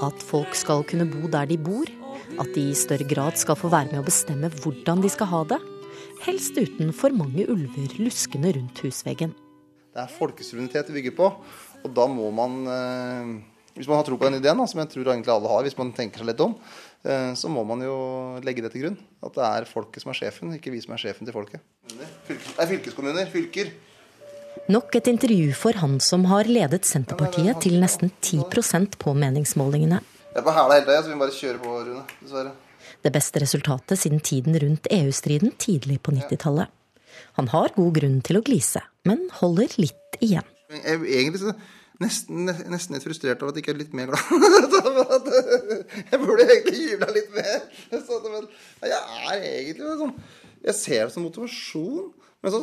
At 0.04 0.20
folk 0.20 0.52
skal 0.58 0.84
kunne 0.88 1.08
bo 1.08 1.28
der 1.32 1.48
de 1.48 1.56
bor. 1.56 1.88
At 2.36 2.50
de 2.52 2.70
i 2.72 2.76
større 2.76 3.06
grad 3.08 3.38
skal 3.40 3.56
få 3.56 3.70
være 3.72 3.92
med 3.92 4.02
å 4.02 4.06
bestemme 4.06 4.50
hvordan 4.60 5.00
de 5.04 5.10
skal 5.12 5.30
ha 5.30 5.42
det. 5.54 5.60
Helst 6.24 6.56
uten 6.58 6.92
for 6.96 7.14
mange 7.14 7.46
ulver 7.48 7.92
luskende 8.00 8.52
rundt 8.56 8.80
husveggen. 8.84 9.34
Det 9.96 10.02
er 10.02 10.12
folkesuverenitet 10.12 10.90
vi 10.90 10.98
bygger 10.98 11.14
på, 11.16 11.28
og 11.84 11.92
da 11.96 12.04
må 12.10 12.28
man 12.34 12.56
eh, 12.68 13.30
Hvis 13.76 13.88
man 13.88 13.98
har 13.98 14.04
tro 14.04 14.16
på 14.16 14.28
den 14.28 14.38
ideen, 14.40 14.60
som 14.68 14.80
jeg 14.80 14.90
tror 14.92 15.12
egentlig 15.12 15.32
alle 15.32 15.48
har, 15.52 15.62
hvis 15.64 15.76
man 15.76 15.92
tenker 15.96 16.20
seg 16.20 16.30
litt 16.30 16.40
om, 16.40 16.54
så 17.38 17.50
må 17.52 17.62
man 17.68 17.82
jo 17.84 17.96
legge 18.42 18.64
det 18.64 18.72
til 18.74 18.82
grunn. 18.82 18.96
At 19.22 19.36
det 19.36 19.44
er 19.46 19.68
folket 19.70 20.02
som 20.02 20.10
er 20.10 20.18
sjefen, 20.18 20.54
ikke 20.56 20.72
vi 20.74 20.80
som 20.82 20.96
er 20.96 21.02
sjefen 21.04 21.28
til 21.28 21.36
folket. 21.36 21.62
Det 21.92 22.36
er 22.58 22.70
fylkeskommuner, 22.72 23.28
fylker. 23.30 23.70
Nok 24.72 24.96
et 24.98 25.06
intervju 25.12 25.52
for 25.54 25.78
han 25.78 26.00
som 26.02 26.24
har 26.26 26.48
ledet 26.50 26.88
Senterpartiet 26.88 27.60
til 27.62 27.76
nesten 27.78 28.10
10 28.18 28.96
på 28.98 29.14
meningsmålingene. 29.14 30.00
Jeg 30.32 30.40
er 30.40 30.44
på 30.44 30.54
hæla 30.56 30.80
hele 30.80 30.86
tida, 30.88 31.02
så 31.02 31.12
vi 31.12 31.14
må 31.14 31.22
bare 31.22 31.36
kjøre 31.36 31.60
på, 31.62 31.74
Rune. 31.86 32.02
Dessverre. 32.20 32.50
Det 33.04 33.12
beste 33.14 33.40
resultatet 33.40 34.00
siden 34.00 34.20
tiden 34.20 34.58
rundt 34.58 34.88
EU-striden 34.90 35.54
tidlig 35.62 36.00
på 36.02 36.12
90-tallet. 36.16 36.72
Han 37.38 37.48
har 37.52 37.74
god 37.76 37.92
grunn 38.00 38.18
til 38.26 38.40
å 38.40 38.42
glise, 38.44 38.82
men 39.06 39.28
holder 39.38 39.76
litt 39.78 40.18
igjen. 40.24 40.46
Egentlig 40.72 41.54
nesten, 42.02 42.50
nesten 42.72 42.96
litt 42.96 43.06
frustrert 43.06 43.42
over 43.42 43.52
at 43.52 43.58
jeg 43.58 43.64
ikke 43.64 43.74
er 43.74 43.80
litt 43.82 43.96
mer 43.96 44.12
glad. 44.12 45.30
jeg 46.10 46.20
burde 46.22 46.48
egentlig 46.48 46.90
jubla 46.90 47.08
litt 47.14 47.30
mer. 47.36 47.64
Jeg 47.92 49.00
er 49.00 49.46
egentlig 49.46 49.96
sånn 50.02 50.14
Jeg 50.66 50.76
ser 50.78 51.06
det 51.06 51.14
som 51.14 51.26
motivasjon. 51.26 52.12
Men 52.44 52.52
så, 52.52 52.60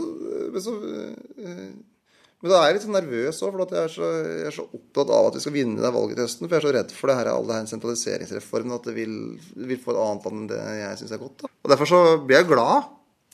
men 0.53 0.63
så 0.63 0.73
øh, 0.77 1.71
men 2.43 2.51
da 2.51 2.57
er 2.59 2.65
jeg 2.67 2.75
litt 2.75 2.83
sånn 2.83 2.97
nervøs 2.97 3.37
òg, 3.39 3.53
for 3.53 3.71
jeg 3.71 3.87
er, 3.87 3.91
så, 3.93 4.07
jeg 4.27 4.47
er 4.49 4.55
så 4.57 4.63
opptatt 4.67 5.11
av 5.15 5.29
at 5.29 5.35
vi 5.37 5.41
skal 5.45 5.53
vinne 5.55 5.79
det 5.79 5.91
valget 5.95 6.17
til 6.19 6.25
høsten. 6.25 6.49
For 6.49 6.57
jeg 6.57 6.59
er 6.59 6.65
så 6.65 6.73
redd 6.75 6.89
for 6.91 7.09
det 7.09 7.15
her, 7.15 7.29
all 7.31 7.45
det 7.47 7.55
her 7.55 7.69
sentraliseringsreformen, 7.71 8.73
at 8.75 8.89
det 8.89 8.95
vil, 8.97 9.13
vil 9.69 9.79
få 9.79 9.93
et 9.93 9.99
annet 10.03 10.27
land 10.27 10.41
enn 10.41 10.49
det 10.51 10.57
jeg 10.81 10.97
syns 10.99 11.13
er 11.15 11.21
godt. 11.21 11.45
Da. 11.45 11.51
Og 11.63 11.71
Derfor 11.71 11.89
så 11.93 12.01
blir 12.19 12.41
jeg 12.41 12.49
glad. 12.49 12.89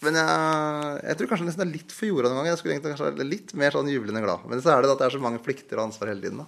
Men 0.05 0.15
jeg, 0.15 0.99
jeg 1.03 1.19
tror 1.19 1.29
kanskje 1.31 1.47
nesten 1.49 1.61
det 1.63 1.67
er 1.67 1.75
litt 1.75 1.93
for 1.95 2.07
jorda 2.07 2.29
noen 2.29 2.39
ganger. 2.39 2.53
Jeg 2.53 2.61
skulle 2.61 2.75
egentlig 2.77 2.93
kanskje 2.93 3.09
være 3.09 3.27
litt 3.27 3.53
mer 3.59 3.75
sånn 3.75 3.91
jublende 3.91 4.23
glad. 4.23 4.45
Men 4.47 4.63
så 4.63 4.71
er 4.71 4.85
det 4.85 4.93
at 4.93 5.01
det 5.01 5.07
er 5.09 5.15
så 5.17 5.23
mange 5.23 5.43
plikter 5.43 5.79
og 5.79 5.89
ansvar 5.89 6.13
hele 6.13 6.23
tiden. 6.23 6.39
da. 6.43 6.47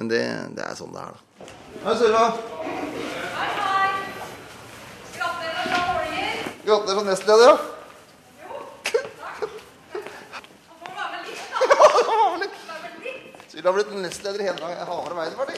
Men 0.00 0.12
det, 0.12 0.22
det 0.56 0.64
er 0.64 0.78
sånn 0.78 0.96
det 0.96 1.04
er, 1.04 1.16
da. 1.16 1.50
Hei, 1.84 1.96
Sylva. 2.00 2.24
Gratulerer 6.66 6.98
som 6.98 7.06
nestleder, 7.12 7.52
ja. 7.52 7.75
Sylva 13.56 13.70
ha 13.72 13.76
blitt 13.78 13.92
nestleder 13.96 14.42
i 14.42 14.46
Hedmark 14.50 14.80
Hamar 14.84 15.14
Arbeiderparti. 15.14 15.54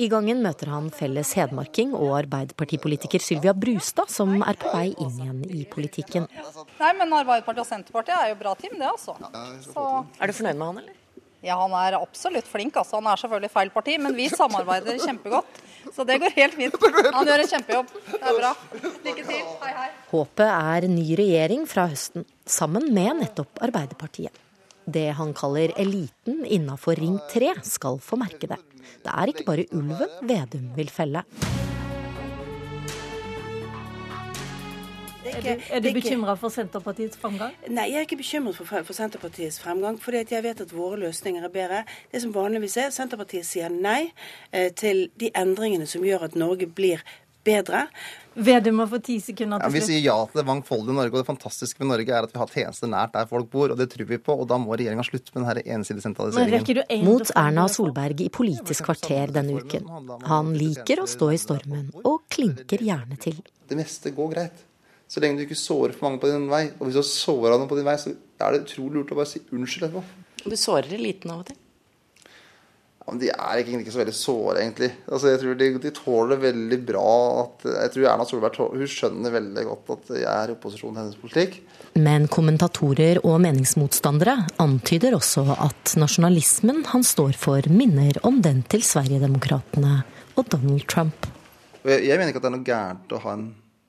I 0.00 0.06
gangen 0.08 0.38
møter 0.40 0.70
han 0.72 0.86
felles 0.96 1.34
hedmarking 1.36 1.90
og 1.92 2.14
arbeiderpartipolitiker 2.22 3.20
Sylvia 3.20 3.52
Brustad, 3.52 4.08
som 4.08 4.38
er 4.40 4.56
på 4.56 4.70
vei 4.72 4.86
inn 4.94 5.18
igjen 5.20 5.42
i 5.52 5.66
politikken. 5.68 6.24
Nei, 6.32 6.92
men 6.96 7.12
Arbeiderpartiet 7.12 7.60
og 7.60 7.68
Senterpartiet 7.68 8.16
er 8.16 8.30
jo 8.30 8.38
bra 8.40 8.54
team, 8.56 8.78
det 8.80 8.88
altså. 8.88 9.18
Så, 9.66 9.84
Er 10.16 10.32
du 10.32 10.32
fornøyd 10.38 10.56
med 10.62 10.64
han, 10.70 10.78
eller? 10.80 10.96
ja, 11.44 11.58
han 11.60 11.74
er 11.76 11.98
absolutt 11.98 12.48
flink, 12.48 12.78
altså. 12.80 13.02
Han 13.02 13.10
er 13.12 13.20
selvfølgelig 13.20 13.50
feil 13.52 13.72
parti, 13.74 13.98
men 14.00 14.16
vi 14.16 14.30
samarbeider 14.32 14.96
kjempegodt. 15.02 15.60
Så 15.92 16.06
det 16.08 16.16
går 16.22 16.32
helt 16.38 16.56
fint. 16.56 16.78
Han 17.18 17.28
gjør 17.28 17.42
en 17.44 17.50
kjempejobb. 17.50 17.92
Det 18.14 18.22
er 18.22 18.38
bra. 18.38 18.54
Lykke 18.80 19.26
til. 19.28 19.44
Hei, 19.66 19.74
hei. 19.82 19.90
Håpet 20.14 20.48
er 20.48 20.88
ny 20.88 21.04
regjering 21.20 21.68
fra 21.68 21.84
høsten, 21.92 22.24
sammen 22.48 22.88
med 22.96 23.20
nettopp 23.26 23.60
Arbeiderpartiet. 23.68 24.40
Det 24.86 25.12
han 25.18 25.32
kaller 25.34 25.72
eliten 25.78 26.44
innafor 26.44 26.98
Ring 26.98 27.18
3, 27.30 27.54
skal 27.62 28.00
få 28.02 28.18
merke 28.20 28.50
det. 28.50 28.58
Det 29.02 29.12
er 29.14 29.30
ikke 29.30 29.46
bare 29.46 29.66
ulven 29.72 30.16
Vedum 30.26 30.72
vil 30.76 30.90
felle. 30.90 31.22
Er 35.32 35.40
du, 35.40 35.62
er 35.70 35.80
du 35.80 35.88
bekymra 35.94 36.34
for 36.36 36.52
Senterpartiets 36.52 37.16
fremgang? 37.16 37.54
Nei, 37.70 37.86
jeg 37.92 38.02
er 38.02 38.06
ikke 38.06 38.18
bekymret 38.20 38.56
for, 38.58 38.66
for 38.68 38.96
Senterpartiets 38.96 39.60
fremgang, 39.62 39.96
fordi 40.02 40.24
jeg 40.28 40.44
vet 40.44 40.60
at 40.60 40.74
våre 40.74 40.98
løsninger 41.00 41.46
er 41.46 41.52
bedre. 41.52 41.82
Det 42.12 42.20
som 42.24 42.34
vanligvis 42.34 42.76
er, 42.82 42.90
Senterpartiet 42.92 43.46
sier 43.48 43.72
nei 43.72 44.10
eh, 44.50 44.68
til 44.76 45.06
de 45.20 45.30
endringene 45.38 45.86
som 45.88 46.04
gjør 46.04 46.26
at 46.28 46.36
Norge 46.38 46.68
blir 46.68 47.00
bedre. 47.46 47.86
Vedum 48.32 48.78
må 48.80 48.86
få 48.88 48.96
ti 49.04 49.18
sekunder 49.20 49.60
Ja, 49.60 49.68
til 49.68 49.74
vi 49.76 49.82
sier 49.84 50.00
ja 50.00 50.14
til 50.30 50.40
det 50.40 50.46
mangfoldige 50.48 50.96
Norge, 50.96 51.12
og 51.12 51.20
det 51.20 51.28
fantastiske 51.28 51.82
med 51.82 51.90
Norge 51.92 52.14
er 52.16 52.24
at 52.28 52.32
vi 52.32 52.40
har 52.40 52.48
tjenester 52.54 52.88
nært 52.88 53.12
der 53.12 53.28
folk 53.28 53.50
bor, 53.52 53.74
og 53.74 53.80
det 53.80 53.90
tror 53.92 54.08
vi 54.08 54.18
på. 54.22 54.36
Og 54.40 54.48
da 54.48 54.56
må 54.62 54.72
regjeringa 54.72 55.04
slutte 55.04 55.34
med 55.36 55.44
denne 55.44 55.76
ensidige 55.76 56.06
sentraliseringen. 56.06 57.04
Mot 57.04 57.34
Erna? 57.36 57.68
Solberg 57.72 58.24
i 58.24 58.30
Politisk 58.32 58.88
kvarter 58.88 59.32
denne 59.36 59.60
uken. 59.60 59.88
Han 60.30 60.54
liker 60.56 61.04
å 61.04 61.08
stå 61.10 61.32
i 61.34 61.40
stormen, 61.40 61.90
og 62.02 62.24
klinker 62.32 62.84
gjerne 62.84 63.20
til. 63.20 63.42
Det 63.68 63.78
meste 63.78 64.14
går 64.16 64.32
greit. 64.32 64.68
Så 65.12 65.20
lenge 65.20 65.42
du 65.42 65.44
ikke 65.44 65.58
sårer 65.60 65.92
for 65.92 66.08
mange 66.08 66.22
på 66.22 66.30
din 66.30 66.48
vei. 66.48 66.70
Og 66.78 66.86
hvis 66.86 66.96
du 66.96 67.02
har 67.02 67.08
såra 67.10 67.58
noen 67.58 67.68
på 67.68 67.76
din 67.76 67.84
vei, 67.84 67.98
så 68.00 68.14
er 68.16 68.54
det 68.54 68.62
utrolig 68.64 69.02
lurt 69.02 69.12
å 69.12 69.18
bare 69.18 69.28
si 69.28 69.42
unnskyld 69.52 69.90
etterpå. 69.90 70.04
Du 70.48 70.56
sårer 70.56 70.96
eliten 70.96 71.34
av 71.34 71.42
og 71.42 71.50
til. 71.50 71.58
Ja, 73.02 73.10
men 73.10 73.18
de 73.18 73.30
er 73.34 73.58
egentlig 73.58 73.80
ikke 73.82 73.94
så 73.96 73.98
veldig 73.98 74.14
såre, 74.14 74.60
egentlig. 74.60 74.88
Altså, 75.08 75.32
jeg 75.32 75.40
tror 75.42 75.56
de, 75.58 75.68
de 75.82 75.90
tåler 75.96 76.38
veldig 76.38 76.76
bra 76.86 77.14
at 77.40 77.64
Jeg 77.66 77.92
tror 77.96 78.04
Erna 78.12 78.26
Solberg 78.28 78.60
hun 78.76 78.90
skjønner 78.92 79.34
veldig 79.34 79.64
godt 79.66 79.90
at 79.96 80.12
jeg 80.20 80.28
er 80.30 80.52
i 80.52 80.54
opposisjon 80.54 80.94
til 80.94 81.02
hennes 81.02 81.18
politikk. 81.18 81.58
Men 81.98 82.28
kommentatorer 82.30 83.18
og 83.26 83.40
meningsmotstandere 83.42 84.36
antyder 84.62 85.18
også 85.18 85.48
at 85.56 85.96
nasjonalismen 85.98 86.84
han 86.92 87.02
står 87.02 87.34
for, 87.42 87.66
minner 87.74 88.22
om 88.28 88.38
den 88.44 88.62
til 88.70 88.86
Sverigedemokraterna 88.86 89.98
og 90.38 90.46
Donald 90.54 90.86
Trump. 90.86 91.26
Jeg, 91.82 92.06
jeg 92.06 92.14
mener 92.14 92.30
ikke 92.30 92.38
at 92.38 92.46
det 92.46 92.52
er 92.52 92.58
noe 92.60 92.70
gærent 92.70 93.16
å 93.16 93.22
ha 93.26 93.34
en 93.34 93.48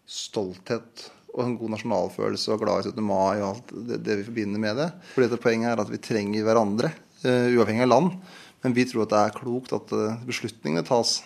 stolthet 0.10 1.10
og 1.34 1.46
en 1.46 1.56
god 1.58 1.76
nasjonalfølelse 1.76 2.54
og 2.54 2.62
glad 2.62 2.82
i 2.82 2.92
17. 2.92 3.06
mai 3.06 3.42
og 3.44 3.48
alt 3.52 3.74
det, 3.90 4.02
det 4.06 4.18
vi 4.20 4.28
forbinder 4.28 4.62
med 4.62 4.82
det. 4.82 4.90
For 5.14 5.26
dette 5.26 5.42
Poenget 5.42 5.72
er 5.72 5.82
at 5.86 5.94
vi 5.94 6.02
trenger 6.02 6.46
hverandre, 6.46 6.92
uh, 7.26 7.54
uavhengig 7.54 7.86
av 7.86 7.94
land. 7.94 8.18
Men 8.64 8.76
vi 8.78 8.86
tror 8.88 9.06
at 9.06 9.14
det 9.14 9.22
er 9.22 9.36
klokt 9.38 9.74
at 9.76 9.92
eh, 9.96 10.20
beslutningene 10.28 10.86
tas 10.88 11.18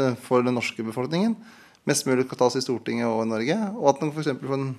eh, 0.00 0.14
for 0.26 0.44
den 0.44 0.56
norske 0.58 0.84
befolkningen. 0.84 1.36
Mest 1.88 2.06
mulig 2.08 2.26
skal 2.28 2.40
tas 2.44 2.58
i 2.60 2.64
Stortinget 2.64 3.08
og 3.08 3.24
i 3.24 3.30
Norge. 3.30 3.56
Og 3.76 3.88
at 3.92 4.04
f.eks. 4.04 4.30
for 4.40 4.56
den 4.56 4.74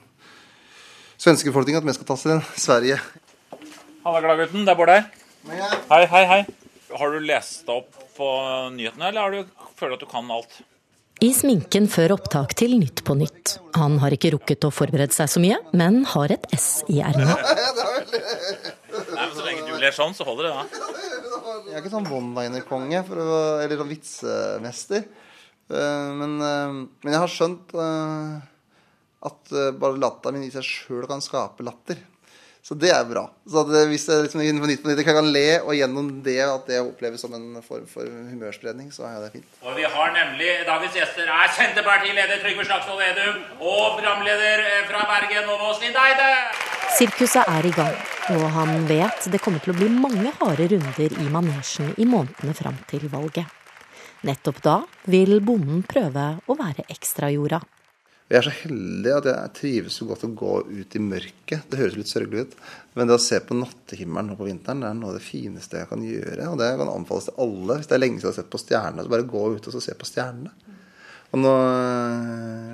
svenske 1.22 1.50
befolkningen 1.52 1.82
at 1.82 1.90
mest 1.90 2.02
skal 2.02 2.12
tas 2.14 2.28
i 2.30 2.38
Sverige. 2.68 3.00
Halla, 4.06 4.22
gladgutten. 4.22 4.66
Det 4.66 4.74
er 4.76 4.80
Bård 4.80 4.94
her. 4.94 5.10
Hei, 5.90 6.06
hei, 6.10 6.24
hei. 6.30 6.40
Har 6.96 7.12
du 7.12 7.20
lest 7.26 7.66
deg 7.68 7.82
opp 7.82 8.00
på 8.16 8.30
nyhetene, 8.78 9.10
eller 9.10 9.26
har 9.26 9.34
du, 9.34 9.68
føler 9.76 9.96
du 9.96 9.98
at 10.00 10.06
du 10.06 10.10
kan 10.10 10.30
alt? 10.32 10.62
I 11.24 11.30
sminken 11.32 11.86
før 11.88 12.14
opptak 12.18 12.54
til 12.60 12.74
Nytt 12.80 13.02
på 13.08 13.16
Nytt. 13.16 13.56
Han 13.78 13.98
har 14.02 14.12
ikke 14.16 14.34
rukket 14.34 14.66
å 14.68 14.72
forberede 14.74 15.16
seg 15.16 15.30
så 15.32 15.42
mye, 15.44 15.58
men 15.76 16.02
har 16.12 16.34
et 16.36 16.48
S 16.56 16.84
i 16.92 17.00
ermet. 17.04 17.30
Nei, 19.16 19.24
men 19.24 19.32
Så 19.36 19.46
lenge 19.46 19.64
du 19.68 19.78
ler 19.80 19.96
sånn, 19.96 20.16
så 20.18 20.28
holder 20.28 20.50
det, 20.50 20.54
da. 20.56 20.64
Jeg 21.66 21.74
er 21.74 21.82
ikke 21.82 21.94
sånn 21.96 22.10
one-liner-konge 22.14 23.00
eller 23.10 23.80
sånn 23.80 23.90
vitsemester. 23.90 25.06
Eh, 25.74 26.10
Men, 26.20 26.36
eh, 26.42 26.74
men 27.02 27.14
jeg 27.16 27.22
har 27.24 27.32
skjønt 27.32 27.74
eh, 27.74 28.36
at 29.26 29.56
bare 29.82 29.98
latteren 29.98 30.38
min 30.38 30.46
i 30.46 30.54
seg 30.54 30.62
sjøl 30.68 31.08
kan 31.10 31.24
skape 31.26 31.66
latter. 31.66 31.98
Så 32.66 32.74
det 32.82 32.90
er 32.90 33.04
bra. 33.06 33.28
Så 33.46 33.62
at 33.62 33.70
hvis 33.92 34.08
jeg 34.10 34.26
liksom 34.26 34.42
innenfor 34.42 34.70
nytt 34.70 34.82
på 34.82 34.90
nytt 34.90 35.06
kan 35.06 35.28
le, 35.30 35.60
og 35.62 35.76
gjennom 35.78 36.08
det 36.26 36.40
at 36.42 36.66
det 36.66 36.80
oppleves 36.82 37.22
som 37.22 37.34
en 37.38 37.60
form 37.62 37.86
for 37.90 38.10
humørspredning, 38.10 38.90
så 38.94 39.06
er 39.06 39.20
det 39.22 39.32
fint. 39.36 39.52
Og 39.62 39.78
vi 39.78 39.86
har 39.86 40.14
nemlig 40.16 40.50
Dagens 40.66 40.98
gjester 40.98 41.30
er 41.30 41.54
Senterpartileder 41.54 42.42
Trygve 42.42 42.66
Slagsvold 42.66 43.04
Vedum 43.04 43.38
og 43.62 44.00
programleder 44.00 44.66
fra 44.90 45.06
Bergen, 45.12 45.50
Åmås 45.54 45.82
Lindeide. 45.86 46.32
Sirkuset 46.98 47.46
er 47.46 47.70
i 47.70 47.74
gang, 47.78 48.02
og 48.34 48.44
han 48.56 48.88
vet 48.90 49.28
det 49.30 49.38
kommer 49.44 49.62
til 49.62 49.76
å 49.76 49.78
bli 49.78 49.88
mange 49.94 50.32
harde 50.40 50.66
runder 50.72 51.14
i 51.22 51.28
manesjen 51.30 51.92
i 52.02 52.08
månedene 52.10 52.56
fram 52.58 52.80
til 52.90 53.06
valget. 53.12 53.46
Nettopp 54.26 54.62
da 54.66 54.80
vil 55.14 55.38
bonden 55.46 55.84
prøve 55.86 56.32
å 56.50 56.56
være 56.58 56.88
ekstrajorda. 56.90 57.60
Jeg 58.26 58.40
er 58.40 58.48
så 58.48 58.54
heldig 58.64 59.12
at 59.14 59.28
jeg 59.30 59.54
trives 59.60 60.00
så 60.00 60.08
godt 60.10 60.26
å 60.26 60.32
gå 60.34 60.54
ut 60.66 60.96
i 60.98 61.04
mørket. 61.06 61.68
Det 61.70 61.78
høres 61.78 62.00
litt 62.00 62.10
sørgelig 62.10 62.48
ut, 62.48 62.56
men 62.98 63.06
det 63.06 63.20
å 63.20 63.22
se 63.22 63.38
på 63.46 63.58
nattehimmelen 63.60 64.32
nå 64.32 64.38
på 64.40 64.48
vinteren, 64.48 64.82
det 64.82 64.90
er 64.90 64.98
noe 64.98 65.12
av 65.12 65.20
det 65.20 65.28
fineste 65.28 65.78
jeg 65.78 65.92
kan 65.92 66.02
gjøre. 66.02 66.48
Og 66.50 66.58
det 66.58 66.72
kan 66.80 66.90
anbefales 66.90 67.30
til 67.30 67.38
alle. 67.46 67.78
Hvis 67.78 67.92
det 67.92 68.00
er 68.00 68.02
lenge 68.02 68.18
siden 68.18 68.26
du 68.26 68.32
har 68.32 68.40
sett 68.40 68.50
på 68.56 68.64
stjernene, 68.64 69.06
så 69.06 69.14
bare 69.14 69.30
gå 69.30 69.44
ut 69.54 69.70
og 69.70 69.78
se 69.86 69.94
på 70.00 70.10
stjernene. 70.10 70.65
Og 71.36 71.42
nå, 71.44 71.52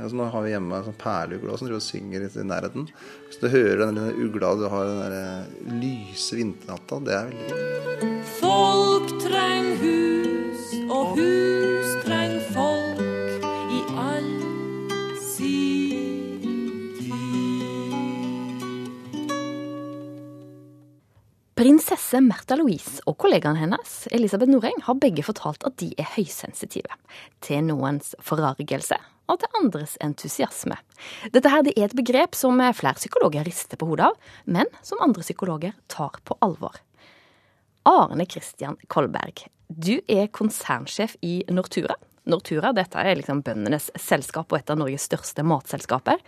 altså 0.04 0.17
nå 0.19 0.28
har 0.30 0.43
vi 0.45 0.52
hjemme 0.52 0.78
en 0.78 0.84
sånn 0.86 0.97
perleugle 1.02 1.56
som 1.58 1.65
driver 1.65 1.80
og 1.80 1.88
synger 1.88 2.21
litt 2.21 2.38
i 2.38 2.45
nærheten. 2.45 2.86
Hvis 3.26 3.41
du 3.41 3.47
hører 3.50 3.88
den 3.88 3.97
ugla, 4.21 4.54
du 4.60 4.67
har 4.69 4.86
den 4.86 5.02
der 5.02 5.80
lyse 5.82 6.38
vinternatta, 6.38 7.02
det 7.02 7.17
er 7.17 7.32
veldig 7.32 7.50
gøy. 7.50 8.13
Folk 8.38 9.17
treng 9.26 9.74
hus, 9.82 10.69
og 10.93 11.17
hus 11.17 11.71
Prinsesse 21.62 22.17
Märtha 22.26 22.56
Louise 22.58 23.04
og 23.06 23.19
kollegaen 23.21 23.60
hennes, 23.60 24.08
Elisabeth 24.10 24.50
Noreng, 24.50 24.80
har 24.82 24.95
begge 24.97 25.21
fortalt 25.21 25.62
at 25.67 25.76
de 25.78 25.91
er 25.93 26.08
høysensitive. 26.15 26.95
Til 27.45 27.62
noens 27.67 28.15
forargelse 28.17 28.97
og 29.30 29.38
til 29.43 29.60
andres 29.60 29.93
entusiasme. 30.02 30.80
Dette 31.30 31.52
her 31.54 31.62
det 31.67 31.76
er 31.76 31.86
et 31.86 31.95
begrep 32.00 32.34
som 32.39 32.58
flere 32.74 32.97
psykologer 32.97 33.45
rister 33.45 33.78
på 33.78 33.91
hodet 33.91 34.10
av, 34.10 34.17
men 34.50 34.74
som 34.82 35.06
andre 35.06 35.21
psykologer 35.21 35.78
tar 35.86 36.17
på 36.26 36.39
alvor. 36.41 36.82
Arne 37.86 38.26
Christian 38.26 38.82
Kolberg, 38.89 39.45
du 39.69 40.00
er 40.10 40.34
konsernsjef 40.34 41.13
i 41.21 41.43
Nortura. 41.54 41.93
Nortura 42.26 42.74
dette 42.74 43.06
er 43.06 43.21
liksom 43.21 43.45
bøndenes 43.45 43.91
selskap 44.02 44.50
og 44.50 44.63
et 44.63 44.74
av 44.74 44.82
Norges 44.82 45.06
største 45.13 45.45
matselskaper. 45.45 46.26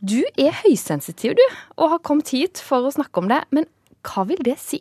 Du 0.00 0.24
er 0.34 0.56
høysensitiv, 0.64 1.38
du, 1.38 1.60
og 1.78 1.94
har 1.94 2.02
kommet 2.02 2.34
hit 2.34 2.58
for 2.58 2.82
å 2.82 2.96
snakke 2.98 3.22
om 3.22 3.30
det. 3.30 3.44
Men 3.54 3.70
hva 4.06 4.24
vil 4.28 4.40
det 4.46 4.56
si? 4.62 4.80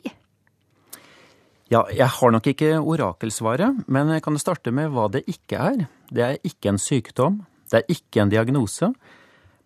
Ja, 1.69 1.84
jeg 1.93 2.08
har 2.10 2.32
nok 2.34 2.47
ikke 2.49 2.79
orakelsvaret, 2.82 3.84
men 3.88 4.10
jeg 4.15 4.23
kan 4.25 4.38
starte 4.41 4.71
med 4.73 4.89
hva 4.95 5.05
det 5.13 5.21
ikke 5.29 5.60
er. 5.62 5.84
Det 6.10 6.23
er 6.25 6.39
ikke 6.47 6.71
en 6.71 6.82
sykdom, 6.82 7.43
det 7.69 7.84
er 7.84 7.93
ikke 7.93 8.23
en 8.23 8.32
diagnose, 8.34 8.89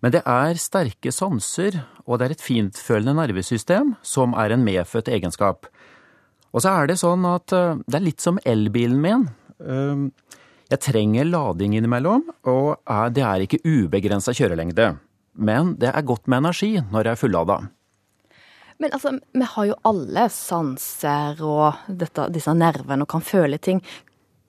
men 0.03 0.11
det 0.11 0.19
er 0.27 0.59
sterke 0.59 1.13
sanser, 1.15 1.77
og 2.03 2.19
det 2.19 2.25
er 2.27 2.35
et 2.35 2.43
fintfølende 2.43 3.15
nervesystem 3.21 3.93
som 4.03 4.35
er 4.35 4.51
en 4.51 4.65
medfødt 4.67 5.07
egenskap. 5.15 5.69
Og 6.51 6.61
så 6.65 6.73
er 6.81 6.91
det 6.91 6.99
sånn 6.99 7.23
at 7.25 7.55
eh, 7.55 7.79
det 7.87 7.97
er 7.97 8.03
litt 8.03 8.21
som 8.21 8.41
elbilen 8.45 8.99
min. 9.01 9.23
Eh, 9.63 10.03
Jeg 10.73 10.79
trenger 10.81 11.27
lading 11.27 11.75
innimellom, 11.77 12.23
og 12.49 12.79
det 13.13 13.21
er 13.21 13.43
ikke 13.43 13.59
ubegrensa 13.61 14.33
kjørelengde. 14.33 14.95
Men 15.37 15.75
det 15.77 15.91
er 15.91 16.05
godt 16.07 16.25
med 16.27 16.39
energi 16.41 16.71
når 16.91 17.03
jeg 17.05 17.11
er 17.13 17.19
fullada. 17.19 17.57
Men 18.83 18.91
altså, 18.91 19.13
vi 19.31 19.45
har 19.47 19.67
jo 19.69 19.75
alle 19.87 20.25
sanser 20.33 21.39
og 21.39 21.85
dette, 21.87 22.27
disse 22.35 22.51
nervene 22.57 23.05
og 23.05 23.11
kan 23.13 23.23
føle 23.23 23.55
ting. 23.63 23.79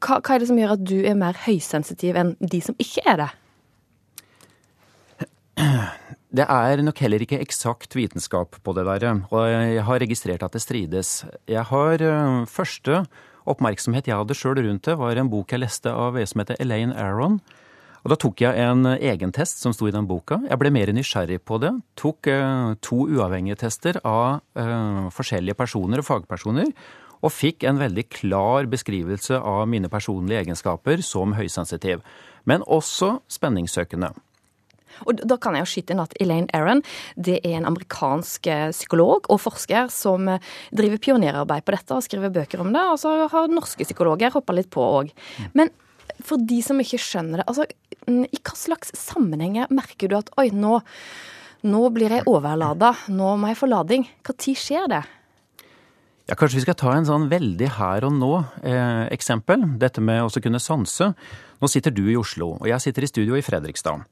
Hva, 0.03 0.19
hva 0.19 0.35
er 0.35 0.43
det 0.43 0.49
som 0.51 0.59
gjør 0.59 0.75
at 0.75 0.83
du 0.83 0.97
er 1.07 1.15
mer 1.19 1.39
høysensitiv 1.45 2.19
enn 2.19 2.35
de 2.43 2.61
som 2.65 2.75
ikke 2.83 3.05
er 3.13 3.23
det? 3.23 3.31
Det 6.35 6.49
er 6.51 6.83
nok 6.83 6.99
heller 6.99 7.23
ikke 7.23 7.39
eksakt 7.39 7.95
vitenskap 7.95 8.59
på 8.67 8.73
det 8.75 8.83
der, 8.89 9.21
og 9.31 9.45
jeg 9.47 9.85
har 9.87 10.01
registrert 10.03 10.43
at 10.43 10.57
det 10.57 10.65
strides. 10.65 11.13
Jeg 11.47 11.63
har 11.71 12.03
øh, 12.03 12.41
første 12.51 13.05
oppmerksomhet 13.47 14.09
jeg 14.11 14.19
hadde 14.19 14.35
sjøl 14.35 14.59
rundt 14.59 14.89
det, 14.89 14.97
var 14.99 15.15
en 15.15 15.31
bok 15.31 15.55
jeg 15.55 15.63
leste 15.63 15.93
av 15.95 16.19
en 16.19 16.27
som 16.27 16.43
heter 16.43 16.59
Elaine 16.59 16.97
Aron. 16.99 17.39
Og 18.05 18.13
da 18.13 18.19
tok 18.21 18.43
jeg 18.45 18.61
en 18.61 18.85
egen 18.93 19.33
test 19.33 19.63
som 19.65 19.73
sto 19.73 19.89
i 19.89 19.95
den 19.95 20.05
boka. 20.05 20.43
Jeg 20.45 20.61
ble 20.61 20.73
mer 20.75 20.93
nysgjerrig 20.93 21.39
på 21.49 21.57
det. 21.63 21.73
Tok 21.97 22.29
øh, 22.29 22.75
to 22.85 23.07
uavhengige 23.09 23.57
tester 23.65 23.97
av 24.05 24.43
øh, 24.61 25.09
forskjellige 25.15 25.57
personer 25.57 26.03
og 26.03 26.09
fagpersoner, 26.11 26.69
og 27.25 27.33
fikk 27.33 27.65
en 27.65 27.81
veldig 27.81 28.05
klar 28.13 28.69
beskrivelse 28.69 29.39
av 29.41 29.65
mine 29.73 29.89
personlige 29.89 30.43
egenskaper 30.45 31.01
som 31.01 31.33
høysensitiv. 31.33 32.05
Men 32.45 32.67
også 32.69 33.17
spenningssøkende. 33.33 34.13
Og 35.09 35.23
da 35.27 35.39
kan 35.41 35.57
jeg 35.57 35.65
jo 35.65 35.71
skyte 35.73 35.95
inn 35.95 36.03
at 36.05 36.13
Elaine 36.23 36.51
Aron 36.55 36.83
det 37.17 37.41
er 37.41 37.57
en 37.59 37.69
amerikansk 37.71 38.47
eh, 38.51 38.69
psykolog 38.75 39.27
og 39.33 39.41
forsker 39.43 39.89
som 39.93 40.29
eh, 40.31 40.53
driver 40.77 41.01
pionerarbeid 41.03 41.65
på 41.67 41.75
dette 41.75 41.97
og 41.97 42.05
skriver 42.07 42.35
bøker 42.35 42.63
om 42.63 42.71
det. 42.75 42.85
Og 42.93 43.01
så 43.03 43.17
har 43.33 43.51
norske 43.51 43.89
psykologer 43.89 44.35
hoppa 44.35 44.55
litt 44.57 44.71
på 44.75 44.85
òg. 45.01 45.11
Men 45.57 45.73
for 46.23 46.39
de 46.39 46.61
som 46.63 46.79
ikke 46.81 47.01
skjønner 47.03 47.43
det, 47.43 47.49
altså 47.51 47.67
i 48.07 48.41
hva 48.45 48.55
slags 48.59 48.93
sammenhenger 48.99 49.71
merker 49.75 50.11
du 50.11 50.19
at 50.19 50.31
oi, 50.41 50.51
nå, 50.53 50.79
nå 51.65 51.83
blir 51.95 52.13
jeg 52.13 52.27
overlada, 52.31 52.93
nå 53.09 53.35
må 53.41 53.51
jeg 53.51 53.61
få 53.61 53.71
lading. 53.71 54.07
Når 54.27 54.57
skjer 54.61 54.91
det? 54.93 55.03
Ja, 56.25 56.37
Kanskje 56.41 56.61
vi 56.61 56.65
skal 56.65 56.79
ta 56.81 56.95
en 56.97 57.09
sånn 57.09 57.27
veldig 57.29 57.71
her 57.77 58.07
og 58.09 58.15
nå-eksempel. 58.17 59.67
Dette 59.81 60.01
med 60.05 60.25
å 60.25 60.45
kunne 60.45 60.63
sanse. 60.63 61.11
Nå 61.61 61.69
sitter 61.69 61.93
du 61.93 62.07
i 62.09 62.17
Oslo, 62.17 62.55
og 62.61 62.69
jeg 62.69 62.81
sitter 62.81 63.05
i 63.05 63.11
studio 63.11 63.37
i 63.37 63.45
Fredrikstad. 63.45 64.07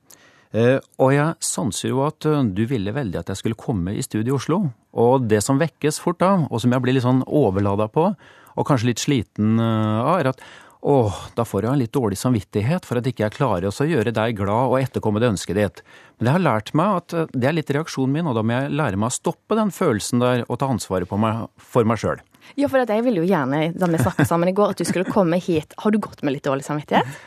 Eh, 0.53 0.77
og 1.01 1.15
jeg 1.15 1.39
sanser 1.41 1.89
jo 1.89 2.03
at 2.05 2.27
eh, 2.29 2.43
du 2.53 2.67
ville 2.69 2.93
veldig 2.93 3.23
at 3.23 3.31
jeg 3.33 3.41
skulle 3.41 3.57
komme 3.57 3.95
i 3.97 4.05
studio 4.05 4.35
i 4.35 4.37
Oslo. 4.37 4.59
Og 5.01 5.25
det 5.25 5.41
som 5.45 5.61
vekkes 5.61 6.01
fort 6.05 6.21
da, 6.21 6.35
og 6.45 6.61
som 6.61 6.75
jeg 6.75 6.85
blir 6.85 6.99
litt 6.99 7.07
sånn 7.07 7.25
overlada 7.25 7.89
på, 7.89 8.11
og 8.53 8.69
kanskje 8.69 8.91
litt 8.91 9.01
sliten 9.01 9.57
eh, 9.57 10.01
av, 10.03 10.19
er 10.21 10.31
at 10.35 10.45
åh, 10.83 11.19
da 11.37 11.45
får 11.47 11.65
jeg 11.65 11.73
en 11.73 11.81
litt 11.81 11.95
dårlig 11.95 12.19
samvittighet 12.19 12.87
for 12.87 12.99
at 12.99 13.07
ikke 13.07 13.25
jeg 13.27 13.37
klarer 13.37 13.69
å 13.71 13.87
gjøre 13.87 14.15
deg 14.15 14.37
glad 14.39 14.73
og 14.73 14.79
etterkomme 14.81 15.23
det 15.23 15.31
ønsket 15.31 15.59
ditt. 15.59 15.83
Men 16.19 16.29
jeg 16.29 16.37
har 16.37 16.45
lært 16.47 16.73
meg 16.79 16.99
at 17.03 17.17
eh, 17.17 17.31
det 17.35 17.49
er 17.49 17.57
litt 17.57 17.71
reaksjonen 17.77 18.17
min, 18.19 18.31
og 18.31 18.37
da 18.39 18.43
må 18.47 18.57
jeg 18.57 18.75
lære 18.75 18.99
meg 18.99 19.13
å 19.13 19.17
stoppe 19.17 19.59
den 19.59 19.71
følelsen 19.75 20.23
der 20.23 20.45
og 20.49 20.59
ta 20.63 20.71
ansvaret 20.73 21.11
på 21.11 21.21
meg, 21.23 21.47
for 21.57 21.89
meg 21.89 22.03
sjøl. 22.03 22.21
Ja, 22.59 22.67
for 22.67 22.83
at 22.83 22.91
jeg 22.91 23.07
ville 23.07 23.23
jo 23.23 23.31
gjerne, 23.31 23.69
da 23.79 23.89
vi 23.89 24.03
snakket 24.03 24.29
sammen 24.29 24.51
i 24.51 24.57
går, 24.57 24.75
at 24.75 24.83
du 24.83 24.89
skulle 24.89 25.09
komme 25.09 25.39
hit. 25.41 25.77
Har 25.79 25.95
du 25.95 26.01
gått 26.03 26.25
med 26.27 26.37
litt 26.37 26.47
dårlig 26.49 26.67
samvittighet? 26.67 27.23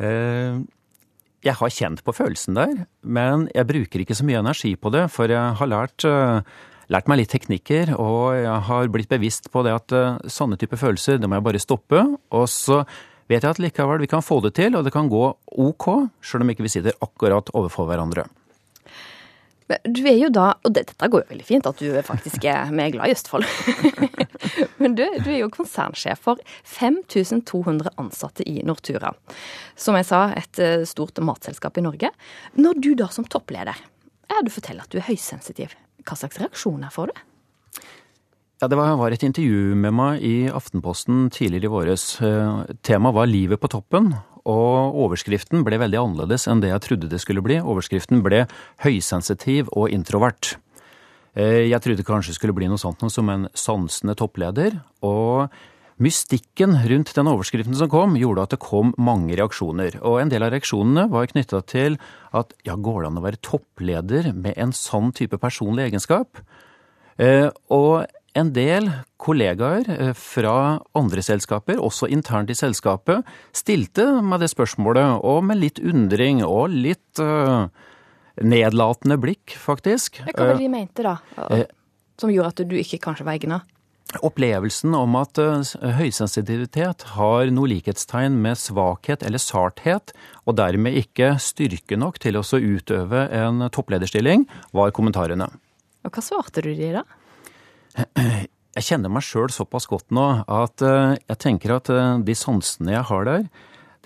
Uh, 0.00 0.66
jeg 1.44 1.56
har 1.56 1.72
kjent 1.72 2.02
på 2.04 2.12
følelsen 2.12 2.58
der, 2.58 2.82
men 3.00 3.46
jeg 3.54 3.68
bruker 3.68 4.02
ikke 4.02 4.16
så 4.18 4.26
mye 4.28 4.42
energi 4.42 4.74
på 4.76 4.92
det, 4.92 5.06
for 5.12 5.30
jeg 5.32 5.56
har 5.56 5.70
lært, 5.70 6.04
eh, 6.04 6.42
lært 6.90 7.10
meg 7.10 7.22
litt 7.22 7.30
teknikker, 7.32 7.94
og 7.98 8.34
jeg 8.38 8.64
har 8.66 8.90
blitt 8.92 9.10
bevisst 9.10 9.50
på 9.52 9.62
det 9.66 9.76
at 9.76 9.94
eh, 9.94 10.18
sånne 10.30 10.58
type 10.60 10.78
følelser, 10.80 11.20
det 11.20 11.30
må 11.30 11.38
jeg 11.38 11.46
bare 11.46 11.62
stoppe. 11.62 12.02
Og 12.34 12.50
så 12.50 12.82
vet 13.30 13.44
jeg 13.44 13.50
at 13.50 13.62
likevel 13.62 14.02
vi 14.02 14.10
kan 14.10 14.24
få 14.26 14.40
det 14.44 14.56
til, 14.58 14.74
og 14.76 14.86
det 14.86 14.94
kan 14.94 15.10
gå 15.10 15.22
ok, 15.66 15.88
sjøl 16.24 16.44
om 16.44 16.52
ikke 16.52 16.66
vi 16.66 16.74
sitter 16.74 16.98
akkurat 17.04 17.52
overfor 17.54 17.88
hverandre. 17.90 18.26
Men 19.70 19.92
Du 19.94 20.02
er 20.02 20.16
jo 20.18 20.32
da, 20.34 20.48
og 20.66 20.72
dette 20.74 21.06
går 21.06 21.22
jo 21.22 21.30
veldig 21.30 21.46
fint, 21.46 21.66
at 21.68 21.78
du 21.78 21.94
faktisk 22.02 22.42
er 22.50 22.72
er 22.74 22.90
glad 22.90 23.06
i 23.06 23.14
Østfold. 23.14 23.46
Men 24.82 24.96
du, 24.98 25.04
du 25.22 25.28
er 25.30 25.44
jo 25.44 25.52
konsernsjef 25.52 26.18
for 26.24 26.42
5200 26.66 27.92
ansatte 28.00 28.42
i 28.42 28.64
Nortura. 28.66 29.12
Som 29.78 29.94
jeg 29.94 30.08
sa, 30.10 30.24
et 30.34 30.58
eh, 30.58 30.82
stort 30.90 31.22
matselskap 31.22 31.78
i 31.78 31.86
Norge. 31.86 32.10
Når 32.58 32.82
du 32.82 32.90
da 32.98 33.06
som 33.14 33.28
toppleder, 33.30 33.78
er 34.30 34.42
du 34.42 34.50
forteller 34.50 34.82
at 34.82 34.90
du 34.90 34.98
er 34.98 35.06
høysensitiv, 35.06 35.76
hva 36.10 36.18
slags 36.18 36.40
reaksjoner 36.42 36.90
får 36.92 37.12
du? 37.12 37.20
Ja, 38.60 38.68
Det 38.68 38.76
var, 38.76 39.10
et 39.10 39.22
intervju 39.24 39.74
med 39.74 39.94
meg 39.96 40.20
i 40.20 40.50
Aftenposten 40.52 41.30
tidligere 41.32 41.70
i 41.70 41.72
våres. 41.72 42.20
Eh, 42.20 42.66
Temaet 42.84 43.14
var 43.16 43.30
livet 43.30 43.60
på 43.60 43.70
toppen, 43.72 44.10
og 44.44 44.98
overskriften 45.00 45.64
ble 45.64 45.78
veldig 45.80 45.96
annerledes 45.96 46.44
enn 46.46 46.60
det 46.60 46.68
jeg 46.68 46.84
trodde 46.84 47.08
det 47.08 47.20
skulle 47.22 47.40
bli. 47.40 47.56
Overskriften 47.56 48.20
ble 48.20 48.46
høysensitiv 48.84 49.70
og 49.72 49.88
introvert. 49.88 50.56
Eh, 51.34 51.70
Jeg 51.70 51.80
trodde 51.80 52.04
kanskje 52.04 52.34
det 52.34 52.40
skulle 52.40 52.52
bli 52.56 52.68
noe 52.68 52.76
sånt 52.80 53.00
noe 53.00 53.08
som 53.10 53.28
en 53.30 53.48
sansende 53.54 54.14
toppleder, 54.14 54.82
og 55.02 55.48
mystikken 56.00 56.78
rundt 56.88 57.12
den 57.16 57.28
overskriften 57.30 57.76
som 57.76 57.90
kom, 57.92 58.16
gjorde 58.18 58.46
at 58.46 58.54
det 58.54 58.60
kom 58.64 58.94
mange 59.00 59.36
reaksjoner. 59.38 59.98
Og 60.00 60.20
en 60.22 60.32
del 60.32 60.44
av 60.46 60.54
reaksjonene 60.54 61.08
var 61.12 61.28
knytta 61.30 61.60
til 61.68 61.98
at 62.36 62.54
ja, 62.66 62.76
går 62.76 63.02
det 63.02 63.10
an 63.10 63.20
å 63.20 63.26
være 63.26 63.42
toppleder 63.44 64.30
med 64.32 64.56
en 64.60 64.72
sånn 64.76 65.12
type 65.16 65.38
personlig 65.42 65.90
egenskap? 65.90 66.40
Eh, 67.20 67.50
Og 67.68 68.06
en 68.38 68.52
del 68.54 68.88
kollegaer 69.20 69.88
eh, 69.90 70.12
fra 70.16 70.80
andre 70.96 71.24
selskaper, 71.26 71.80
også 71.82 72.08
internt 72.08 72.52
i 72.52 72.56
selskapet, 72.56 73.26
stilte 73.52 74.06
meg 74.24 74.40
det 74.40 74.50
spørsmålet, 74.52 75.20
og 75.26 75.44
med 75.50 75.60
litt 75.60 75.82
undring 75.82 76.44
og 76.46 76.70
litt 76.72 77.20
eh, 77.20 77.66
nedlatende 78.40 79.18
blikk, 79.20 79.56
faktisk. 79.58 80.22
Hva 80.30 80.38
var 80.38 80.54
det 80.54 80.64
de 80.64 80.72
mente, 80.72 81.04
da? 81.04 81.18
Som 82.20 82.32
gjorde 82.32 82.54
at 82.54 82.64
du 82.70 82.78
ikke 82.78 83.02
kanskje 83.02 83.26
var 83.26 83.36
egna? 83.36 83.60
Opplevelsen 84.18 84.94
om 84.98 85.14
at 85.20 85.38
eh, 85.38 85.72
høysensitivitet 86.00 87.06
har 87.14 87.50
noe 87.54 87.70
likhetstegn 87.70 88.40
med 88.42 88.58
svakhet 88.58 89.22
eller 89.26 89.42
sarthet, 89.42 90.14
og 90.50 90.58
dermed 90.58 90.98
ikke 90.98 91.36
styrke 91.42 91.98
nok 92.00 92.18
til 92.22 92.40
å 92.40 92.42
utøve 92.42 93.28
en 93.30 93.68
topplederstilling, 93.70 94.48
var 94.74 94.90
kommentarene. 94.96 95.46
Og 96.02 96.16
hva 96.16 96.24
svarte 96.24 96.64
du 96.64 96.72
de 96.74 96.94
da? 96.98 97.04
jeg 98.76 98.86
kjenner 98.86 99.10
meg 99.12 99.24
sjøl 99.26 99.50
såpass 99.52 99.88
godt 99.90 100.12
nå 100.14 100.26
at 100.46 100.84
eh, 100.86 101.16
jeg 101.30 101.40
tenker 101.42 101.76
at 101.78 101.90
eh, 101.92 102.18
de 102.26 102.36
sansene 102.38 102.94
jeg 102.94 103.06
har 103.10 103.26
der, 103.26 103.44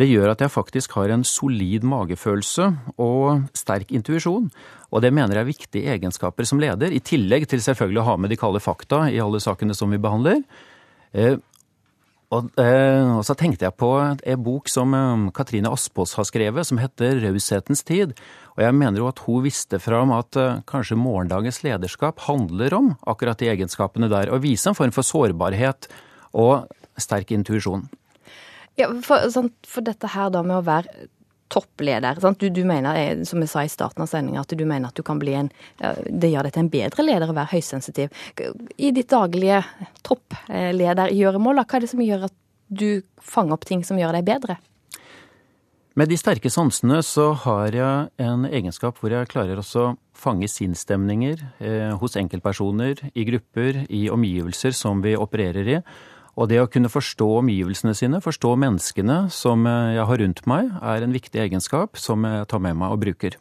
det 0.01 0.09
gjør 0.11 0.33
at 0.33 0.43
jeg 0.43 0.51
faktisk 0.51 0.97
har 0.99 1.13
en 1.15 1.23
solid 1.27 1.85
magefølelse 1.87 2.67
og 2.99 3.45
sterk 3.55 3.93
intuisjon. 3.95 4.49
Og 4.91 5.03
det 5.05 5.13
mener 5.15 5.39
jeg 5.39 5.45
er 5.45 5.51
viktige 5.53 5.95
egenskaper 5.95 6.47
som 6.49 6.63
leder, 6.63 6.91
i 6.91 7.03
tillegg 7.03 7.47
til 7.51 7.63
selvfølgelig 7.63 8.03
å 8.03 8.09
ha 8.11 8.17
med 8.19 8.35
de 8.35 8.39
kalde 8.39 8.63
fakta 8.63 9.05
i 9.11 9.23
alle 9.23 9.43
sakene 9.43 9.77
som 9.77 9.95
vi 9.95 10.03
behandler. 10.03 10.43
Eh, 11.15 11.39
og, 12.35 12.51
eh, 12.59 13.07
og, 13.15 13.23
så 13.23 13.37
tenkte 13.39 13.69
jeg 13.69 13.79
på 13.79 13.93
en 14.03 14.43
bok 14.43 14.71
som 14.73 14.95
eh, 14.99 15.31
Katrine 15.35 15.71
Aspås 15.71 16.17
har 16.19 16.27
skrevet, 16.27 16.67
som 16.67 16.83
heter 16.83 17.23
Raushetens 17.23 17.87
tid. 17.87 18.19
Og 18.59 18.67
jeg 18.67 18.75
mener 18.75 18.99
jo 18.99 19.11
at 19.11 19.23
hun 19.29 19.47
visste 19.47 19.79
fram 19.83 20.11
at 20.15 20.35
kanskje 20.71 20.99
morgendagens 20.99 21.63
lederskap 21.67 22.27
handler 22.27 22.75
om 22.75 22.95
akkurat 23.07 23.39
de 23.39 23.51
egenskapene 23.55 24.11
der. 24.11 24.31
Å 24.31 24.43
vise 24.43 24.71
en 24.71 24.79
form 24.79 24.95
for 24.95 25.07
sårbarhet 25.07 25.87
og 26.35 26.67
sterk 26.99 27.31
intuisjon. 27.35 27.87
Ja, 28.81 28.89
for, 29.07 29.29
sånn, 29.31 29.53
for, 29.67 29.87
dette 29.87 30.11
her 30.11 30.33
da 30.35 30.43
med 30.47 30.59
å 30.59 30.65
være 30.67 31.09
toppleder. 31.55 32.19
Du, 32.41 32.49
du, 32.51 32.63
mener, 32.67 32.97
eh, 32.99 33.25
som 33.29 33.43
jeg 33.45 33.53
sa 33.53 33.63
i 33.63 33.71
starten 33.71 34.03
av 34.03 34.11
sendinga, 34.11 34.43
at 34.43 34.55
du 34.55 34.65
mener 34.67 34.91
at 34.91 34.99
du 34.99 35.05
kan 35.07 35.21
bli 35.21 35.37
en 35.39 35.51
Det 36.09 36.31
gjør 36.33 36.49
deg 36.49 36.55
til 36.55 36.65
en 36.65 36.73
bedre 36.73 37.05
leder 37.05 37.31
å 37.31 37.37
være 37.37 37.53
høysensitiv. 37.55 38.23
I 38.77 38.91
ditt 38.97 39.13
daglige 39.13 39.63
toppledergjøremål, 40.07 41.63
hva 41.63 41.79
er 41.79 41.85
det 41.85 41.93
som 41.93 42.03
gjør 42.03 42.27
at 42.31 42.39
du 42.69 43.05
fanger 43.23 43.55
opp 43.55 43.67
ting 43.69 43.85
som 43.87 44.01
gjør 44.01 44.17
deg 44.19 44.27
bedre? 44.27 44.59
Med 45.95 46.11
de 46.11 46.17
sterke 46.19 46.51
sansene 46.51 46.97
så 47.07 47.29
har 47.45 47.77
jeg 47.77 48.25
en 48.25 48.49
egenskap 48.49 48.97
hvor 48.99 49.13
jeg 49.15 49.29
klarer 49.31 49.61
også 49.61 49.83
å 49.85 49.93
fange 50.19 50.49
sinnsstemninger 50.51 51.45
eh, 51.63 51.93
hos 52.01 52.17
enkeltpersoner, 52.19 52.99
i 53.15 53.27
grupper, 53.29 53.85
i 53.95 54.09
omgivelser 54.11 54.75
som 54.75 55.05
vi 55.05 55.15
opererer 55.15 55.71
i. 55.77 55.79
Og 56.35 56.51
det 56.51 56.59
å 56.63 56.69
kunne 56.71 56.91
forstå 56.91 57.27
omgivelsene 57.39 57.95
sine, 57.95 58.19
forstå 58.25 58.55
menneskene 58.59 59.19
som 59.31 59.67
jeg 59.69 60.07
har 60.11 60.23
rundt 60.25 60.43
meg, 60.51 60.73
er 60.83 61.07
en 61.07 61.15
viktig 61.15 61.41
egenskap 61.45 62.01
som 62.01 62.27
jeg 62.27 62.49
tar 62.51 62.63
med 62.65 62.81
meg 62.81 62.95
og 62.95 63.03
bruker. 63.05 63.39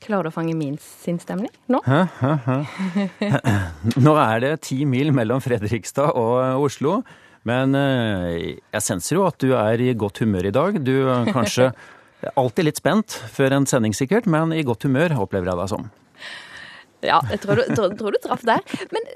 Klarer 0.00 0.24
du 0.24 0.30
å 0.30 0.32
fange 0.32 0.54
min 0.56 0.78
sinnsstemning 0.80 1.52
nå? 1.68 1.82
Hæ, 1.84 2.06
hæ, 2.22 2.30
hæ. 2.46 3.28
Nå 4.06 4.14
er 4.16 4.40
det 4.40 4.52
ti 4.64 4.78
mil 4.88 5.12
mellom 5.12 5.42
Fredrikstad 5.44 6.16
og 6.16 6.64
Oslo. 6.64 7.02
Men 7.48 7.76
eh, 7.76 8.60
jeg 8.72 8.84
senser 8.84 9.16
jo 9.18 9.26
at 9.28 9.36
du 9.40 9.52
er 9.56 9.80
i 9.80 9.92
godt 9.96 10.22
humør 10.24 10.48
i 10.48 10.54
dag. 10.56 10.80
Du 10.84 10.94
er 11.04 11.28
kanskje 11.32 11.70
alltid 12.40 12.68
litt 12.68 12.80
spent 12.80 13.16
før 13.32 13.58
en 13.58 13.68
sending 13.68 13.96
sikkert, 13.96 14.28
men 14.28 14.56
i 14.56 14.64
godt 14.64 14.88
humør 14.88 15.18
opplever 15.20 15.52
jeg 15.52 15.60
deg 15.60 15.70
som. 15.72 15.86
Ja, 17.04 17.20
jeg 17.32 17.40
tror 17.44 17.60
du, 17.60 17.64
tror, 17.72 17.94
tror 17.96 18.16
du 18.16 18.20
traff 18.24 18.44
der. 18.48 18.64
Men 18.92 19.08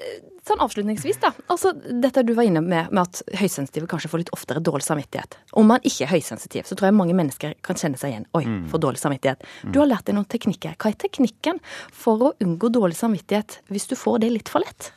eh, 0.45 0.49
sånn 0.49 0.63
avslutningsvis, 0.65 1.21
da. 1.23 1.33
Altså, 1.53 1.73
dette 1.75 2.25
du 2.27 2.35
var 2.37 2.49
inne 2.49 2.63
med, 2.65 2.93
med 2.93 3.03
at 3.03 3.23
høysensitive 3.41 3.89
kanskje 3.91 4.11
får 4.13 4.25
litt 4.25 4.33
oftere 4.37 4.63
dårlig 4.65 4.87
samvittighet. 4.87 5.39
Om 5.57 5.71
man 5.73 5.85
ikke 5.85 6.07
er 6.07 6.13
høysensitiv, 6.15 6.69
så 6.69 6.77
tror 6.77 6.91
jeg 6.91 6.99
mange 6.99 7.17
mennesker 7.17 7.57
kan 7.65 7.81
kjenne 7.81 8.01
seg 8.01 8.13
igjen. 8.15 8.29
Oi, 8.37 8.45
for 8.71 8.83
dårlig 8.83 9.03
samvittighet. 9.03 9.45
Du 9.65 9.81
har 9.81 9.91
lært 9.91 10.07
deg 10.09 10.19
noen 10.19 10.29
teknikker. 10.31 10.77
Hva 10.77 10.93
er 10.93 11.01
teknikken 11.01 11.61
for 11.93 12.31
å 12.31 12.33
unngå 12.45 12.71
dårlig 12.75 12.99
samvittighet 13.01 13.61
hvis 13.73 13.89
du 13.91 13.97
får 13.99 14.25
det 14.25 14.33
litt 14.35 14.53
for 14.53 14.65
lett? 14.65 14.93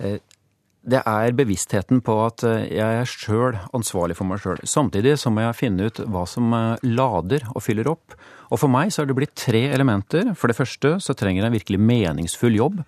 Eh, 0.00 0.20
det 0.80 1.02
er 1.04 1.34
bevisstheten 1.36 2.00
på 2.04 2.14
at 2.24 2.44
eh, 2.46 2.70
jeg 2.72 3.00
er 3.02 3.10
sjøl 3.10 3.58
ansvarlig 3.76 4.16
for 4.16 4.30
meg 4.30 4.40
sjøl. 4.40 4.62
Samtidig 4.64 5.18
så 5.20 5.32
må 5.34 5.44
jeg 5.44 5.58
finne 5.58 5.90
ut 5.90 6.00
hva 6.06 6.24
som 6.30 6.54
lader 6.86 7.44
og 7.52 7.64
fyller 7.66 7.90
opp. 7.90 8.16
Og 8.50 8.58
for 8.58 8.72
meg 8.72 8.90
så 8.90 9.02
har 9.02 9.10
det 9.10 9.18
blitt 9.18 9.36
tre 9.38 9.66
elementer. 9.70 10.32
For 10.38 10.50
det 10.50 10.58
første 10.58 10.96
så 11.02 11.14
trenger 11.14 11.44
jeg 11.44 11.50
en 11.50 11.58
virkelig 11.58 11.80
meningsfull 11.90 12.56
jobb. 12.56 12.80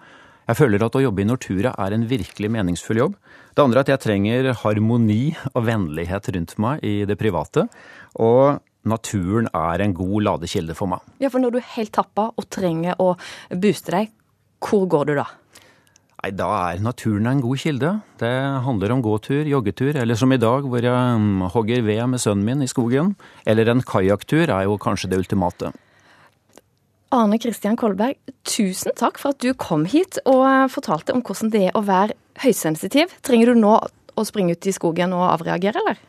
Jeg 0.49 0.59
føler 0.59 0.83
at 0.83 0.97
å 0.99 1.03
jobbe 1.05 1.23
i 1.23 1.29
Nortura 1.29 1.71
er 1.79 1.95
en 1.95 2.05
virkelig 2.11 2.51
meningsfull 2.51 2.99
jobb. 2.99 3.15
Det 3.55 3.63
andre 3.63 3.79
er 3.79 3.87
at 3.87 3.93
jeg 3.93 4.03
trenger 4.03 4.49
harmoni 4.65 5.37
og 5.53 5.67
vennlighet 5.69 6.33
rundt 6.35 6.57
meg 6.63 6.83
i 6.87 6.95
det 7.07 7.19
private. 7.21 7.69
Og 8.19 8.59
naturen 8.89 9.47
er 9.55 9.85
en 9.85 9.95
god 9.95 10.27
ladekilde 10.27 10.75
for 10.79 10.91
meg. 10.91 11.05
Ja, 11.23 11.31
For 11.31 11.43
når 11.43 11.55
du 11.55 11.61
er 11.61 11.71
helt 11.77 11.95
tappa 11.95 12.33
og 12.35 12.49
trenger 12.51 12.99
å 12.99 13.15
booste 13.55 13.95
deg, 13.95 14.11
hvor 14.63 14.89
går 14.91 15.13
du 15.13 15.15
da? 15.21 15.29
Nei, 16.23 16.31
Da 16.39 16.49
er 16.71 16.83
naturen 16.83 17.27
en 17.27 17.41
god 17.43 17.59
kilde. 17.59 17.95
Det 18.19 18.35
handler 18.67 18.93
om 18.95 19.03
gåtur, 19.03 19.47
joggetur, 19.47 19.97
eller 19.99 20.15
som 20.19 20.33
i 20.33 20.39
dag 20.39 20.67
hvor 20.67 20.83
jeg 20.83 21.19
mm, 21.19 21.49
hogger 21.55 21.83
ved 21.83 22.03
med 22.11 22.23
sønnen 22.23 22.45
min 22.47 22.63
i 22.63 22.71
skogen. 22.71 23.17
Eller 23.47 23.71
en 23.71 23.83
kajakktur 23.83 24.47
er 24.51 24.67
jo 24.67 24.79
kanskje 24.79 25.11
det 25.11 25.19
ultimate. 25.19 25.73
Arne 27.13 27.37
Kristian 27.37 27.77
Kolberg, 27.77 28.17
tusen 28.49 28.95
takk 28.97 29.19
for 29.21 29.35
at 29.35 29.45
du 29.45 29.51
kom 29.53 29.83
hit 29.85 30.17
og 30.25 30.47
eh, 30.49 30.71
fortalte 30.73 31.13
om 31.13 31.21
hvordan 31.21 31.51
det 31.53 31.67
er 31.69 31.77
å 31.77 31.83
være 31.85 32.17
høysensitiv. 32.41 33.13
Trenger 33.21 33.53
du 33.53 33.61
nå 33.61 33.75
å 34.17 34.25
springe 34.25 34.57
ut 34.57 34.69
i 34.69 34.73
skogen 34.73 35.13
og 35.13 35.27
avreagere, 35.29 35.83
eller? 35.83 36.01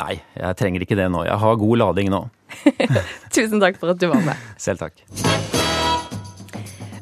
Nei, 0.00 0.16
jeg 0.34 0.58
trenger 0.58 0.82
ikke 0.82 0.98
det 0.98 1.06
nå. 1.14 1.22
Jeg 1.28 1.38
har 1.44 1.62
god 1.62 1.82
lading 1.84 2.10
nå. 2.10 2.24
tusen 3.36 3.62
takk 3.62 3.78
for 3.78 3.94
at 3.94 4.02
du 4.02 4.08
var 4.10 4.26
med. 4.26 4.50
Selv 4.64 4.82
takk. 4.82 4.98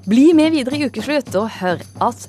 Bli 0.08 0.28
med 0.36 0.52
videre 0.52 0.76
i 0.76 0.92
ukeslutt 0.92 1.32
og 1.40 1.48
hør 1.62 1.80
at 2.04 2.28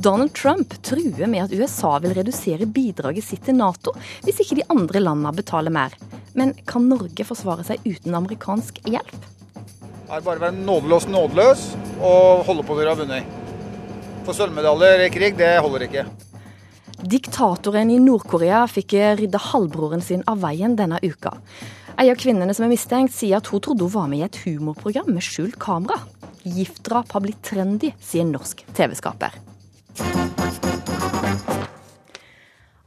Donald 0.00 0.32
Trump 0.32 0.72
truer 0.84 1.28
med 1.28 1.44
at 1.44 1.52
USA 1.52 1.98
vil 2.00 2.16
redusere 2.16 2.64
bidraget 2.64 3.28
sitt 3.28 3.44
til 3.44 3.60
Nato 3.60 3.92
hvis 4.24 4.40
ikke 4.40 4.62
de 4.62 4.70
andre 4.72 5.04
landene 5.04 5.36
betaler 5.36 5.74
mer. 5.74 5.92
Men 6.32 6.56
kan 6.68 6.88
Norge 6.88 7.28
forsvare 7.28 7.64
seg 7.68 7.84
uten 7.84 8.16
amerikansk 8.16 8.80
hjelp? 8.88 9.34
Er 10.08 10.22
bare 10.24 10.40
å 10.40 10.44
være 10.46 10.56
nådeløs 10.56 11.04
nådeløs 11.12 11.62
og 12.00 12.46
holde 12.46 12.62
på 12.64 12.76
dere 12.78 12.94
har 12.94 12.96
vunnet. 12.96 13.34
For 14.24 14.36
sølvmedaljer 14.36 15.02
i 15.04 15.10
krig, 15.12 15.36
det 15.36 15.50
holder 15.60 15.84
ikke. 15.84 16.04
Diktatoren 16.98 17.92
i 17.92 17.98
Nord-Korea 18.00 18.62
fikk 18.72 18.96
rydda 19.20 19.42
halvbroren 19.50 20.00
sin 20.04 20.24
av 20.24 20.40
veien 20.40 20.78
denne 20.80 20.96
uka. 21.04 21.34
En 21.98 22.08
av 22.08 22.16
kvinnene 22.16 22.56
som 22.56 22.64
er 22.64 22.72
mistenkt, 22.72 23.12
sier 23.12 23.36
at 23.42 23.52
hun 23.52 23.60
trodde 23.60 23.84
hun 23.84 23.92
var 23.98 24.08
med 24.08 24.22
i 24.22 24.26
et 24.30 24.40
humorprogram 24.46 25.12
med 25.12 25.24
skjult 25.28 25.60
kamera. 25.60 26.00
Giftdrap 26.46 27.12
har 27.12 27.26
blitt 27.26 27.44
trendy, 27.44 27.92
sier 28.00 28.24
norsk 28.24 28.64
TV-skaper. 28.78 29.36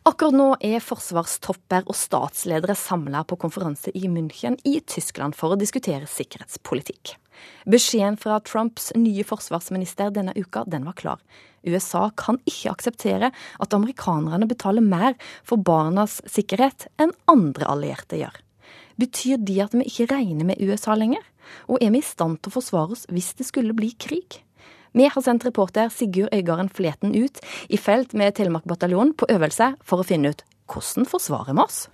Akkurat 0.02 0.34
nå 0.34 0.46
er 0.66 0.82
forsvarstopper 0.82 1.84
og 1.86 1.94
statsledere 1.94 2.74
samla 2.74 3.20
på 3.30 3.38
konferanse 3.44 3.92
i 3.94 4.08
München 4.10 4.56
i 4.66 4.80
Tyskland 4.82 5.38
for 5.38 5.54
å 5.54 5.60
diskutere 5.62 6.10
sikkerhetspolitikk. 6.10 7.12
Beskjeden 7.70 8.18
fra 8.18 8.40
Trumps 8.42 8.90
nye 8.98 9.22
forsvarsminister 9.22 10.10
denne 10.16 10.34
uka 10.34 10.64
den 10.66 10.88
var 10.90 10.98
klar. 10.98 11.22
USA 11.62 12.08
kan 12.18 12.42
ikke 12.50 12.74
akseptere 12.74 13.30
at 13.62 13.78
amerikanerne 13.78 14.50
betaler 14.50 14.82
mer 14.82 15.14
for 15.46 15.62
barnas 15.62 16.18
sikkerhet 16.26 16.88
enn 16.98 17.14
andre 17.30 17.70
allierte 17.70 18.18
gjør. 18.24 18.42
Betyr 18.98 19.38
de 19.38 19.62
at 19.62 19.78
vi 19.78 19.86
ikke 19.86 20.10
regner 20.16 20.50
med 20.50 20.66
USA 20.66 20.98
lenger? 20.98 21.22
Og 21.70 21.78
er 21.78 21.94
vi 21.94 22.02
i 22.02 22.10
stand 22.10 22.42
til 22.42 22.50
å 22.50 22.58
forsvare 22.58 22.98
oss 22.98 23.06
hvis 23.14 23.36
det 23.38 23.46
skulle 23.46 23.78
bli 23.78 23.94
krig? 24.02 24.42
Vi 24.94 25.08
har 25.08 25.22
sendt 25.24 25.46
reporter 25.46 25.90
Sigurd 25.90 26.34
Øygarden 26.36 26.70
Fleten 26.70 27.16
ut 27.16 27.40
i 27.70 27.78
felt 27.80 28.14
med 28.14 28.36
Telemark 28.36 28.66
bataljon 28.68 29.14
på 29.16 29.30
øvelse 29.32 29.74
for 29.88 30.04
å 30.04 30.08
finne 30.08 30.34
ut 30.34 30.44
hvordan 30.68 31.08
forsvarer 31.08 31.56
vi 31.56 31.64
oss? 31.64 31.88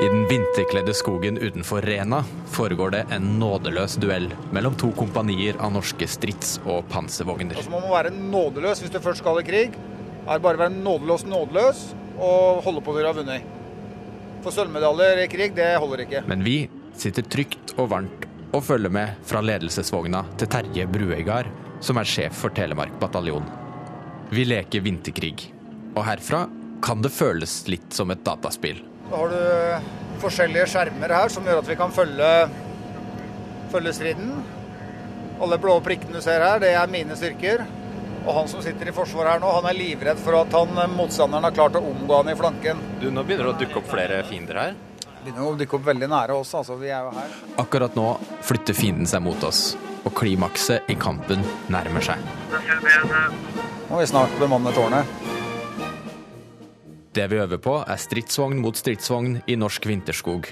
I 0.00 0.08
den 0.08 0.24
vinterkledde 0.30 0.94
skogen 0.94 1.38
utenfor 1.42 1.82
Rena 1.82 2.22
foregår 2.54 2.94
det 2.94 3.04
en 3.10 3.32
nådeløs 3.42 3.98
duell 3.98 4.30
mellom 4.54 4.78
to 4.78 4.94
kompanier 4.94 5.58
av 5.58 5.74
norske 5.74 6.06
strids- 6.06 6.60
og 6.64 6.86
panservogner. 6.88 7.58
Altså 7.58 7.74
man 7.74 7.82
må 7.82 7.96
være 7.98 8.14
nådeløs 8.14 8.84
hvis 8.84 8.94
du 8.94 9.02
først 9.02 9.26
skal 9.26 9.42
i 9.42 9.48
krig. 9.50 9.80
Er 10.28 10.42
bare 10.42 10.58
å 10.58 10.62
være 10.64 10.74
nådeløs 10.74 11.24
nådeløs 11.28 11.86
og 12.20 12.60
holde 12.66 12.82
på 12.84 12.92
til 12.92 13.00
dere 13.00 13.12
har 13.12 13.18
vunnet. 13.20 13.56
For 14.44 14.54
sølvmedaljer 14.54 15.22
i 15.24 15.28
krig, 15.32 15.54
det 15.56 15.72
holder 15.80 16.04
ikke. 16.06 16.24
Men 16.28 16.44
vi 16.44 16.58
sitter 16.96 17.24
trygt 17.28 17.74
og 17.78 17.90
varmt 17.92 18.26
og 18.56 18.64
følger 18.66 18.92
med 18.92 19.20
fra 19.26 19.42
ledelsesvogna 19.44 20.24
til 20.40 20.50
Terje 20.50 20.86
Bruegard, 20.90 21.50
som 21.84 22.00
er 22.00 22.08
sjef 22.08 22.36
for 22.40 22.52
Telemark 22.56 22.96
bataljon. 23.00 23.46
Vi 24.30 24.44
leker 24.46 24.82
vinterkrig, 24.84 25.50
og 25.94 26.04
herfra 26.06 26.44
kan 26.84 27.02
det 27.04 27.12
føles 27.12 27.62
litt 27.70 27.92
som 27.94 28.10
et 28.12 28.22
dataspill. 28.26 28.80
Da 29.10 29.18
har 29.18 29.32
du 29.32 30.20
forskjellige 30.22 30.68
skjermer 30.70 31.14
her 31.14 31.32
som 31.32 31.46
gjør 31.46 31.62
at 31.62 31.70
vi 31.70 31.76
kan 31.78 31.92
følge, 31.94 32.30
følge 33.72 33.94
striden. 33.96 34.32
Alle 35.40 35.58
blå 35.60 35.78
prikkene 35.84 36.18
du 36.18 36.24
ser 36.24 36.44
her, 36.44 36.60
det 36.62 36.74
er 36.76 36.90
mine 36.92 37.16
styrker. 37.18 37.64
Og 38.26 38.34
han 38.36 38.48
som 38.52 38.62
sitter 38.62 38.90
i 38.90 38.94
forsvaret 38.94 39.36
her 39.36 39.42
nå, 39.42 39.48
han 39.56 39.70
er 39.70 39.78
livredd 39.78 40.20
for 40.20 40.36
at 40.42 40.52
han, 40.54 40.76
motstanderen 40.92 41.48
har 41.48 41.56
klart 41.56 41.78
å 41.80 41.84
omgå 41.88 42.20
han 42.20 42.32
i 42.32 42.36
flanken. 42.38 42.80
Du, 43.00 43.08
Nå 43.10 43.24
begynner 43.24 43.48
det 43.48 43.54
å 43.54 43.60
dukke 43.64 43.80
opp 43.80 43.92
flere 43.92 44.22
fiender 44.28 44.60
her? 44.60 44.78
begynner 45.20 45.50
å 45.50 45.56
dukke 45.58 45.76
opp 45.76 45.84
veldig 45.84 46.08
nære 46.08 46.36
oss. 46.40 46.54
altså 46.56 46.76
vi 46.80 46.88
er 46.88 47.04
jo 47.04 47.12
her. 47.16 47.34
Akkurat 47.60 47.96
nå 47.98 48.06
flytter 48.46 48.76
fienden 48.76 49.08
seg 49.08 49.22
mot 49.24 49.42
oss, 49.44 49.74
og 50.04 50.14
klimakset 50.16 50.88
i 50.88 50.96
kampen 51.00 51.44
nærmer 51.72 52.04
seg. 52.04 52.22
Nå 52.50 53.90
må 53.90 54.00
vi 54.00 54.08
snart 54.08 54.32
bemanne 54.40 54.72
tårnet. 54.76 55.18
Det 57.12 57.26
vi 57.32 57.40
øver 57.42 57.58
på, 57.58 57.80
er 57.82 57.98
stridsvogn 57.98 58.60
mot 58.62 58.76
stridsvogn 58.78 59.40
i 59.50 59.58
norsk 59.58 59.88
vinterskog. 59.90 60.46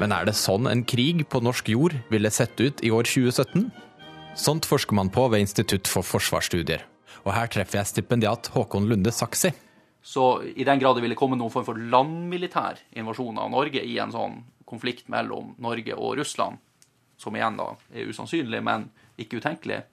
Men 0.00 0.14
er 0.16 0.28
det 0.28 0.36
sånn 0.38 0.70
en 0.70 0.84
krig 0.86 1.26
på 1.28 1.42
norsk 1.42 1.68
jord 1.68 1.96
ville 2.12 2.30
sett 2.32 2.56
ut 2.62 2.80
i 2.86 2.92
år 2.94 3.10
2017? 3.10 3.66
Sånt 4.38 4.68
forsker 4.70 4.96
man 4.96 5.10
på 5.12 5.26
ved 5.28 5.42
Institutt 5.42 5.90
for 5.90 6.06
forsvarsstudier. 6.06 6.86
Og 7.30 7.36
her 7.36 7.50
treffer 7.52 7.78
jeg 7.78 7.86
stipendiat 7.86 8.50
Håkon 8.56 8.88
Lunde 8.90 9.12
Saksi. 9.14 9.52
Så 10.02 10.42
i 10.42 10.64
den 10.66 10.80
grad 10.80 10.96
det 10.98 11.04
ville 11.04 11.18
komme 11.18 11.36
noen 11.38 11.52
form 11.52 11.66
for 11.68 11.78
landmilitær 11.78 12.80
invasjon 12.98 13.38
av 13.38 13.52
Norge 13.52 13.84
i 13.86 13.98
en 14.02 14.10
sånn 14.10 14.40
konflikt 14.66 15.06
mellom 15.12 15.52
Norge 15.62 15.94
og 15.94 16.16
Russland, 16.18 16.58
som 17.20 17.36
igjen 17.36 17.58
da 17.60 17.68
er 17.94 18.10
usannsynlig, 18.10 18.62
men 18.66 18.88
ikke 19.20 19.38
utenkelig, 19.38 19.84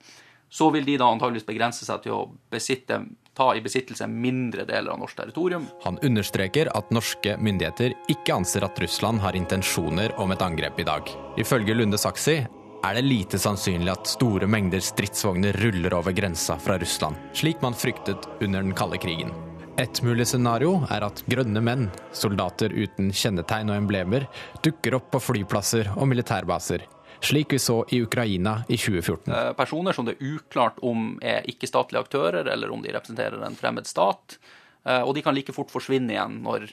så 0.49 0.71
vil 0.73 0.87
de 0.87 0.95
da 0.97 1.11
antageligvis 1.11 1.45
begrense 1.45 1.85
seg 1.85 2.05
til 2.05 2.15
å 2.15 2.25
besitte, 2.49 3.01
ta 3.37 3.51
i 3.53 3.61
besittelse 3.61 4.07
mindre 4.09 4.63
deler 4.65 4.95
av 4.95 5.01
norsk 5.03 5.19
territorium. 5.19 5.67
Han 5.83 5.99
understreker 6.01 6.71
at 6.73 6.89
norske 6.95 7.35
myndigheter 7.37 7.93
ikke 8.09 8.39
anser 8.39 8.65
at 8.65 8.79
Russland 8.81 9.21
har 9.21 9.37
intensjoner 9.37 10.15
om 10.17 10.33
et 10.33 10.41
angrep 10.41 10.79
i 10.81 10.87
dag. 10.87 11.11
Ifølge 11.37 11.75
Lunde 11.77 11.99
Saksi 12.01 12.39
er 12.87 12.95
det 12.95 13.07
lite 13.07 13.39
sannsynlig 13.41 13.91
at 13.91 14.07
store 14.07 14.47
mengder 14.47 14.79
stridsvogner 14.83 15.55
ruller 15.59 15.93
over 15.97 16.13
grensa 16.15 16.55
fra 16.61 16.77
Russland, 16.79 17.17
slik 17.35 17.61
man 17.61 17.75
fryktet 17.75 18.27
under 18.41 18.61
den 18.63 18.75
kalde 18.77 18.99
krigen. 19.01 19.33
Et 19.77 19.99
mulig 20.01 20.25
scenario 20.27 20.79
er 20.89 21.03
at 21.05 21.19
grønne 21.29 21.61
menn, 21.61 21.89
soldater 22.15 22.71
uten 22.73 23.11
kjennetegn 23.13 23.69
og 23.69 23.77
emblemer, 23.81 24.25
dukker 24.65 24.95
opp 24.97 25.11
på 25.13 25.21
flyplasser 25.21 25.91
og 25.97 26.07
militærbaser, 26.09 26.85
slik 27.21 27.53
vi 27.53 27.59
så 27.61 27.81
i 27.93 27.99
Ukraina 28.05 28.61
i 28.69 28.77
2014. 28.77 29.33
Eh, 29.35 29.51
Personer 29.59 29.93
som 29.93 30.07
det 30.07 30.15
er 30.17 30.31
uklart 30.37 30.79
om 30.85 31.19
er 31.21 31.45
ikke-statlige 31.49 32.07
aktører, 32.07 32.47
eller 32.53 32.73
om 32.73 32.81
de 32.85 32.93
representerer 32.95 33.43
en 33.45 33.57
fremmed 33.57 33.85
stat. 33.89 34.37
Eh, 34.85 35.01
Og 35.01 35.13
de 35.13 35.21
kan 35.21 35.35
like 35.35 35.53
fort 35.53 35.69
forsvinne 35.73 36.13
igjen 36.15 36.41
når 36.41 36.71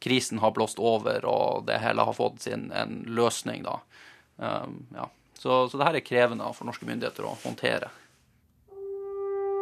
krisen 0.00 0.38
har 0.38 0.52
blåst 0.52 0.78
over 0.78 1.24
og 1.24 1.66
det 1.66 1.80
hele 1.80 2.04
har 2.04 2.14
fått 2.14 2.40
sin 2.40 2.70
en 2.72 3.04
løsning. 3.08 3.64
da. 3.64 3.80
Eh, 4.38 4.66
Ja. 4.94 5.08
Så, 5.46 5.68
så 5.70 5.78
det 5.78 5.86
her 5.86 6.00
er 6.00 6.02
krevende 6.02 6.48
for 6.56 6.66
norske 6.66 6.88
myndigheter 6.88 7.22
å 7.22 7.36
håndtere. 7.44 7.92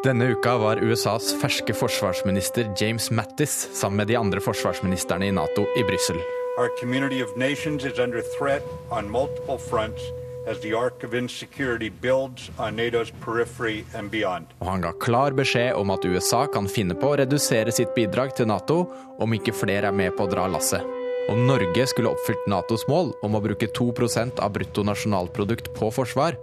Denne 0.05 0.31
uka 0.33 0.55
var 0.61 0.81
USAs 0.81 1.35
ferske 1.41 1.77
forsvarsminister 1.77 2.71
James 2.81 3.11
Mattis 3.13 3.69
sammen 3.73 4.01
med 4.01 4.09
de 4.09 4.17
andre 4.17 4.41
forsvarsministrene 4.41 5.29
i 5.29 5.35
Nato 5.37 5.67
i 5.77 5.85
Brussel. 5.85 6.21
Our 6.57 6.73
community 6.81 7.21
of 7.21 7.37
nations 7.37 7.85
is 7.85 7.99
under 7.99 8.25
threat 8.39 8.65
on 8.91 9.11
multiple 9.11 9.59
fronts 9.59 10.03
as 10.49 10.61
the 10.61 10.73
arc 10.73 11.05
of 11.05 11.15
insecurity 11.15 11.91
builds 11.91 12.51
on 12.59 12.77
NATO's 12.77 13.13
periphery 13.25 13.85
and 13.95 14.11
beyond. 14.11 14.47
Og 14.61 14.73
han 14.73 14.89
ga 14.89 14.97
klar 15.05 15.37
beskjed 15.37 15.77
om 15.77 15.93
at 15.93 16.05
USA 16.05 16.47
kan 16.47 16.69
finne 16.69 16.97
på 16.97 17.13
å 17.13 17.21
redusere 17.21 17.73
sitt 17.73 17.93
bidrag 17.97 18.37
til 18.37 18.49
Nato 18.49 18.87
om 19.21 19.37
ikke 19.37 19.57
flere 19.57 19.93
er 19.93 19.97
med 20.05 20.17
på 20.17 20.25
å 20.25 20.33
dra 20.33 20.49
lasset. 20.49 21.04
Om 21.29 21.47
Norge 21.47 21.87
skulle 21.87 22.09
oppfylt 22.09 22.47
Natos 22.47 22.85
mål 22.89 23.15
om 23.25 23.35
å 23.35 23.41
bruke 23.41 23.67
2% 23.73 24.41
av 24.45 24.53
bruttonasjonalprodukt 24.53 25.71
på 25.75 25.89
forsvar, 25.91 26.37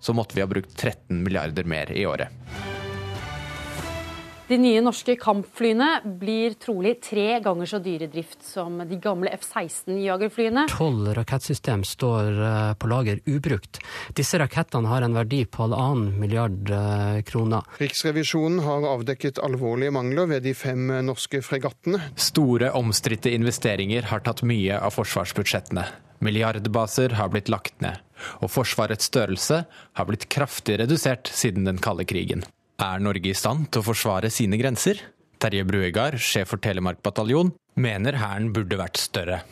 så 0.00 0.14
måtte 0.14 0.38
vi 0.38 0.44
ha 0.44 0.46
brukt 0.46 0.76
13 0.78 1.22
milliarder 1.24 1.66
mer 1.66 1.90
i 1.90 2.06
året. 2.06 2.30
De 4.50 4.56
nye 4.58 4.80
norske 4.82 5.14
kampflyene 5.14 6.00
blir 6.18 6.56
trolig 6.58 6.96
tre 7.06 7.36
ganger 7.38 7.68
så 7.70 7.78
dyre 7.78 8.08
i 8.08 8.10
drift 8.10 8.40
som 8.42 8.80
de 8.82 8.96
gamle 8.98 9.30
F-16-jagerflyene. 9.36 10.64
Tolv 10.72 11.12
rakettsystem 11.14 11.84
står 11.86 12.40
eh, 12.48 12.72
på 12.74 12.90
lager 12.90 13.20
ubrukt. 13.30 13.78
Disse 14.18 14.42
rakettene 14.42 14.90
har 14.90 15.06
en 15.06 15.14
verdi 15.14 15.44
på 15.46 15.68
halvannen 15.68 16.18
milliard 16.18 16.66
eh, 16.66 17.22
kroner. 17.30 17.62
Riksrevisjonen 17.78 18.58
har 18.66 18.90
avdekket 18.96 19.38
alvorlige 19.38 19.94
mangler 19.94 20.32
ved 20.34 20.48
de 20.48 20.58
fem 20.58 20.96
norske 21.06 21.44
fregattene. 21.46 22.02
Store, 22.18 22.74
omstridte 22.74 23.30
investeringer 23.30 24.10
har 24.10 24.26
tatt 24.26 24.42
mye 24.42 24.82
av 24.82 24.98
forsvarsbudsjettene. 24.98 25.86
Milliardbaser 26.26 27.20
har 27.22 27.30
blitt 27.30 27.54
lagt 27.54 27.78
ned, 27.86 28.02
og 28.42 28.50
Forsvarets 28.50 29.06
størrelse 29.14 29.62
har 29.70 30.10
blitt 30.10 30.26
kraftig 30.26 30.82
redusert 30.82 31.30
siden 31.30 31.70
den 31.70 31.78
kalde 31.78 32.02
krigen. 32.02 32.42
Er 32.80 33.02
Norge 33.04 33.28
i 33.28 33.36
stand 33.36 33.66
til 33.68 33.82
å 33.82 33.84
forsvare 33.90 34.30
sine 34.32 34.56
grenser? 34.56 35.02
Terje 35.40 35.66
Bruegard, 35.68 36.14
sjef 36.16 36.48
for 36.54 36.60
Telemark 36.64 37.02
bataljon, 37.04 37.50
mener 37.76 38.16
hæren 38.16 38.46
burde 38.56 38.78
vært 38.80 38.96
større. 38.96 39.42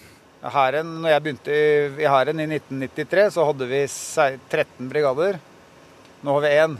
Hæren, 0.40 0.94
når 1.02 1.12
jeg 1.12 1.24
begynte 1.26 1.52
i, 1.52 2.06
Hæren 2.08 2.40
i 2.40 2.46
1993, 2.46 3.26
så 3.34 3.44
hadde 3.50 3.68
vi 3.68 3.82
13 3.84 4.88
brigader. 4.88 5.36
Nå 6.24 6.38
har 6.38 6.46
vi 6.46 6.54
én. 6.56 6.78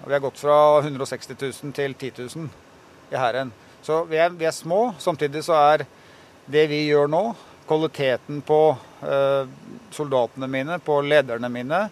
Og 0.00 0.06
vi 0.06 0.14
har 0.14 0.22
gått 0.22 0.38
fra 0.38 0.58
160 0.84 1.34
000 1.34 1.74
til 1.80 1.96
10 1.98 2.12
000 2.36 2.46
i 3.10 3.18
Hæren. 3.18 3.50
Så 3.82 4.04
vi 4.06 4.20
er, 4.22 4.30
vi 4.30 4.46
er 4.46 4.54
små. 4.54 4.92
Samtidig 5.02 5.42
så 5.48 5.58
er 5.58 5.88
det 6.46 6.68
vi 6.70 6.84
gjør 6.86 7.10
nå, 7.10 7.24
kvaliteten 7.66 8.44
på 8.46 8.60
eh, 9.02 9.50
soldatene 9.90 10.46
mine, 10.54 10.78
på 10.86 11.02
lederne 11.02 11.50
mine, 11.50 11.82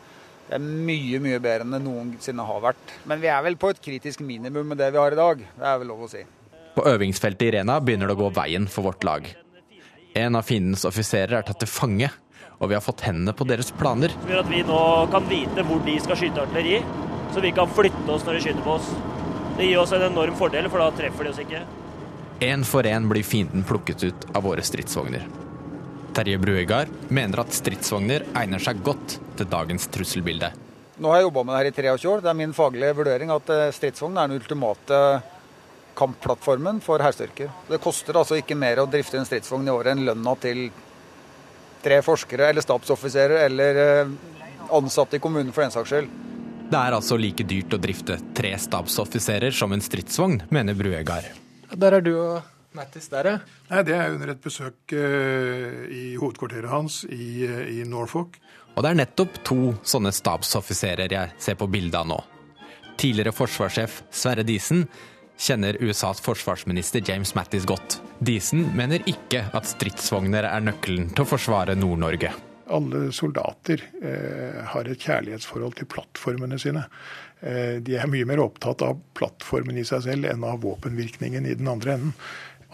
det 0.49 0.57
er 0.57 0.65
mye, 0.65 1.19
mye 1.21 1.39
bedre 1.45 1.67
enn 1.67 1.75
det 1.77 1.83
noensinne 1.85 2.45
har 2.49 2.63
vært. 2.65 2.93
Men 3.11 3.21
vi 3.21 3.29
er 3.29 3.43
vel 3.45 3.59
på 3.61 3.69
et 3.69 3.81
kritisk 3.85 4.23
minimum 4.25 4.71
med 4.73 4.81
det 4.81 4.89
vi 4.95 5.01
har 5.01 5.13
i 5.13 5.19
dag. 5.19 5.43
Det 5.59 5.67
er 5.69 5.81
vel 5.83 5.91
lov 5.93 6.07
å 6.07 6.09
si. 6.09 6.23
På 6.73 6.87
øvingsfeltet 6.89 7.45
i 7.45 7.51
Rena 7.59 7.77
begynner 7.85 8.09
det 8.09 8.17
å 8.17 8.23
gå 8.23 8.31
veien 8.39 8.69
for 8.71 8.89
vårt 8.89 9.05
lag. 9.05 9.29
En 10.17 10.39
av 10.39 10.47
fiendens 10.49 10.87
offiserer 10.89 11.37
er 11.37 11.45
tatt 11.45 11.61
til 11.61 11.69
fange, 11.69 12.09
og 12.59 12.71
vi 12.71 12.79
har 12.79 12.83
fått 12.83 13.05
hendene 13.05 13.35
på 13.37 13.45
deres 13.49 13.69
planer. 13.77 14.15
som 14.15 14.31
gjør 14.33 14.41
at 14.41 14.51
vi 14.51 14.63
nå 14.67 14.81
kan 15.13 15.29
vite 15.29 15.65
hvor 15.69 15.85
de 15.85 15.99
skal 16.01 16.17
skyte 16.17 16.47
artilleri, 16.47 16.81
så 17.35 17.45
vi 17.45 17.53
kan 17.53 17.69
flytte 17.69 18.09
oss 18.15 18.25
når 18.25 18.39
de 18.39 18.41
skyter 18.47 18.65
på 18.65 18.79
oss. 18.79 18.89
Det 19.59 19.69
gir 19.69 19.83
oss 19.83 19.93
en 19.93 20.07
enorm 20.07 20.39
fordel, 20.39 20.71
for 20.71 20.81
da 20.81 20.89
treffer 20.97 21.29
de 21.29 21.35
oss 21.35 21.43
ikke. 21.45 21.61
Én 22.41 22.65
for 22.65 22.87
én 22.87 23.09
blir 23.11 23.27
fienden 23.27 23.67
plukket 23.69 24.05
ut 24.09 24.27
av 24.33 24.49
våre 24.49 24.63
stridsvogner. 24.65 25.27
Terje 26.19 26.39
Bruegard 26.43 26.89
mener 27.15 27.45
at 27.45 27.55
stridsvogner 27.55 28.25
egner 28.35 28.59
seg 28.59 28.81
godt 28.83 29.21
til 29.39 29.47
dagens 29.47 29.85
trusselbilde. 29.95 30.49
Nå 30.99 31.13
har 31.13 31.21
jeg 31.21 31.29
jobba 31.29 31.45
med 31.47 31.55
det 31.55 31.61
her 31.61 31.69
i 31.69 31.75
23 31.95 32.11
år. 32.11 32.23
Det 32.25 32.31
er 32.33 32.39
min 32.41 32.55
faglige 32.57 32.97
vurdering 32.99 33.31
at 33.31 33.53
eh, 33.55 33.69
stridsvogn 33.77 34.19
er 34.19 34.27
den 34.27 34.41
ultimate 34.41 34.99
kampplattformen 35.99 36.81
for 36.83 37.07
hærstyrker. 37.07 37.53
Det 37.71 37.79
koster 37.83 38.19
altså 38.19 38.41
ikke 38.41 38.59
mer 38.59 38.83
å 38.83 38.89
drifte 38.91 39.21
en 39.21 39.29
stridsvogn 39.31 39.71
i 39.71 39.75
året 39.77 39.95
enn 39.95 40.03
lønna 40.09 40.35
til 40.43 40.65
tre 41.87 42.01
forskere 42.03 42.51
eller 42.51 42.67
stabsoffiserer 42.67 43.47
eller 43.47 43.83
eh, 43.85 44.15
ansatte 44.75 45.21
i 45.21 45.23
kommunen 45.23 45.55
for 45.55 45.69
den 45.69 45.77
saks 45.77 45.95
skyld. 45.95 46.11
Det 46.69 46.83
er 46.83 46.99
altså 46.99 47.15
like 47.15 47.47
dyrt 47.47 47.79
å 47.79 47.83
drifte 47.87 48.19
tre 48.35 48.57
stabsoffiserer 48.59 49.55
som 49.55 49.71
en 49.71 49.87
stridsvogn, 49.87 50.41
mener 50.51 50.75
Bruegard. 50.75 51.31
Der 51.79 51.95
er 51.95 52.03
du 52.03 52.17
og 52.19 52.58
Mattis 52.77 53.09
der, 53.09 53.25
ja. 53.25 53.39
Nei, 53.71 53.83
Det 53.83 53.95
er 53.97 54.15
under 54.15 54.33
et 54.35 54.43
besøk 54.45 54.93
eh, 54.93 55.85
i 55.89 56.05
hovedkvarteret 56.21 56.69
hans 56.71 57.05
i, 57.09 57.47
eh, 57.47 57.81
i 57.81 57.85
Norfolk. 57.89 58.39
Og 58.77 58.85
det 58.85 58.91
er 58.91 58.99
nettopp 59.01 59.39
to 59.47 59.61
sånne 59.83 60.13
stabsoffiserer 60.15 61.11
jeg 61.11 61.39
ser 61.43 61.57
på 61.59 61.67
bildet 61.71 61.99
av 61.99 62.11
nå. 62.11 62.19
Tidligere 62.99 63.33
forsvarssjef 63.35 64.03
Sverre 64.11 64.45
Disen 64.47 64.85
kjenner 65.39 65.79
USAs 65.83 66.21
forsvarsminister 66.23 67.03
James 67.07 67.35
Mattis 67.35 67.67
godt. 67.67 68.01
Disen 68.19 68.69
mener 68.77 69.03
ikke 69.07 69.45
at 69.55 69.71
stridsvogner 69.71 70.49
er 70.51 70.65
nøkkelen 70.67 71.13
til 71.15 71.25
å 71.25 71.31
forsvare 71.31 71.79
Nord-Norge. 71.79 72.33
Alle 72.75 73.07
soldater 73.17 73.81
eh, 74.03 74.59
har 74.75 74.91
et 74.91 75.01
kjærlighetsforhold 75.01 75.79
til 75.79 75.89
plattformene 75.89 76.59
sine. 76.61 76.85
Eh, 77.41 77.79
de 77.85 77.97
er 77.97 78.11
mye 78.11 78.27
mer 78.29 78.43
opptatt 78.43 78.83
av 78.85 78.99
plattformen 79.17 79.79
i 79.79 79.87
seg 79.89 80.05
selv 80.05 80.29
enn 80.29 80.45
av 80.45 80.61
våpenvirkningen 80.67 81.47
i 81.49 81.57
den 81.59 81.71
andre 81.71 81.97
enden. 81.97 82.13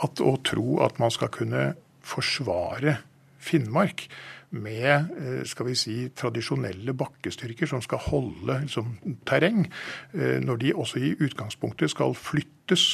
At 0.03 0.23
å 0.25 0.37
tro 0.43 0.81
at 0.85 0.99
man 1.03 1.13
skal 1.15 1.31
kunne 1.35 1.75
forsvare 2.05 2.99
Finnmark 3.45 4.09
med 4.55 4.91
eh, 5.19 5.43
skal 5.49 5.69
vi 5.69 5.77
si, 5.79 5.95
tradisjonelle 6.17 6.95
bakkestyrker 6.97 7.69
som 7.69 7.83
skal 7.85 8.03
holde 8.07 8.61
liksom, 8.65 8.95
terreng, 9.29 9.67
eh, 10.15 10.39
når 10.45 10.61
de 10.63 10.75
også 10.85 11.03
i 11.03 11.13
utgangspunktet 11.27 11.93
skal 11.93 12.15
flyttes 12.19 12.87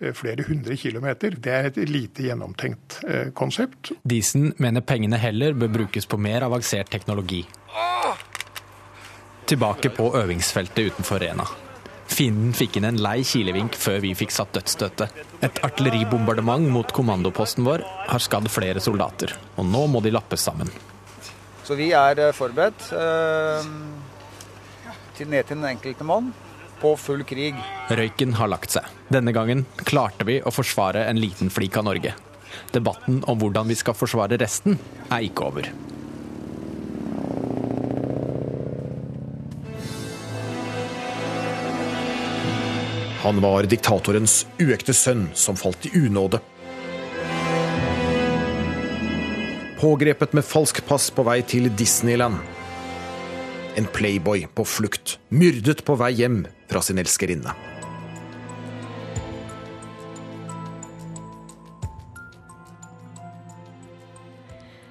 eh, 0.00 0.14
flere 0.16 0.46
hundre 0.48 0.76
kilometer, 0.80 1.36
det 1.36 1.56
er 1.56 1.70
et 1.70 1.80
lite 1.90 2.28
gjennomtenkt 2.28 3.00
konsept. 3.36 3.92
Disen 4.06 4.52
mener 4.62 4.84
pengene 4.86 5.20
heller 5.20 5.56
bør 5.58 5.74
brukes 5.80 6.08
på 6.08 6.20
mer 6.20 6.46
avansert 6.46 6.92
teknologi. 6.92 7.42
Tilbake 9.50 9.90
på 9.90 10.12
øvingsfeltet 10.14 10.92
utenfor 10.92 11.20
Rena. 11.22 11.48
Fienden 12.10 12.52
fikk 12.56 12.80
inn 12.80 12.88
en 12.88 13.00
lei 13.00 13.20
kilevink 13.26 13.76
før 13.78 14.00
vi 14.02 14.12
fikk 14.18 14.34
satt 14.34 14.52
dødsstøtet. 14.56 15.14
Et 15.46 15.60
artilleribombardement 15.64 16.66
mot 16.74 16.92
kommandoposten 16.92 17.64
vår 17.66 17.84
har 18.10 18.22
skadd 18.22 18.50
flere 18.52 18.82
soldater, 18.82 19.36
og 19.56 19.68
nå 19.70 19.86
må 19.92 20.02
de 20.04 20.12
lappes 20.12 20.42
sammen. 20.48 20.68
Så 21.64 21.76
vi 21.78 21.92
er 21.94 22.18
eh, 22.18 22.34
forberedt 22.34 22.88
eh, 22.98 23.68
til 25.16 25.30
ned 25.30 25.46
til 25.46 25.60
den 25.60 25.68
enkelte 25.70 26.06
mann 26.08 26.32
på 26.80 26.96
full 26.98 27.22
krig. 27.28 27.58
Røyken 27.92 28.34
har 28.40 28.50
lagt 28.50 28.74
seg. 28.74 28.88
Denne 29.12 29.34
gangen 29.36 29.66
klarte 29.84 30.26
vi 30.26 30.40
å 30.42 30.52
forsvare 30.54 31.06
en 31.06 31.20
liten 31.20 31.52
flik 31.52 31.78
av 31.78 31.86
Norge. 31.86 32.16
Debatten 32.74 33.22
om 33.30 33.38
hvordan 33.38 33.70
vi 33.70 33.78
skal 33.78 33.94
forsvare 33.94 34.40
resten, 34.40 34.78
er 35.10 35.28
ikke 35.28 35.46
over. 35.46 35.70
Han 43.20 43.40
var 43.44 43.66
diktatorens 43.68 44.46
uekte 44.56 44.94
sønn 44.96 45.26
som 45.36 45.56
falt 45.60 45.84
i 45.84 45.90
unåde. 46.06 46.38
Pågrepet 49.80 50.32
med 50.32 50.46
falsk 50.48 50.80
pass 50.88 51.10
på 51.12 51.26
vei 51.28 51.42
til 51.44 51.68
Disneyland. 51.76 52.38
En 53.76 53.88
playboy 53.92 54.46
på 54.56 54.64
flukt, 54.64 55.18
myrdet 55.28 55.84
på 55.84 55.98
vei 56.00 56.14
hjem 56.16 56.46
fra 56.72 56.80
sin 56.84 57.00
elskerinne. 57.02 57.52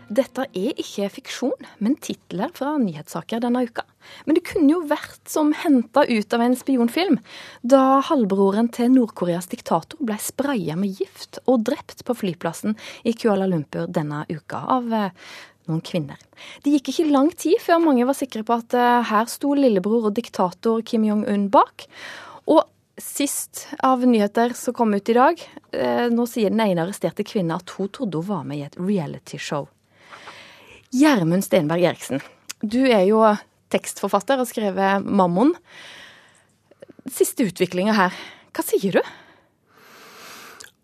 Dette 0.10 0.48
er 0.58 0.78
ikke 0.82 1.06
fiksjon, 1.20 1.68
men 1.78 1.94
titler 2.02 2.50
fra 2.58 2.72
nyhetssaker 2.82 3.44
denne 3.44 3.62
uka. 3.70 3.84
Men 4.26 4.40
det 4.40 4.46
kunne 4.50 4.72
jo 4.72 4.80
vært 4.90 5.30
som 5.30 5.52
henta 5.54 6.02
ut 6.10 6.34
av 6.34 6.42
en 6.42 6.58
spionfilm, 6.58 7.20
da 7.62 8.00
halvbroren 8.08 8.72
til 8.74 8.90
Nord-Koreas 8.96 9.52
diktator 9.52 10.02
ble 10.02 10.18
spraya 10.24 10.80
med 10.80 10.98
gift 10.98 11.38
og 11.46 11.68
drept 11.70 12.02
på 12.08 12.18
flyplassen 12.24 12.74
i 13.06 13.14
Kuala 13.14 13.46
Lumpur 13.50 13.86
denne 13.86 14.24
uka 14.34 14.64
av 14.80 14.90
eh, 14.98 15.14
noen 15.70 15.86
kvinner. 15.86 16.18
Det 16.66 16.74
gikk 16.74 16.90
ikke 16.96 17.10
lang 17.14 17.30
tid 17.38 17.62
før 17.62 17.86
mange 17.86 18.10
var 18.10 18.18
sikre 18.18 18.42
på 18.48 18.58
at 18.64 18.74
eh, 18.74 19.06
her 19.14 19.30
sto 19.30 19.54
lillebror 19.54 20.10
og 20.10 20.18
diktator 20.18 20.82
Kim 20.82 21.06
Jong-un 21.06 21.52
bak. 21.54 21.86
Og 22.50 22.66
sist 23.00 23.68
av 23.86 24.02
nyheter 24.10 24.58
som 24.58 24.74
kom 24.74 24.98
ut 24.98 25.14
i 25.14 25.22
dag, 25.22 25.50
eh, 25.70 26.08
nå 26.10 26.26
sier 26.26 26.50
den 26.50 26.66
ene 26.66 26.88
arresterte 26.88 27.24
kvinna 27.28 27.62
at 27.62 27.78
hun 27.78 27.94
trodde 27.94 28.24
hun 28.24 28.34
var 28.34 28.48
med 28.50 28.64
i 28.64 28.66
et 28.72 28.82
realityshow. 28.82 29.70
Gjermund 30.90 31.46
Stenberg 31.46 31.84
Eriksen, 31.86 32.22
du 32.66 32.82
er 32.90 33.04
jo 33.06 33.22
tekstforfatter 33.70 34.40
og 34.40 34.48
har 34.48 34.50
skrevet 34.50 35.06
'Mammon'. 35.06 35.54
Siste 37.10 37.46
utviklinga 37.46 37.94
her, 37.94 38.16
hva 38.54 38.66
sier 38.66 38.98
du? 38.98 39.02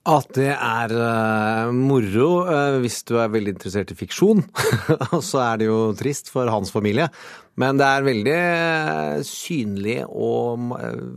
At 0.06 0.30
det 0.38 0.52
er 0.54 0.92
uh, 0.94 1.74
moro 1.74 2.46
uh, 2.46 2.78
hvis 2.84 3.00
du 3.10 3.16
er 3.18 3.32
veldig 3.34 3.56
interessert 3.56 3.90
i 3.90 3.98
fiksjon. 3.98 4.44
Og 5.18 5.24
så 5.26 5.42
er 5.42 5.58
det 5.58 5.70
jo 5.72 5.80
trist 5.98 6.30
for 6.30 6.46
hans 6.54 6.70
familie. 6.70 7.10
Men 7.58 7.80
det 7.80 7.88
er 7.88 8.06
veldig 8.06 8.36
eh, 8.36 9.20
synlig 9.24 10.02
og 10.12 10.74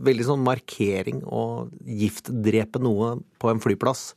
veldig 0.07 0.23
sånn 0.23 0.39
markering 0.39 1.17
å 1.27 1.67
giftdrepe 1.83 2.79
noe 2.79 3.17
på 3.43 3.51
en 3.51 3.59
flyplass. 3.59 4.13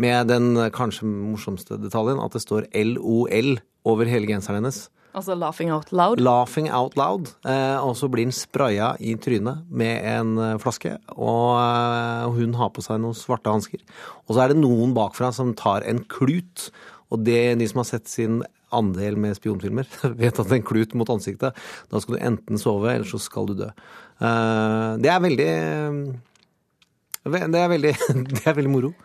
Med 0.00 0.26
den 0.28 0.56
kanskje 0.74 1.06
morsomste 1.06 1.78
detaljen 1.78 2.22
at 2.22 2.34
det 2.34 2.42
står 2.42 2.66
LOL 2.74 3.58
over 3.84 4.10
hele 4.10 4.26
genseren 4.26 4.62
hennes. 4.62 4.88
Altså 5.14 5.34
'laughing 5.34 5.70
out 5.70 5.92
loud'? 5.92 6.18
Laughing 6.18 6.68
out 6.74 6.96
loud. 6.96 7.30
Eh, 7.46 7.78
og 7.78 7.94
så 7.96 8.08
blir 8.10 8.26
den 8.26 8.34
spraya 8.34 8.96
i 8.98 9.14
trynet 9.14 9.62
med 9.70 10.02
en 10.02 10.38
eh, 10.38 10.58
flaske. 10.58 10.96
Og 11.14 11.54
eh, 11.54 12.24
hun 12.34 12.56
har 12.58 12.72
på 12.74 12.82
seg 12.82 12.98
noen 12.98 13.14
svarte 13.14 13.52
hansker. 13.52 13.78
Og 14.26 14.34
så 14.34 14.42
er 14.42 14.50
det 14.50 14.58
noen 14.58 14.94
bakfra 14.96 15.30
som 15.32 15.54
tar 15.54 15.86
en 15.86 16.02
klut. 16.10 16.72
Og 17.14 17.22
det, 17.22 17.54
de 17.60 17.70
som 17.70 17.84
har 17.84 17.90
sett 17.92 18.10
sin 18.10 18.42
andel 18.74 19.14
med 19.14 19.38
spionfilmer, 19.38 19.86
vet 20.22 20.40
at 20.42 20.50
en 20.50 20.66
klut 20.66 20.98
mot 20.98 21.14
ansiktet, 21.14 21.54
da 21.92 22.02
skal 22.02 22.18
du 22.18 22.24
enten 22.32 22.58
sove, 22.58 22.90
eller 22.90 23.06
så 23.06 23.22
skal 23.22 23.46
du 23.46 23.54
dø. 23.62 23.70
Eh, 24.18 24.90
det 24.98 25.14
er 25.14 25.22
veldig 25.22 25.50
Det 27.24 27.60
er 27.62 27.70
veldig, 27.70 27.98
det 28.34 28.42
er 28.42 28.58
veldig 28.58 28.74
moro. 28.74 28.96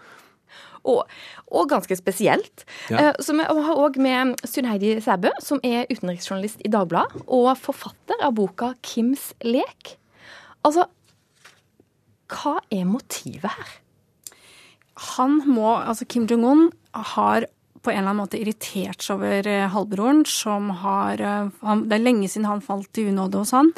Og, 0.86 1.04
og 1.52 1.70
ganske 1.70 1.96
spesielt. 1.96 2.66
Ja. 2.90 3.10
Eh, 3.10 3.14
Så 3.20 3.34
vi 3.34 3.44
har 3.44 3.76
òg 3.76 3.98
med 3.98 4.36
Sunn 4.46 4.66
Heidi 4.70 5.00
Sæbø, 5.02 5.30
som 5.42 5.60
er 5.64 5.86
utenriksjournalist 5.90 6.62
i 6.66 6.70
Dagbladet, 6.72 7.24
og 7.28 7.58
forfatter 7.58 8.22
av 8.22 8.34
boka 8.36 8.74
'Kims 8.84 9.34
lek'. 9.44 9.96
Altså, 10.64 10.86
hva 12.30 12.60
er 12.72 12.86
motivet 12.86 13.50
her? 13.50 13.70
Han 15.16 15.42
må, 15.48 15.78
altså 15.88 16.06
Kim 16.06 16.28
Jong-un 16.28 16.72
har 16.94 17.46
på 17.82 17.92
en 17.92 18.02
eller 18.02 18.12
annen 18.12 18.22
måte 18.24 18.40
irritert 18.40 19.04
seg 19.04 19.18
over 19.20 19.50
eh, 19.50 19.68
halvbroren, 19.74 20.24
som 20.28 20.72
har 20.84 21.22
eh, 21.22 21.76
Det 21.86 21.98
er 21.98 22.06
lenge 22.06 22.30
siden 22.30 22.50
han 22.50 22.66
falt 22.66 22.98
i 23.00 23.10
unåde 23.10 23.44
hos 23.44 23.56
han. 23.56 23.74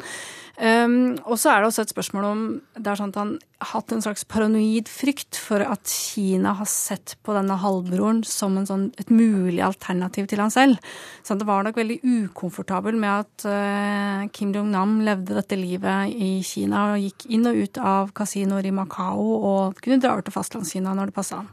Um, 0.62 1.16
og 1.24 1.38
så 1.40 1.48
er 1.48 1.62
det 1.62 1.70
også 1.70 1.82
et 1.86 1.92
spørsmål 1.94 2.24
om 2.28 2.40
det 2.76 2.90
er 2.90 2.98
sånn 3.00 3.10
at 3.14 3.16
han 3.18 3.30
har 3.62 3.70
hatt 3.70 3.92
en 3.94 4.02
slags 4.04 4.26
paranoid 4.28 4.90
frykt 4.90 5.38
for 5.40 5.64
at 5.64 5.88
Kina 5.88 6.52
har 6.58 6.68
sett 6.68 7.14
på 7.24 7.32
denne 7.32 7.56
halvbroren 7.58 8.20
som 8.28 8.58
sånn, 8.68 8.90
et 9.00 9.08
mulig 9.10 9.62
alternativ 9.64 10.28
til 10.28 10.42
han 10.44 10.52
selv. 10.52 10.92
Så 11.24 11.32
han 11.32 11.46
var 11.48 11.64
nok 11.64 11.80
veldig 11.80 11.98
ukomfortabel 12.04 13.00
med 13.00 13.24
at 13.24 13.46
uh, 13.48 14.28
Kim 14.36 14.52
Jong-nam 14.54 15.00
levde 15.06 15.38
dette 15.40 15.56
livet 15.56 16.12
i 16.12 16.34
Kina 16.46 16.90
og 16.92 17.08
gikk 17.08 17.26
inn 17.32 17.48
og 17.48 17.58
ut 17.64 17.80
av 17.80 18.12
kasinoer 18.14 18.68
i 18.68 18.76
Macau 18.76 19.24
og 19.40 19.80
kunne 19.80 20.02
dra 20.04 20.12
over 20.12 20.28
til 20.28 20.36
Fastlandskina 20.36 20.92
når 20.94 21.10
det 21.10 21.16
passa 21.16 21.40
han. 21.40 21.50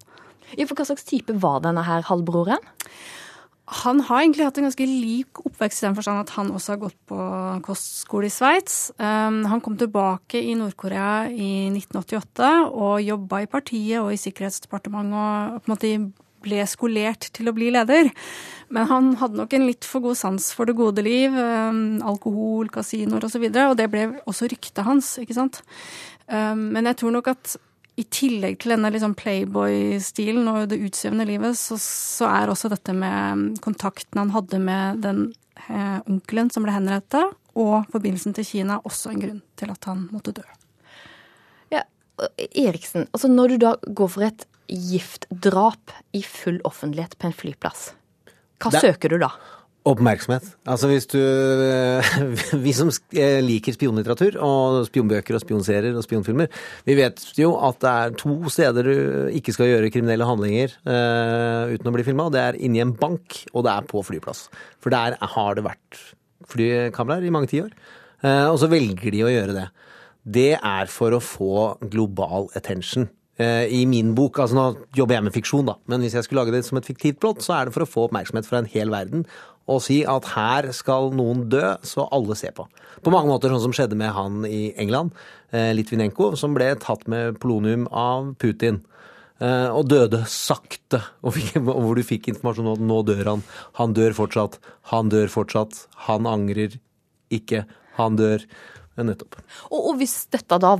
Ja, 0.57 0.65
for 0.65 0.77
Hva 0.79 0.89
slags 0.89 1.07
type 1.07 1.35
var 1.43 1.63
denne 1.65 1.83
her 1.85 2.05
halvbroren? 2.09 2.63
Han 3.69 3.99
har 4.01 4.23
egentlig 4.23 4.47
hatt 4.47 4.57
en 4.57 4.65
ganske 4.65 4.85
lik 4.89 5.41
oppvekst 5.45 5.83
i 5.83 5.85
den 5.85 5.97
forstand 5.97 6.23
at 6.23 6.31
han 6.33 6.49
også 6.55 6.73
har 6.73 6.79
gått 6.81 6.97
på 7.09 7.17
kostskole 7.67 8.25
i 8.25 8.33
Sveits. 8.33 8.89
Um, 8.97 9.43
han 9.45 9.61
kom 9.61 9.75
tilbake 9.77 10.41
i 10.41 10.55
Nord-Korea 10.57 11.27
i 11.29 11.67
1988 11.75 12.49
og 12.71 13.03
jobba 13.05 13.43
i 13.43 13.51
partiet 13.51 14.01
og 14.01 14.09
i 14.15 14.17
Sikkerhetsdepartementet 14.17 15.53
og 15.53 15.61
på 15.61 15.69
en 15.69 15.75
måte 15.75 15.93
ble 16.43 16.63
skolert 16.71 17.29
til 17.35 17.51
å 17.51 17.53
bli 17.53 17.69
leder. 17.75 18.09
Men 18.73 18.89
han 18.89 19.13
hadde 19.21 19.37
nok 19.37 19.53
en 19.53 19.67
litt 19.67 19.85
for 19.85 20.01
god 20.01 20.17
sans 20.17 20.49
for 20.55 20.69
det 20.69 20.77
gode 20.79 21.03
liv. 21.05 21.35
Um, 21.35 21.99
alkohol, 22.09 22.71
kasinoer 22.73 23.21
osv. 23.21 23.29
Og, 23.29 23.35
så 23.35 23.43
videre, 23.43 23.69
og 23.69 23.77
det 23.77 23.89
ble 23.91 24.07
også 24.29 24.49
ryktet 24.49 24.85
hans, 24.87 25.17
ikke 25.21 25.37
sant. 25.37 25.61
Um, 26.25 26.71
men 26.73 26.89
jeg 26.89 27.01
tror 27.01 27.13
nok 27.19 27.33
at 27.35 27.57
i 27.99 28.05
tillegg 28.07 28.59
til 28.61 28.71
denne 28.73 28.91
liksom 28.93 29.15
Playboy-stilen 29.19 30.47
og 30.51 30.69
det 30.71 30.79
utsvevende 30.87 31.25
livet, 31.27 31.57
så, 31.59 31.75
så 31.81 32.29
er 32.31 32.51
også 32.51 32.71
dette 32.71 32.95
med 32.95 33.59
kontakten 33.65 34.21
han 34.21 34.31
hadde 34.35 34.59
med 34.63 35.01
den 35.03 35.21
eh, 35.67 35.99
onkelen 36.07 36.51
som 36.53 36.63
ble 36.65 36.75
henrettet, 36.75 37.35
og 37.59 37.89
forbindelsen 37.91 38.35
til 38.37 38.47
Kina 38.47 38.79
også 38.87 39.11
en 39.11 39.23
grunn 39.23 39.41
til 39.59 39.73
at 39.73 39.89
han 39.89 40.05
måtte 40.13 40.31
dø. 40.37 40.45
Ja, 41.73 41.83
Eriksen, 42.53 43.09
altså 43.11 43.27
når 43.31 43.55
du 43.55 43.57
da 43.65 43.73
går 43.99 44.13
for 44.15 44.27
et 44.29 44.45
giftdrap 44.69 45.91
i 46.15 46.21
full 46.23 46.59
offentlighet 46.67 47.17
på 47.19 47.29
en 47.29 47.35
flyplass, 47.35 47.89
hva 48.59 48.71
Det- 48.71 48.81
søker 48.85 49.09
du 49.09 49.17
da? 49.25 49.31
Oppmerksomhet. 49.89 50.45
Altså 50.69 50.89
hvis 50.91 51.07
du 51.09 51.17
Vi 52.65 52.73
som 52.77 52.91
eh, 53.17 53.39
liker 53.41 53.73
spionlitteratur 53.73 54.37
og 54.45 54.83
spionbøker 54.89 55.37
og 55.37 55.43
spionserier 55.43 55.97
og 55.97 56.05
spionfilmer, 56.05 56.51
vi 56.85 56.97
vet 56.99 57.23
jo 57.39 57.55
at 57.65 57.79
det 57.81 57.93
er 57.93 58.15
to 58.19 58.37
steder 58.53 58.85
du 58.85 58.95
ikke 59.39 59.55
skal 59.55 59.71
gjøre 59.71 59.91
kriminelle 59.93 60.27
handlinger 60.27 60.75
uh, 60.85 61.73
uten 61.73 61.89
å 61.89 61.95
bli 61.95 62.05
filma. 62.05 62.29
Det 62.33 62.43
er 62.43 62.59
inni 62.61 62.83
en 62.83 62.93
bank, 62.97 63.41
og 63.53 63.65
det 63.65 63.73
er 63.73 63.89
på 63.89 64.03
flyplass. 64.05 64.47
For 64.83 64.93
der 64.93 65.17
har 65.17 65.57
det 65.57 65.65
vært 65.65 66.01
flykameraer 66.49 67.25
i 67.25 67.33
mange 67.33 67.49
tiår. 67.51 67.73
Uh, 68.21 68.49
og 68.51 68.59
så 68.61 68.69
velger 68.71 69.15
de 69.15 69.25
å 69.25 69.31
gjøre 69.33 69.57
det. 69.57 69.69
Det 70.29 70.51
er 70.57 70.91
for 70.91 71.15
å 71.15 71.23
få 71.23 71.55
global 71.89 72.51
attention. 72.59 73.09
Eh, 73.39 73.71
I 73.71 73.85
min 73.87 74.11
bok, 74.17 74.41
altså 74.43 74.57
nå 74.57 74.63
jobber 74.97 75.15
jeg 75.15 75.25
med 75.29 75.35
fiksjon, 75.35 75.67
da, 75.69 75.77
men 75.87 76.03
hvis 76.03 76.17
jeg 76.17 76.25
skulle 76.25 76.43
lage 76.43 76.57
det 76.57 76.65
som 76.67 76.79
et 76.79 76.89
fiktivt 76.89 77.21
plott, 77.23 77.39
så 77.45 77.55
er 77.55 77.67
det 77.67 77.75
for 77.75 77.85
å 77.85 77.87
få 77.87 78.07
oppmerksomhet 78.09 78.47
fra 78.49 78.59
en 78.59 78.67
hel 78.67 78.91
verden 78.91 79.23
og 79.69 79.83
si 79.85 80.01
at 80.09 80.31
her 80.33 80.71
skal 80.75 81.11
noen 81.15 81.45
dø, 81.51 81.63
så 81.85 82.07
alle 82.15 82.37
ser 82.39 82.55
på. 82.57 82.65
På 83.05 83.13
mange 83.13 83.29
måter 83.31 83.53
sånn 83.53 83.67
som 83.67 83.75
skjedde 83.75 83.97
med 83.99 84.11
han 84.15 84.41
i 84.47 84.73
England, 84.81 85.13
eh, 85.53 85.71
Litvinenko, 85.77 86.33
som 86.39 86.55
ble 86.57 86.73
tatt 86.81 87.07
med 87.07 87.39
polonium 87.39 87.87
av 87.91 88.33
Putin. 88.41 88.81
eh, 89.39 89.69
Og 89.69 89.87
døde 89.87 90.25
sakte, 90.27 91.01
og 91.23 91.33
hvor 91.33 91.95
du 91.95 92.03
fikk 92.03 92.27
informasjon 92.27 92.67
om 92.67 92.73
at 92.73 92.87
nå 92.89 92.99
dør 93.07 93.25
han. 93.25 93.43
Han 93.79 93.93
dør 93.93 94.17
fortsatt. 94.17 94.59
Han 94.91 95.09
dør 95.09 95.31
fortsatt. 95.31 95.87
Han 96.09 96.27
angrer 96.27 96.79
ikke. 97.31 97.65
Han 97.95 98.17
dør. 98.19 98.43
Nettopp. 98.99 99.37
Og, 99.71 99.79
og 99.79 99.97
hvis 100.01 100.27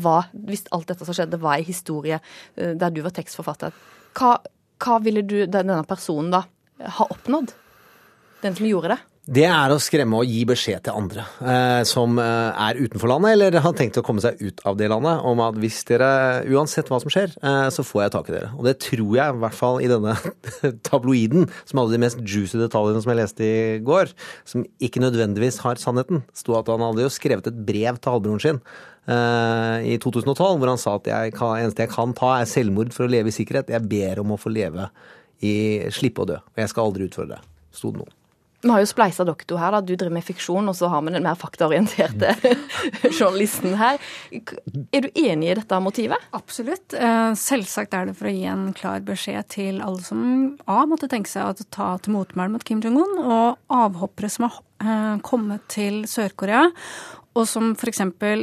var, 0.04 0.28
hvis 0.34 0.66
alt 0.76 0.88
dette 0.88 1.06
som 1.06 1.16
skjedde 1.16 1.40
var 1.40 1.56
en 1.56 1.64
historie 1.64 2.20
eh, 2.58 2.74
der 2.76 2.92
du 2.92 3.02
var 3.02 3.16
tekstforfatter, 3.16 3.72
hva, 4.20 4.34
hva 4.84 5.00
ville 5.00 5.24
du, 5.24 5.46
denne 5.48 5.84
personen 5.88 6.34
da, 6.34 6.44
ha 6.84 7.08
oppnådd? 7.16 7.54
Den 8.44 8.56
som 8.56 8.68
gjorde 8.68 8.94
det? 8.94 9.02
Det 9.30 9.44
er 9.46 9.70
å 9.70 9.78
skremme 9.78 10.18
og 10.24 10.30
gi 10.32 10.40
beskjed 10.50 10.88
til 10.88 10.96
andre 10.98 11.22
eh, 11.46 11.84
som 11.86 12.16
eh, 12.18 12.62
er 12.66 12.80
utenfor 12.80 13.12
landet, 13.12 13.36
eller 13.36 13.60
har 13.62 13.76
tenkt 13.78 14.00
å 14.00 14.04
komme 14.06 14.24
seg 14.24 14.40
ut 14.42 14.64
av 14.66 14.80
det 14.80 14.88
landet, 14.90 15.22
om 15.28 15.42
at 15.46 15.60
hvis 15.62 15.84
dere, 15.86 16.08
uansett 16.50 16.90
hva 16.90 16.98
som 17.04 17.14
skjer, 17.14 17.36
eh, 17.38 17.68
så 17.70 17.86
får 17.86 18.08
jeg 18.08 18.14
tak 18.16 18.32
i 18.32 18.34
dere. 18.34 18.50
Og 18.58 18.66
det 18.66 18.80
tror 18.82 19.12
jeg, 19.20 19.36
i 19.36 19.44
hvert 19.44 19.58
fall 19.60 19.78
i 19.86 19.92
denne 19.92 20.16
tabloiden, 20.90 21.46
som 21.70 21.84
hadde 21.84 21.94
de 21.94 22.02
mest 22.02 22.24
juicy 22.26 22.58
detaljene 22.58 23.06
som 23.06 23.14
jeg 23.14 23.22
leste 23.22 23.46
i 23.46 23.78
går, 23.86 24.16
som 24.50 24.66
ikke 24.82 25.06
nødvendigvis 25.06 25.62
har 25.62 25.78
sannheten, 25.78 26.24
sto 26.34 26.58
at 26.58 26.74
han 26.74 26.88
hadde 26.88 27.06
jo 27.06 27.14
skrevet 27.14 27.54
et 27.54 27.64
brev 27.70 28.02
til 28.02 28.16
halvbroren 28.16 28.42
sin 28.42 28.62
eh, 29.06 29.94
i 29.94 29.98
2012, 30.02 30.42
hvor 30.42 30.74
han 30.74 30.82
sa 30.82 30.98
at 30.98 31.14
jeg 31.14 31.38
kan, 31.38 31.60
eneste 31.60 31.86
jeg 31.86 31.94
kan 31.94 32.18
ta, 32.18 32.40
er 32.40 32.50
selvmord 32.50 32.98
for 32.98 33.06
å 33.06 33.14
leve 33.14 33.30
i 33.30 33.36
sikkerhet. 33.36 33.70
Jeg 33.78 33.92
ber 33.94 34.24
om 34.24 34.34
å 34.34 34.42
få 34.42 34.50
leve 34.58 34.90
i 35.46 35.54
Slippe 35.94 36.26
å 36.26 36.32
dø. 36.34 36.42
Og 36.42 36.64
jeg 36.66 36.74
skal 36.74 36.90
aldri 36.90 37.12
utfordre 37.12 37.38
det. 37.38 37.60
Sto 37.78 37.94
det 37.94 38.02
noe. 38.02 38.16
Vi 38.62 38.68
har 38.74 38.82
jo 38.84 38.90
spleisa 38.90 39.24
dere 39.24 39.46
to 39.48 39.56
her, 39.60 39.72
da. 39.72 39.80
Du 39.80 39.94
driver 39.96 40.18
med 40.18 40.26
fiksjon, 40.28 40.68
og 40.68 40.76
så 40.76 40.90
har 40.92 41.04
vi 41.06 41.14
den 41.16 41.24
mer 41.24 41.38
faktaorienterte 41.40 42.34
journalisten 43.20 43.78
her. 43.80 44.02
Er 44.92 45.06
du 45.06 45.10
enig 45.16 45.54
i 45.54 45.56
dette 45.62 45.80
motivet? 45.84 46.26
Absolutt. 46.36 46.92
Eh, 46.98 47.32
Selvsagt 47.40 47.96
er 47.96 48.10
det 48.10 48.18
for 48.20 48.28
å 48.28 48.34
gi 48.36 48.44
en 48.52 48.66
klar 48.76 49.00
beskjed 49.08 49.48
til 49.56 49.80
alle 49.86 50.04
som 50.04 50.26
A 50.68 50.82
måtte 50.90 51.08
tenke 51.12 51.32
seg 51.32 51.48
å 51.48 51.70
ta 51.72 51.94
til 52.04 52.18
motmæle 52.18 52.52
mot 52.58 52.66
Kim 52.68 52.84
Jong-un, 52.84 53.16
og 53.24 53.72
avhoppere 53.72 54.32
som 54.34 54.50
har 54.50 54.60
eh, 54.84 55.16
kommet 55.24 55.64
til 55.72 56.04
Sør-Korea, 56.10 56.68
og 57.38 57.46
som 57.48 57.72
f.eks. 57.78 58.02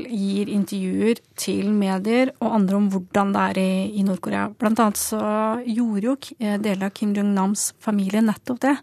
gir 0.09 0.49
intervjuer 0.53 1.19
til 1.37 1.73
medier 1.75 2.31
og 2.39 2.55
andre 2.55 2.79
om 2.79 2.87
hvordan 2.93 3.33
det 3.35 3.45
er 3.51 3.59
i, 3.61 3.71
i 4.01 4.05
Nord-Korea. 4.07 4.47
Blant 4.57 4.81
annet 4.81 5.01
så 5.01 5.21
gjorde 5.67 6.07
jo 6.07 6.17
eh, 6.39 6.57
deler 6.63 6.89
av 6.89 6.95
Kim 6.97 7.13
Jong-nams 7.17 7.73
familie 7.83 8.23
nettopp 8.25 8.63
det. 8.65 8.77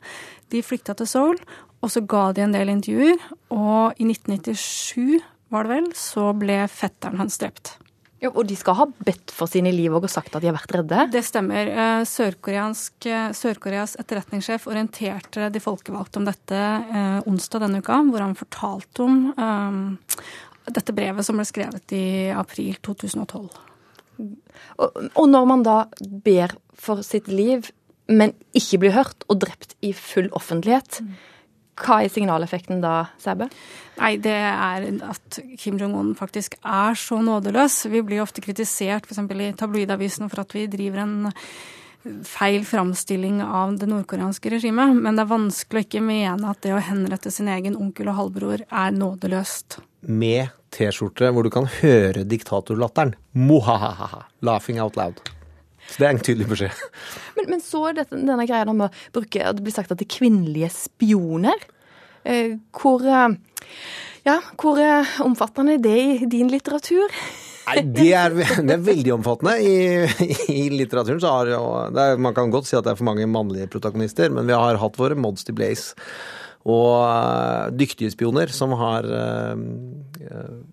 De 0.54 0.62
flykta 0.62 0.94
til 0.98 1.10
Seoul, 1.10 1.40
og 1.84 1.92
så 1.92 2.04
ga 2.06 2.28
de 2.36 2.46
en 2.46 2.54
del 2.56 2.72
intervjuer. 2.72 3.22
Og 3.54 3.98
i 3.98 4.08
1997, 4.08 5.24
var 5.54 5.66
det 5.66 5.76
vel, 5.76 5.90
så 5.98 6.30
ble 6.38 6.64
fetteren 6.72 7.20
hans 7.22 7.40
drept. 7.42 7.78
Ja, 8.24 8.30
og 8.32 8.46
de 8.48 8.56
skal 8.56 8.78
ha 8.78 8.86
bedt 9.04 9.34
for 9.36 9.52
sine 9.52 9.74
liv 9.76 9.92
og 9.98 10.06
sagt 10.08 10.32
at 10.32 10.44
de 10.44 10.48
har 10.48 10.56
vært 10.56 10.72
redde? 10.78 11.02
Det 11.12 11.22
stemmer. 11.28 11.68
Eh, 11.68 12.04
Sør-Koreas 12.08 12.86
Sør-Koreas 13.36 13.98
etterretningssjef 14.00 14.70
orienterte 14.72 15.50
de 15.52 15.62
folkevalgte 15.64 16.22
om 16.22 16.30
dette 16.30 16.56
eh, 16.56 17.20
onsdag 17.28 17.66
denne 17.66 17.84
uka, 17.84 18.00
hvor 18.08 18.24
han 18.24 18.38
fortalte 18.40 19.04
om 19.04 19.20
eh, 19.36 20.24
dette 20.72 20.96
brevet 20.96 21.28
som 21.28 21.36
ble 21.36 21.46
skrevet 21.50 21.96
i 21.98 22.06
april 22.32 22.80
2012. 22.88 23.44
Og, 24.24 25.04
og 25.20 25.26
når 25.28 25.50
man 25.50 25.68
da 25.68 25.78
ber 26.00 26.56
for 26.80 27.04
sitt 27.04 27.28
liv, 27.28 27.68
men 28.14 28.34
ikke 28.56 28.82
blir 28.84 28.96
hørt 28.96 29.26
og 29.28 29.42
drept 29.44 29.78
i 29.86 29.94
full 29.98 30.30
offentlighet, 30.38 31.02
hva 31.82 32.04
er 32.04 32.12
signaleffekten 32.14 32.84
da, 32.84 33.08
Sæbø? 33.22 33.48
Nei, 33.98 34.12
det 34.22 34.34
er 34.34 34.86
at 35.10 35.40
Kim 35.58 35.80
Jong-un 35.82 36.14
faktisk 36.18 36.60
er 36.62 36.98
så 37.00 37.18
nådeløs. 37.24 37.88
Vi 37.90 38.04
blir 38.06 38.22
ofte 38.22 38.44
kritisert 38.46 39.08
f.eks. 39.10 39.24
i 39.26 39.54
tabloidavisen 39.58 40.30
for 40.30 40.44
at 40.44 40.54
vi 40.54 40.68
driver 40.70 41.02
en 41.02 41.32
feil 42.28 42.66
framstilling 42.68 43.40
av 43.42 43.78
det 43.80 43.88
nordkoreanske 43.90 44.52
regimet, 44.54 44.96
men 44.98 45.16
det 45.16 45.24
er 45.24 45.32
vanskelig 45.32 45.82
å 45.82 45.88
ikke 45.88 46.04
mene 46.04 46.52
at 46.52 46.62
det 46.66 46.76
å 46.76 46.82
henrette 46.84 47.32
sin 47.32 47.50
egen 47.52 47.78
onkel 47.80 48.12
og 48.12 48.20
halvbror 48.20 48.66
er 48.68 48.98
nådeløst. 48.98 49.80
Med 50.04 50.52
T-skjorte 50.74 51.32
hvor 51.32 51.48
du 51.48 51.54
kan 51.54 51.70
høre 51.80 52.26
diktatorlatteren. 52.28 53.16
Mohahaha. 53.34 54.26
Laughing 54.44 54.82
out 54.84 55.00
loud. 55.00 55.24
Så 55.90 56.00
det 56.00 56.08
er 56.08 56.16
en 56.16 56.24
tydelig 56.24 56.50
beskjed. 56.50 56.84
Men, 57.38 57.50
men 57.56 57.62
så 57.64 57.82
er 57.90 57.98
dette, 57.98 58.18
denne 58.18 58.46
greia 58.48 58.66
med 58.70 58.88
å 58.88 59.16
bruke 59.16 59.42
og 59.50 59.58
Det 59.58 59.66
blir 59.66 59.74
sagt 59.76 59.92
at 59.92 60.00
det 60.00 60.06
er 60.06 60.16
kvinnelige 60.16 60.70
spioner. 60.74 61.66
Eh, 62.24 62.60
hvor 62.80 63.04
eh, 63.04 63.34
Ja, 64.24 64.38
hvor 64.60 64.80
eh, 64.80 65.16
omfattende 65.26 65.76
er 65.76 65.82
det 65.84 65.98
i 66.24 66.30
din 66.32 66.52
litteratur? 66.52 67.12
Nei, 67.68 67.82
det 67.96 68.10
er, 68.20 68.36
det 68.36 68.76
er 68.76 68.86
veldig 68.86 69.16
omfattende. 69.18 69.58
I, 69.60 70.36
i 70.52 70.70
litteraturen 70.74 71.22
så 71.24 71.34
har 71.38 71.52
er, 71.56 72.22
Man 72.22 72.36
kan 72.36 72.52
godt 72.52 72.68
si 72.70 72.78
at 72.78 72.86
det 72.86 72.94
er 72.94 73.00
for 73.00 73.08
mange 73.08 73.28
mannlige 73.30 73.70
protagonister, 73.72 74.32
men 74.36 74.48
vi 74.48 74.56
har 74.56 74.80
hatt 74.80 75.00
våre 75.00 75.20
mods 75.20 75.48
to 75.48 75.56
blaze. 75.56 75.96
Og 76.64 77.04
uh, 77.04 77.72
dyktige 77.76 78.12
spioner 78.14 78.52
som 78.56 78.72
har 78.80 79.04
uh, 79.04 79.56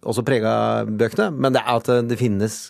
også 0.06 0.22
prega 0.26 0.52
bøkene. 0.86 1.32
Men 1.34 1.56
det 1.56 1.64
er 1.64 1.80
at 1.80 1.90
det 2.06 2.18
finnes 2.20 2.60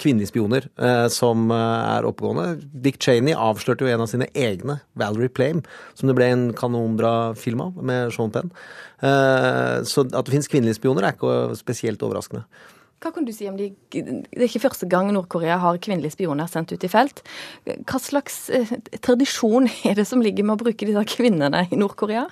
kvinnelige 0.00 0.32
spioner 0.32 0.66
som 1.12 1.50
er 1.54 2.06
oppegående. 2.08 2.62
Dick 2.84 2.98
Cheney 3.02 3.36
avslørte 3.36 3.84
jo 3.84 3.92
en 3.92 4.04
av 4.04 4.10
sine 4.10 4.30
egne, 4.32 4.80
Valerie 4.98 5.32
Plame, 5.32 5.62
som 5.98 6.08
det 6.10 6.16
ble 6.18 6.30
en 6.32 6.44
kanonbra 6.56 7.32
film 7.38 7.62
av 7.66 7.78
med 7.84 8.14
Sean 8.16 8.32
Penn. 8.34 8.52
så 9.00 10.04
at 10.08 10.26
det 10.26 10.34
finnes 10.34 10.50
kvinnelige 10.50 10.80
spioner 10.80 11.06
er 11.06 11.16
ikke 11.16 11.58
spesielt 11.60 12.02
overraskende. 12.06 12.46
Hva 13.00 13.14
kan 13.14 13.24
du 13.24 13.32
si 13.32 13.46
om 13.48 13.56
de 13.56 13.70
Det 13.88 14.36
er 14.36 14.44
ikke 14.44 14.66
første 14.66 14.86
gang 14.90 15.08
Nord-Korea 15.14 15.56
har 15.62 15.78
kvinnelige 15.80 16.12
spioner 16.18 16.48
sendt 16.50 16.74
ut 16.74 16.84
i 16.84 16.90
felt. 16.90 17.22
Hva 17.64 18.00
slags 18.02 18.50
eh, 18.52 18.74
tradisjon 19.00 19.70
er 19.88 19.96
det 19.96 20.04
som 20.08 20.20
ligger 20.20 20.44
med 20.44 20.58
å 20.58 20.64
bruke 20.66 20.84
disse 20.84 21.04
kvinnene 21.08 21.64
i 21.72 21.78
Nord-Korea? 21.80 22.26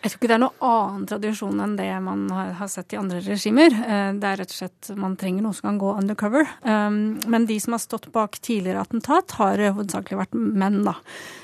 Jeg 0.00 0.08
tror 0.08 0.16
ikke 0.16 0.30
det 0.30 0.38
er 0.38 0.42
noen 0.46 0.64
annen 0.70 1.04
tradisjon 1.10 1.60
enn 1.66 1.76
det 1.76 1.90
man 2.06 2.24
har, 2.32 2.54
har 2.62 2.72
sett 2.72 2.96
i 2.96 3.00
andre 3.00 3.20
regimer. 3.26 3.76
Eh, 3.76 4.08
det 4.16 4.30
er 4.30 4.40
rett 4.40 4.56
og 4.56 4.60
slett 4.62 4.90
man 4.96 5.18
trenger 5.20 5.44
noe 5.44 5.58
som 5.58 5.68
kan 5.68 5.82
gå 5.84 5.92
undercover. 5.98 6.48
Um, 6.64 7.20
men 7.28 7.48
de 7.50 7.60
som 7.60 7.76
har 7.76 7.84
stått 7.84 8.08
bak 8.16 8.40
tidligere 8.40 8.86
attentat, 8.86 9.36
har 9.36 9.60
hovedsakelig 9.68 10.22
vært 10.22 10.40
menn, 10.40 10.80
da. 10.88 10.96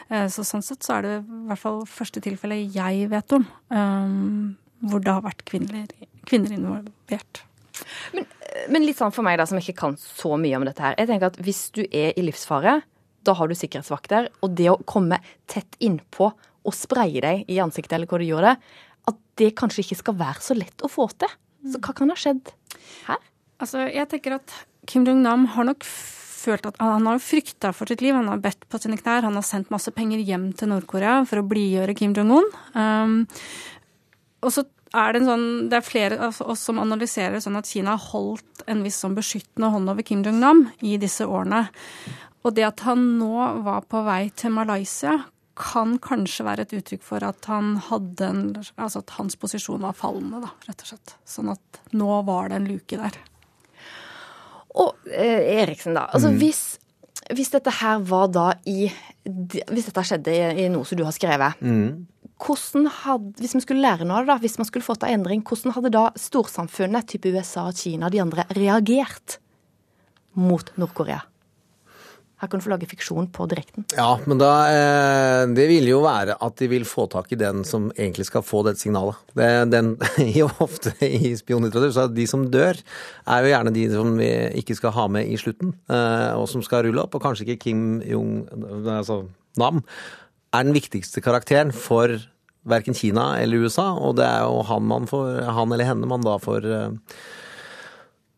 Eh, 0.08 0.26
så 0.32 0.48
sånn 0.48 0.64
sett 0.64 0.80
så 0.84 0.96
er 0.96 1.08
det 1.10 1.14
i 1.20 1.44
hvert 1.52 1.66
fall 1.68 1.84
første 1.88 2.24
tilfelle 2.24 2.62
jeg 2.72 3.12
vet 3.12 3.36
om 3.36 3.44
um, 3.68 4.52
hvor 4.88 5.04
det 5.04 5.12
har 5.12 5.24
vært 5.28 5.44
kvinner, 5.48 5.88
kvinner 6.24 6.56
involvert. 6.56 7.44
Men, 8.16 8.26
men, 8.68 8.86
litt 8.86 8.98
sånn 9.00 9.14
for 9.14 9.26
meg 9.26 9.38
da, 9.40 9.46
som 9.48 9.60
ikke 9.60 9.76
kan 9.78 9.98
så 10.00 10.36
mye 10.40 10.58
om 10.58 10.66
dette 10.68 10.84
her. 10.84 10.96
Jeg 11.00 11.10
tenker 11.10 11.32
at 11.32 11.40
Hvis 11.42 11.66
du 11.76 11.82
er 11.86 12.12
i 12.12 12.24
livsfare, 12.26 12.80
da 13.22 13.34
har 13.38 13.48
du 13.48 13.56
sikkerhetsvakter. 13.56 14.30
Og 14.42 14.56
det 14.58 14.70
å 14.72 14.80
komme 14.88 15.20
tett 15.50 15.78
innpå 15.82 16.32
og 16.62 16.76
spraye 16.76 17.22
deg 17.24 17.50
i 17.50 17.60
ansiktet, 17.62 17.96
eller 17.96 18.10
hvor 18.10 18.22
du 18.22 18.28
gjør 18.28 18.52
det, 18.52 18.56
at 19.10 19.18
det 19.40 19.54
kanskje 19.58 19.86
ikke 19.86 20.00
skal 20.02 20.18
være 20.20 20.44
så 20.44 20.56
lett 20.58 20.84
å 20.84 20.90
få 20.90 21.08
til. 21.16 21.30
Så 21.72 21.78
hva 21.82 21.94
kan 21.94 22.10
ha 22.10 22.18
skjedd 22.18 22.50
her? 23.06 23.22
Altså, 23.62 23.86
jeg 23.86 24.08
tenker 24.10 24.36
at 24.40 24.54
Kim 24.90 25.06
Jong-nam 25.06 25.46
har 25.54 25.68
nok 25.68 25.86
følt 25.86 26.66
at 26.66 26.78
Han 26.82 27.06
har 27.06 27.22
frykta 27.22 27.70
for 27.76 27.86
sitt 27.86 28.02
liv. 28.02 28.16
Han 28.18 28.30
har 28.30 28.42
bedt 28.42 28.66
på 28.70 28.80
sine 28.82 28.98
knær. 28.98 29.22
Han 29.26 29.38
har 29.38 29.46
sendt 29.46 29.70
masse 29.70 29.92
penger 29.94 30.22
hjem 30.26 30.50
til 30.58 30.72
Nord-Korea 30.72 31.20
for 31.28 31.38
å 31.38 31.46
blidgjøre 31.46 31.94
Kim 31.98 32.16
Jong-un. 32.18 32.48
Um, 32.74 33.20
og 34.42 34.50
så 34.54 34.66
er 34.92 35.12
det 35.12 35.22
en 35.22 35.28
sånn 35.28 35.46
Det 35.70 35.78
er 35.78 35.86
flere 35.86 36.18
av 36.28 36.40
oss 36.44 36.64
som 36.68 36.80
analyserer 36.82 37.40
sånn 37.42 37.58
at 37.58 37.68
Kina 37.68 37.96
har 37.96 38.10
holdt 38.12 38.64
en 38.70 38.82
viss 38.84 39.00
sånn 39.02 39.16
beskyttende 39.16 39.72
hånd 39.72 39.90
over 39.90 40.04
Kim 40.06 40.24
Jong-nam 40.26 40.66
i 40.84 40.98
disse 41.00 41.26
årene. 41.26 41.64
Og 42.42 42.56
det 42.56 42.66
at 42.66 42.82
han 42.86 43.04
nå 43.20 43.36
var 43.64 43.86
på 43.88 44.02
vei 44.06 44.26
til 44.36 44.54
Malaysia, 44.56 45.20
kan 45.58 45.98
kanskje 46.02 46.46
være 46.46 46.64
et 46.64 46.74
uttrykk 46.78 47.02
for 47.04 47.24
at 47.26 47.44
han 47.50 47.74
hadde 47.88 48.28
en 48.28 48.44
Altså 48.80 49.02
at 49.02 49.12
hans 49.18 49.36
posisjon 49.36 49.84
var 49.84 49.96
fallende, 49.96 50.40
da, 50.44 50.52
rett 50.68 50.84
og 50.84 50.92
slett. 50.92 51.16
Sånn 51.28 51.52
at 51.52 51.82
nå 51.96 52.22
var 52.26 52.50
det 52.50 52.60
en 52.60 52.70
luke 52.70 52.98
der. 52.98 53.18
Og 54.80 55.10
eh, 55.12 55.60
Eriksen, 55.60 55.96
da. 55.98 56.06
Altså 56.08 56.32
mm. 56.32 56.38
hvis, 56.40 56.62
hvis 57.36 57.52
dette 57.52 57.74
her 57.82 58.00
var 58.08 58.30
da 58.32 58.46
i 58.64 58.88
Hvis 59.22 59.90
dette 59.90 60.04
skjedde 60.08 60.32
i, 60.32 60.64
i 60.64 60.70
noe 60.72 60.88
som 60.88 60.98
du 60.98 61.04
har 61.06 61.14
skrevet, 61.14 61.60
mm 61.60 62.11
hvordan 62.42 62.88
hadde, 63.02 63.34
Hvis 63.40 63.54
vi 63.56 63.64
skulle 63.64 63.84
lære 63.84 64.06
noe 64.06 64.20
av 64.20 64.26
det, 64.26 64.32
da, 64.32 64.38
hvis 64.42 64.58
man 64.60 64.68
skulle 64.68 64.86
fått 64.86 65.06
en 65.06 65.20
endring, 65.20 65.42
hvordan 65.46 65.76
hadde 65.76 65.94
da 65.94 66.06
storsamfunnet, 66.18 67.10
type 67.10 67.30
USA, 67.30 67.68
og 67.70 67.78
Kina 67.78 68.08
og 68.08 68.14
de 68.14 68.22
andre, 68.22 68.46
reagert 68.58 69.38
mot 70.38 70.72
Nord-Korea? 70.80 71.22
Her 72.42 72.50
kan 72.50 72.58
du 72.58 72.64
få 72.64 72.72
lage 72.72 72.88
fiksjon 72.90 73.28
på 73.30 73.44
direkten. 73.46 73.84
Ja, 73.94 74.16
men 74.26 74.40
da 74.40 74.48
eh, 74.66 75.42
Det 75.54 75.68
vil 75.70 75.86
jo 75.86 76.00
være 76.02 76.34
at 76.42 76.56
de 76.58 76.66
vil 76.72 76.82
få 76.88 77.04
tak 77.06 77.30
i 77.30 77.38
den 77.38 77.62
som 77.62 77.92
egentlig 77.92 78.26
skal 78.26 78.42
få 78.42 78.64
dette 78.66 78.82
signalet. 78.82 79.20
Det, 79.38 79.50
den, 79.70 79.92
ofte 80.66 80.90
i 81.06 81.36
spionlitteratur 81.38 81.94
så 81.94 82.08
er 82.08 82.16
de 82.16 82.26
som 82.26 82.48
dør, 82.50 82.80
er 83.30 83.46
jo 83.46 83.52
gjerne 83.52 83.74
de 83.76 83.86
som 83.92 84.18
vi 84.18 84.32
ikke 84.58 84.74
skal 84.74 84.96
ha 84.96 85.06
med 85.18 85.30
i 85.30 85.38
slutten, 85.38 85.70
eh, 85.86 86.32
og 86.34 86.48
som 86.50 86.66
skal 86.66 86.88
rulle 86.88 87.06
opp. 87.06 87.14
Og 87.14 87.22
kanskje 87.22 87.46
ikke 87.46 87.60
Kim 87.68 88.02
Jong 88.10 88.34
altså 88.90 89.22
Nam 89.60 89.84
er 90.52 90.68
den 90.68 90.76
viktigste 90.76 91.22
karakteren 91.24 91.72
for 91.74 92.18
verken 92.68 92.96
Kina 92.96 93.36
eller 93.42 93.66
USA, 93.66 93.92
og 93.98 94.18
det 94.20 94.26
er 94.26 94.44
jo 94.46 94.64
han, 94.68 95.08
får, 95.10 95.46
han 95.50 95.72
eller 95.72 95.88
henne 95.88 96.08
man 96.08 96.22
da 96.22 96.36
får 96.38 96.66
uh, 96.68 97.16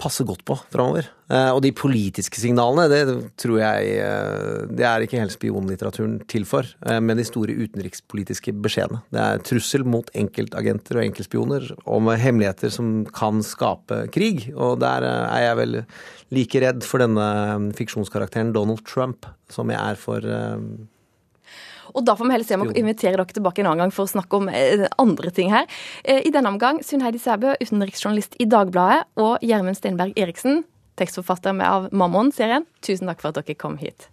passe 0.00 0.24
godt 0.26 0.44
på 0.48 0.56
framover. 0.72 1.10
Uh, 1.28 1.50
og 1.52 1.60
de 1.64 1.74
politiske 1.76 2.40
signalene, 2.40 2.86
det 2.88 3.02
tror 3.40 3.58
jeg 3.60 3.98
uh, 4.00 4.64
Det 4.72 4.86
er 4.88 5.04
ikke 5.04 5.20
helt 5.20 5.34
spionlitteraturen 5.34 6.16
til 6.30 6.46
for, 6.48 6.68
med 7.04 7.20
de 7.20 7.26
store 7.28 7.56
utenrikspolitiske 7.58 8.56
beskjedene. 8.64 9.02
Det 9.12 9.20
er 9.20 9.44
trussel 9.44 9.84
mot 9.84 10.08
enkeltagenter 10.16 11.00
og 11.00 11.04
enkeltspioner 11.04 11.68
om 11.84 12.08
hemmeligheter 12.08 12.72
som 12.72 12.96
kan 13.12 13.44
skape 13.44 14.06
krig. 14.14 14.48
Og 14.56 14.80
der 14.80 15.04
er 15.04 15.50
jeg 15.50 15.60
vel 15.60 15.78
like 16.32 16.64
redd 16.64 16.88
for 16.88 17.04
denne 17.04 17.74
fiksjonskarakteren 17.76 18.56
Donald 18.56 18.86
Trump 18.88 19.28
som 19.52 19.68
jeg 19.68 19.78
er 19.78 20.00
for 20.00 20.24
og 21.95 22.05
da 22.07 22.16
får 22.18 22.26
vi 22.26 22.34
heller 22.34 22.49
se 22.49 22.59
om 22.59 22.66
vi 22.66 22.80
inviterer 22.82 23.20
dere 23.20 23.36
tilbake 23.36 23.62
en 23.62 23.70
annen 23.70 23.84
gang 23.84 23.95
for 23.95 24.07
å 24.07 24.11
snakke 24.11 24.40
om 24.40 24.49
eh, 24.51 24.86
andre 25.01 25.30
ting 25.34 25.53
her. 25.55 25.68
Eh, 26.03 26.24
I 26.26 26.32
denne 26.34 26.51
omgang 26.51 26.80
Sunn 26.86 27.05
Heidi 27.05 27.20
Sæbø, 27.22 27.55
utenriksjournalist 27.62 28.34
i 28.42 28.49
Dagbladet, 28.51 29.05
og 29.20 29.45
Gjermund 29.47 29.78
Stenberg 29.78 30.18
Eriksen, 30.18 30.64
tekstforfatter 30.99 31.55
med 31.55 31.68
av 31.68 31.86
Mammon-serien. 31.95 32.66
Tusen 32.84 33.11
takk 33.11 33.22
for 33.22 33.30
at 33.30 33.40
dere 33.42 33.59
kom 33.59 33.78
hit. 33.78 34.09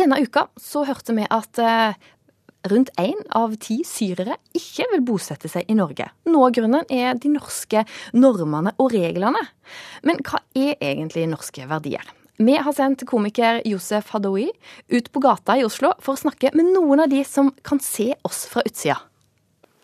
Denne 0.00 0.22
uka 0.24 0.46
så 0.60 0.86
hørte 0.88 1.12
vi 1.16 1.28
at 1.28 1.60
eh, 1.60 2.00
rundt 2.72 2.94
én 3.00 3.20
av 3.36 3.58
ti 3.60 3.82
syrere 3.84 4.38
ikke 4.56 4.88
vil 4.94 5.04
bosette 5.12 5.50
seg 5.52 5.68
i 5.68 5.76
Norge. 5.76 6.08
Noe 6.30 6.48
av 6.48 6.56
grunnen 6.56 6.88
er 6.88 7.18
de 7.20 7.34
norske 7.34 7.84
normene 8.16 8.72
og 8.80 8.94
reglene. 8.94 9.44
Men 10.06 10.24
hva 10.24 10.40
er 10.56 10.80
egentlig 10.80 11.28
norske 11.28 11.68
verdier? 11.68 12.06
Vi 12.40 12.54
har 12.56 12.72
sendt 12.72 13.02
komiker 13.04 13.60
Josef 13.68 14.08
Hadoui 14.14 14.46
ut 14.88 15.10
på 15.12 15.20
gata 15.20 15.58
i 15.60 15.64
Oslo 15.66 15.90
for 16.00 16.16
å 16.16 16.20
snakke 16.20 16.54
med 16.56 16.70
noen 16.72 17.04
av 17.04 17.10
de 17.12 17.20
som 17.28 17.50
kan 17.64 17.80
se 17.82 18.14
oss 18.24 18.46
fra 18.48 18.64
utsida. 18.64 18.96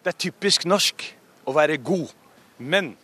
Det 0.00 0.14
er 0.14 0.16
typisk 0.16 0.64
norsk 0.64 1.04
å 1.44 1.52
være 1.52 1.76
god, 1.76 2.08
men 2.56 2.94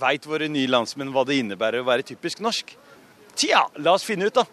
veit 0.00 0.24
våre 0.24 0.48
nye 0.48 0.70
landsmenn 0.70 1.12
hva 1.12 1.26
det 1.28 1.36
innebærer 1.42 1.82
å 1.82 1.88
være 1.90 2.06
typisk 2.08 2.40
norsk? 2.40 2.72
Tja, 3.36 3.66
la 3.76 3.98
oss 3.98 4.06
finne 4.06 4.30
ut, 4.30 4.40
da. 4.40 4.46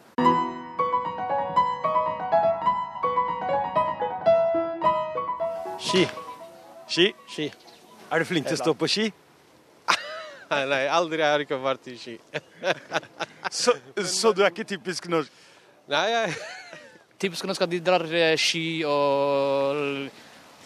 Ski. 5.79 6.03
Ski. 6.91 7.07
Ski. 7.31 7.47
Er 8.11 8.19
du 8.19 8.27
flink 8.27 8.51
til 8.51 8.59
å 8.59 8.63
stå 8.65 8.75
på 8.75 8.91
ski? 8.91 9.07
Nei, 10.47 10.63
nei, 10.69 10.83
aldri 10.87 11.23
har 11.25 11.41
jeg 11.41 11.47
ikke 11.47 11.59
vært 11.59 11.89
i 11.91 11.97
ski. 11.99 12.13
så, 13.51 13.73
så 14.07 14.31
du 14.31 14.43
er 14.45 14.53
ikke 14.53 14.67
typisk 14.67 15.09
norsk? 15.11 15.43
Nei, 15.91 16.05
jeg 16.11 16.35
Typisk 17.17 17.47
norsk 17.49 17.63
at 17.65 17.71
de 17.71 17.79
drar 17.81 18.03
eh, 18.13 18.35
ski 18.37 18.83
og 18.85 20.07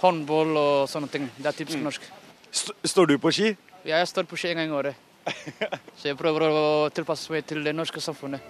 håndball 0.01 0.51
og 0.59 0.89
sånne 0.91 1.07
ting. 1.09 1.29
Det 1.37 1.47
er 1.47 1.55
typisk 1.55 1.79
norsk. 1.79 2.09
St 2.51 2.75
står 2.91 3.13
du 3.13 3.15
på 3.23 3.31
ski? 3.31 3.53
Ja, 3.85 4.01
jeg 4.01 4.09
står 4.11 4.27
på 4.27 4.37
ski 4.37 4.51
en 4.51 4.59
gang 4.59 4.73
i 4.73 4.75
året. 4.75 5.07
Så 5.97 6.09
jeg 6.09 6.19
prøver 6.19 6.49
å 6.49 6.63
tilpasse 6.93 7.31
meg 7.31 7.47
til 7.47 7.63
det 7.63 7.73
norske 7.77 8.03
samfunnet. 8.03 8.43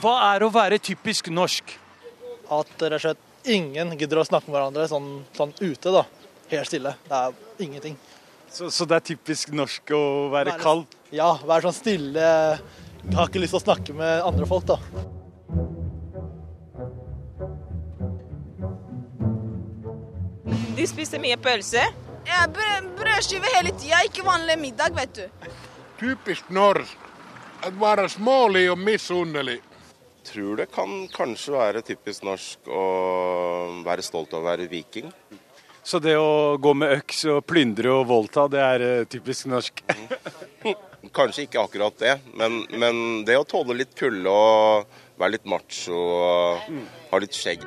Hva 0.00 0.18
er 0.30 0.44
å 0.44 0.52
være 0.52 0.78
typisk 0.80 1.32
norsk? 1.32 1.80
At 2.50 2.70
rett 2.82 2.96
og 2.98 3.02
slett 3.04 3.50
ingen 3.50 3.94
gidder 3.98 4.20
å 4.20 4.26
snakke 4.26 4.50
med 4.50 4.56
hverandre 4.58 4.88
sånn, 4.90 5.10
sånn 5.36 5.52
ute, 5.60 5.92
da. 5.94 6.02
Helt 6.50 6.66
stille. 6.68 6.94
Det 7.06 7.20
er 7.20 7.64
ingenting. 7.66 7.96
Så, 8.50 8.66
så 8.74 8.84
det 8.90 8.96
er 8.98 9.04
typisk 9.12 9.52
norsk 9.54 9.92
å 9.94 10.02
være 10.32 10.56
Være- 10.56 10.62
kald? 10.64 10.96
Ja, 11.14 11.36
være 11.46 11.68
sånn 11.68 11.76
stille. 11.78 12.26
Jeg 13.00 13.16
har 13.16 13.30
ikke 13.30 13.40
lyst 13.42 13.54
til 13.54 13.60
å 13.60 13.64
snakke 13.64 13.94
med 13.96 14.24
andre 14.26 14.46
folk, 14.50 14.66
da. 14.66 14.76
De 20.76 20.86
spiser 20.88 21.20
mye 21.22 21.36
pølse. 21.40 21.82
Ja, 22.28 22.44
brød, 22.52 22.90
brødskive 22.98 23.48
hele 23.56 23.72
tida, 23.80 24.02
ikke 24.06 24.24
vanlig 24.26 24.58
middag, 24.60 24.94
vet 24.96 25.14
du. 25.16 25.48
Typisk 26.00 26.50
norsk. 26.52 26.96
Å 27.66 27.70
være 27.76 28.06
smålig 28.08 28.66
og 28.72 28.78
misunnelig. 28.80 29.58
Tror 30.30 30.60
det 30.60 30.70
kan 30.72 31.04
kanskje 31.12 31.54
være 31.56 31.82
typisk 31.86 32.24
norsk 32.26 32.70
å 32.70 32.84
være 33.86 34.04
stolt 34.06 34.34
av 34.34 34.44
å 34.44 34.48
være 34.48 34.68
viking. 34.70 35.10
Så 35.82 35.98
det 36.02 36.16
å 36.20 36.56
gå 36.60 36.74
med 36.76 36.92
øks 36.98 37.24
og 37.32 37.44
plyndre 37.48 37.92
og 37.94 38.08
voldta, 38.10 38.46
det 38.52 38.60
er 38.62 38.84
eh, 38.86 39.06
typisk 39.10 39.48
norsk? 39.50 39.82
Kanskje 41.16 41.46
ikke 41.46 41.62
akkurat 41.62 41.96
det, 41.98 42.18
men, 42.36 42.60
men 42.76 43.22
det 43.26 43.38
å 43.40 43.46
tåle 43.48 43.78
litt 43.78 43.94
kulde 43.98 44.28
og 44.30 44.98
være 45.20 45.38
litt 45.38 45.48
macho 45.48 45.96
og 45.96 46.68
ha 47.10 47.20
litt 47.22 47.36
skjegg. 47.36 47.64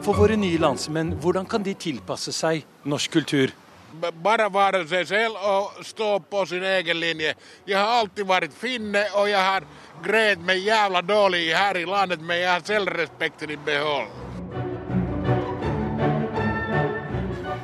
For 0.00 0.16
våre 0.16 0.38
nye 0.40 0.58
landsmenn, 0.58 1.12
hvordan 1.20 1.46
kan 1.46 1.62
de 1.62 1.76
tilpasse 1.76 2.32
seg 2.34 2.64
norsk 2.88 3.12
kultur? 3.20 3.52
B- 4.00 4.12
Bare 4.22 4.86
sig 4.88 5.06
selv 5.08 5.36
og 5.36 5.84
stå 5.84 6.18
på 6.30 6.46
sin 6.46 6.62
egen 6.64 7.00
linje. 7.00 7.34
Jeg 7.66 7.78
har 7.78 8.00
alltid 8.00 8.26
vært 8.26 8.52
finne, 8.56 9.04
og 9.14 9.28
jeg 9.30 9.40
har 9.44 9.66
grät 10.04 10.40
mig 10.44 10.62
jævla 10.64 11.00
dålig 11.02 11.46
her 11.56 11.76
i 11.76 11.84
landet, 11.84 12.20
men 12.20 12.38
jeg 12.40 12.50
har 12.50 12.60
selvrespekten 12.64 13.50
i 13.50 13.56
behold. 13.56 14.08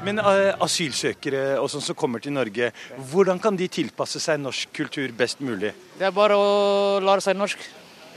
Men 0.06 0.20
eh, 0.22 0.52
asylsøkere 0.62 1.56
og 1.58 1.66
sånn 1.72 1.82
som 1.82 1.96
kommer 1.98 2.22
til 2.22 2.30
Norge, 2.36 2.68
hvordan 3.10 3.40
kan 3.42 3.56
de 3.58 3.66
tilpasse 3.72 4.20
seg 4.22 4.38
norsk 4.38 4.70
kultur 4.76 5.10
best 5.18 5.40
mulig? 5.42 5.72
Det 5.98 6.06
er 6.06 6.14
bare 6.14 6.36
å 6.38 7.00
lære 7.02 7.24
seg 7.24 7.34
norsk. 7.40 7.64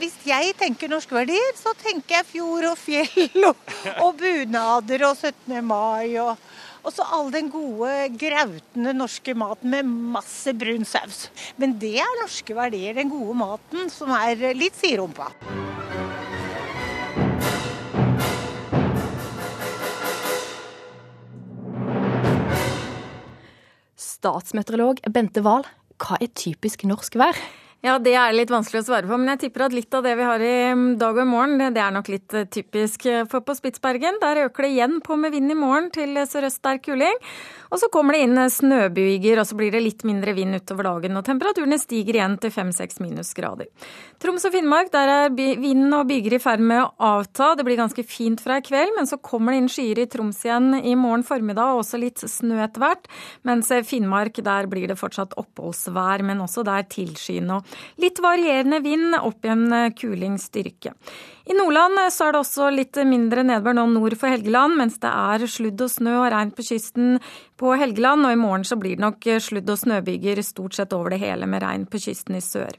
Hvis 0.00 0.14
jeg 0.24 0.54
tenker 0.56 0.88
norske 0.88 1.12
verdier, 1.12 1.50
så 1.58 1.74
tenker 1.82 2.20
jeg 2.20 2.28
fjord 2.30 2.68
og 2.70 2.78
fjell 2.80 3.42
og, 3.50 3.58
og 4.06 4.14
bunader 4.22 5.02
og 5.10 5.18
17. 5.18 5.58
mai. 5.66 6.14
Og, 6.22 6.38
og 6.80 6.92
så 6.94 7.04
all 7.16 7.30
den 7.34 7.50
gode, 7.52 7.90
grautende 8.20 8.94
norske 8.96 9.34
maten 9.38 9.72
med 9.74 9.88
masse 10.16 10.54
brun 10.56 10.86
saus. 10.88 11.28
Men 11.60 11.76
det 11.80 11.96
er 12.00 12.18
norske 12.22 12.56
verdier, 12.56 12.96
den 12.96 13.12
gode 13.12 13.36
maten 13.40 13.90
som 13.92 14.12
er 14.16 14.50
litt 14.56 14.78
siderumpa. 14.80 15.30
Statsmeteorolog 24.20 25.00
Bente 25.12 25.40
Wahl, 25.44 25.64
hva 26.00 26.18
er 26.20 26.32
typisk 26.36 26.84
norsk 26.88 27.16
vær? 27.20 27.36
Ja, 27.80 27.94
det 27.96 28.12
er 28.12 28.34
litt 28.36 28.50
vanskelig 28.52 28.82
å 28.82 28.86
svare 28.90 29.08
på, 29.08 29.16
men 29.16 29.30
jeg 29.32 29.46
tipper 29.46 29.62
at 29.64 29.72
litt 29.72 29.94
av 29.96 30.02
det 30.04 30.12
vi 30.18 30.24
har 30.28 30.42
i 30.44 30.56
mm, 30.76 30.98
dag 31.00 31.16
og 31.16 31.22
i 31.22 31.30
morgen, 31.30 31.56
det- 31.72 31.80
er 31.80 31.94
nok 31.94 32.10
litt 32.12 32.34
eh, 32.36 32.44
typisk. 32.44 33.06
For 33.32 33.40
på 33.40 33.54
Spitsbergen, 33.56 34.18
der 34.20 34.42
øker 34.44 34.66
det 34.66 34.74
igjen 34.74 34.98
på 35.00 35.16
med 35.16 35.32
vind 35.32 35.50
i 35.50 35.56
morgen 35.56 35.88
til 35.90 36.12
eh, 36.20 36.28
sørøst 36.28 36.60
sterk 36.60 36.82
kuling. 36.84 37.16
Og 37.72 37.78
så 37.80 37.88
kommer 37.88 38.12
det 38.12 38.20
inn 38.26 38.36
eh, 38.36 38.50
snøbyger, 38.52 39.40
og 39.40 39.48
så 39.48 39.56
blir 39.56 39.72
det 39.72 39.80
litt 39.80 40.04
mindre 40.04 40.34
vind 40.36 40.58
utover 40.58 40.90
dagen. 40.90 41.16
Og 41.16 41.24
temperaturene 41.24 41.78
stiger 41.80 42.18
igjen 42.18 42.36
til 42.42 42.52
5-6 42.52 43.00
minusgrader. 43.00 43.70
Troms 44.20 44.44
og 44.44 44.52
Finnmark, 44.52 44.92
der 44.92 45.14
er 45.14 45.32
vind 45.32 45.88
og 45.96 46.04
byger 46.12 46.36
i 46.36 46.42
ferd 46.44 46.60
med 46.60 46.82
å 46.84 46.92
avta. 47.14 47.54
Det 47.56 47.64
blir 47.64 47.80
ganske 47.80 48.04
fint 48.04 48.44
fra 48.44 48.60
i 48.60 48.66
kveld, 48.66 48.92
men 48.98 49.08
så 49.08 49.16
kommer 49.24 49.56
det 49.56 49.62
inn 49.62 49.72
skyer 49.72 50.02
i 50.04 50.08
Troms 50.12 50.42
igjen 50.44 50.74
i 50.84 50.92
morgen 51.00 51.24
formiddag, 51.24 51.72
og 51.72 51.86
også 51.86 52.02
litt 52.04 52.20
snø 52.28 52.60
etter 52.60 52.84
hvert. 52.84 53.08
Mens 53.48 53.72
eh, 53.72 53.80
Finnmark, 53.88 54.44
der 54.44 54.68
blir 54.68 54.92
det 54.92 55.00
fortsatt 55.00 55.32
oppholdsvær, 55.40 56.28
men 56.28 56.44
også 56.44 56.66
der 56.68 56.84
tilskyende 56.92 57.62
litt 58.02 58.20
varierende 58.22 58.80
vind, 58.84 59.14
opp 59.20 59.44
igjen 59.44 59.68
kuling 59.68 59.98
kulingsstyrke. 60.00 60.94
I 61.50 61.54
Nordland 61.54 61.98
eh, 61.98 62.10
så 62.14 62.28
er 62.28 62.34
det 62.34 62.42
også 62.44 62.68
litt 62.74 62.98
mindre 63.08 63.42
nedbør 63.46 63.74
nå 63.78 63.86
nord 63.90 64.14
for 64.20 64.30
Helgeland, 64.30 64.76
mens 64.78 65.00
det 65.02 65.10
er 65.10 65.46
sludd 65.50 65.80
og 65.82 65.90
snø 65.90 66.16
og 66.20 66.28
regn 66.34 66.52
på 66.54 66.66
kysten 66.66 67.16
på 67.60 67.74
Helgeland, 67.80 68.26
og 68.26 68.34
i 68.34 68.40
morgen 68.40 68.66
så 68.66 68.78
blir 68.78 68.98
det 68.98 69.04
nok 69.06 69.26
eh, 69.26 69.40
sludd 69.42 69.70
og 69.70 69.80
snøbyger 69.80 70.42
stort 70.46 70.78
sett 70.78 70.94
over 70.96 71.14
det 71.14 71.22
hele 71.24 71.48
med 71.50 71.64
regn 71.64 71.88
på 71.90 72.02
kysten 72.02 72.38
i 72.38 72.44
sør. 72.44 72.78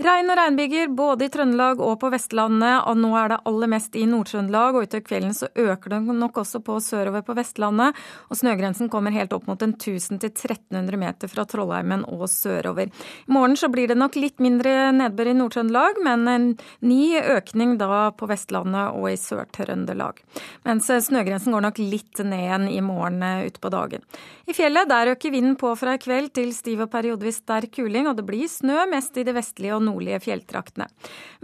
Regn 0.00 0.32
og 0.32 0.38
regnbyger 0.38 0.88
både 0.96 1.26
i 1.26 1.28
Trøndelag 1.28 1.80
og 1.84 1.98
på 2.00 2.08
Vestlandet, 2.08 2.86
og 2.88 2.96
nå 2.96 3.10
er 3.20 3.34
det 3.34 3.36
aller 3.50 3.68
mest 3.68 3.96
i 4.00 4.06
Nord-Trøndelag, 4.08 4.78
og 4.78 4.86
utover 4.86 5.02
kvelden 5.04 5.34
så 5.36 5.50
øker 5.52 5.92
det 5.92 5.98
nok 6.16 6.38
også 6.40 6.62
på 6.64 6.78
sørover 6.80 7.20
på 7.26 7.34
Vestlandet, 7.36 7.98
og 8.32 8.38
snøgrensen 8.40 8.88
kommer 8.88 9.12
helt 9.12 9.34
opp 9.36 9.44
mot 9.50 9.60
1000-1300 9.60 10.96
meter 10.96 11.28
fra 11.28 11.44
Trollheimen 11.44 12.06
og 12.08 12.24
sørover. 12.32 12.88
I 12.88 13.34
morgen 13.36 13.58
så 13.60 13.68
blir 13.68 13.90
det 13.90 13.98
nok 14.00 14.16
litt 14.16 14.40
mindre 14.40 14.88
nedbør 14.96 15.34
i 15.34 15.34
Nord-Trøndelag, 15.36 16.00
men 16.06 16.24
en 16.32 16.48
ny 16.80 17.20
økning 17.20 17.76
da 17.82 18.06
på 18.16 18.30
Vestlandet 18.30 18.96
og 18.96 19.10
i 19.10 19.18
Sør-Trøndelag. 19.20 20.24
Mens 20.64 20.88
snøgrensen 21.10 21.52
går 21.52 21.66
nok 21.66 21.82
litt 21.82 22.24
ned 22.24 22.46
igjen 22.46 22.66
i 22.72 22.80
morgen 22.80 23.20
eh, 23.26 23.44
utpå 23.50 23.68
dagen. 23.68 24.08
I 24.48 24.56
fjellet 24.56 24.88
der 24.88 25.12
øker 25.12 25.36
vinden 25.36 25.60
på 25.60 25.76
fra 25.76 25.98
i 25.98 26.00
kveld 26.00 26.32
til 26.40 26.56
stiv 26.56 26.86
og 26.86 26.92
periodevis 26.96 27.44
sterk 27.44 27.76
kuling, 27.76 28.08
og 28.08 28.16
det 28.16 28.24
blir 28.24 28.48
snø 28.48 28.88
mest 28.88 29.20
i 29.20 29.28
det 29.28 29.36
vestlige 29.36 29.76
og 29.76 29.82
nordlige 29.82 29.89
fjelltraktene. 30.22 30.86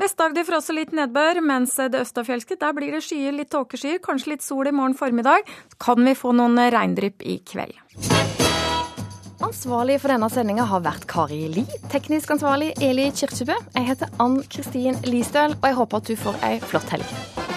Vest-Agder 0.01 0.47
også 0.59 0.77
litt 0.77 0.95
nedbør, 0.97 1.43
mens 1.45 1.75
det 1.77 2.03
østafjelske 2.05 2.59
der 2.61 2.77
blir 2.77 2.97
det 2.97 3.03
skyer, 3.05 3.35
litt 3.37 3.51
tåkeskyer, 3.55 3.99
kanskje 4.05 4.35
litt 4.35 4.47
sol 4.47 4.69
i 4.69 4.75
morgen 4.75 4.97
formiddag. 4.99 5.47
Så 5.73 5.83
kan 5.89 6.05
vi 6.05 6.15
få 6.15 6.33
noen 6.37 6.61
regndrypp 6.73 7.23
i 7.27 7.41
kveld. 7.47 7.77
Ansvarlig 9.47 9.99
for 10.01 10.11
denne 10.11 10.29
sendinga 10.33 10.65
har 10.67 10.81
vært 10.85 11.05
Kari 11.11 11.43
Li. 11.53 11.67
Teknisk 11.93 12.33
ansvarlig 12.35 12.73
Eli 12.83 13.11
Kirkebø. 13.13 13.59
Jeg 13.77 13.91
heter 13.91 14.09
Ann 14.23 14.41
Kristin 14.49 14.97
Listøl, 15.05 15.59
og 15.61 15.69
jeg 15.69 15.79
håper 15.83 16.03
at 16.03 16.09
du 16.09 16.17
får 16.25 16.41
ei 16.49 16.57
flott 16.65 16.97
helg. 16.97 17.56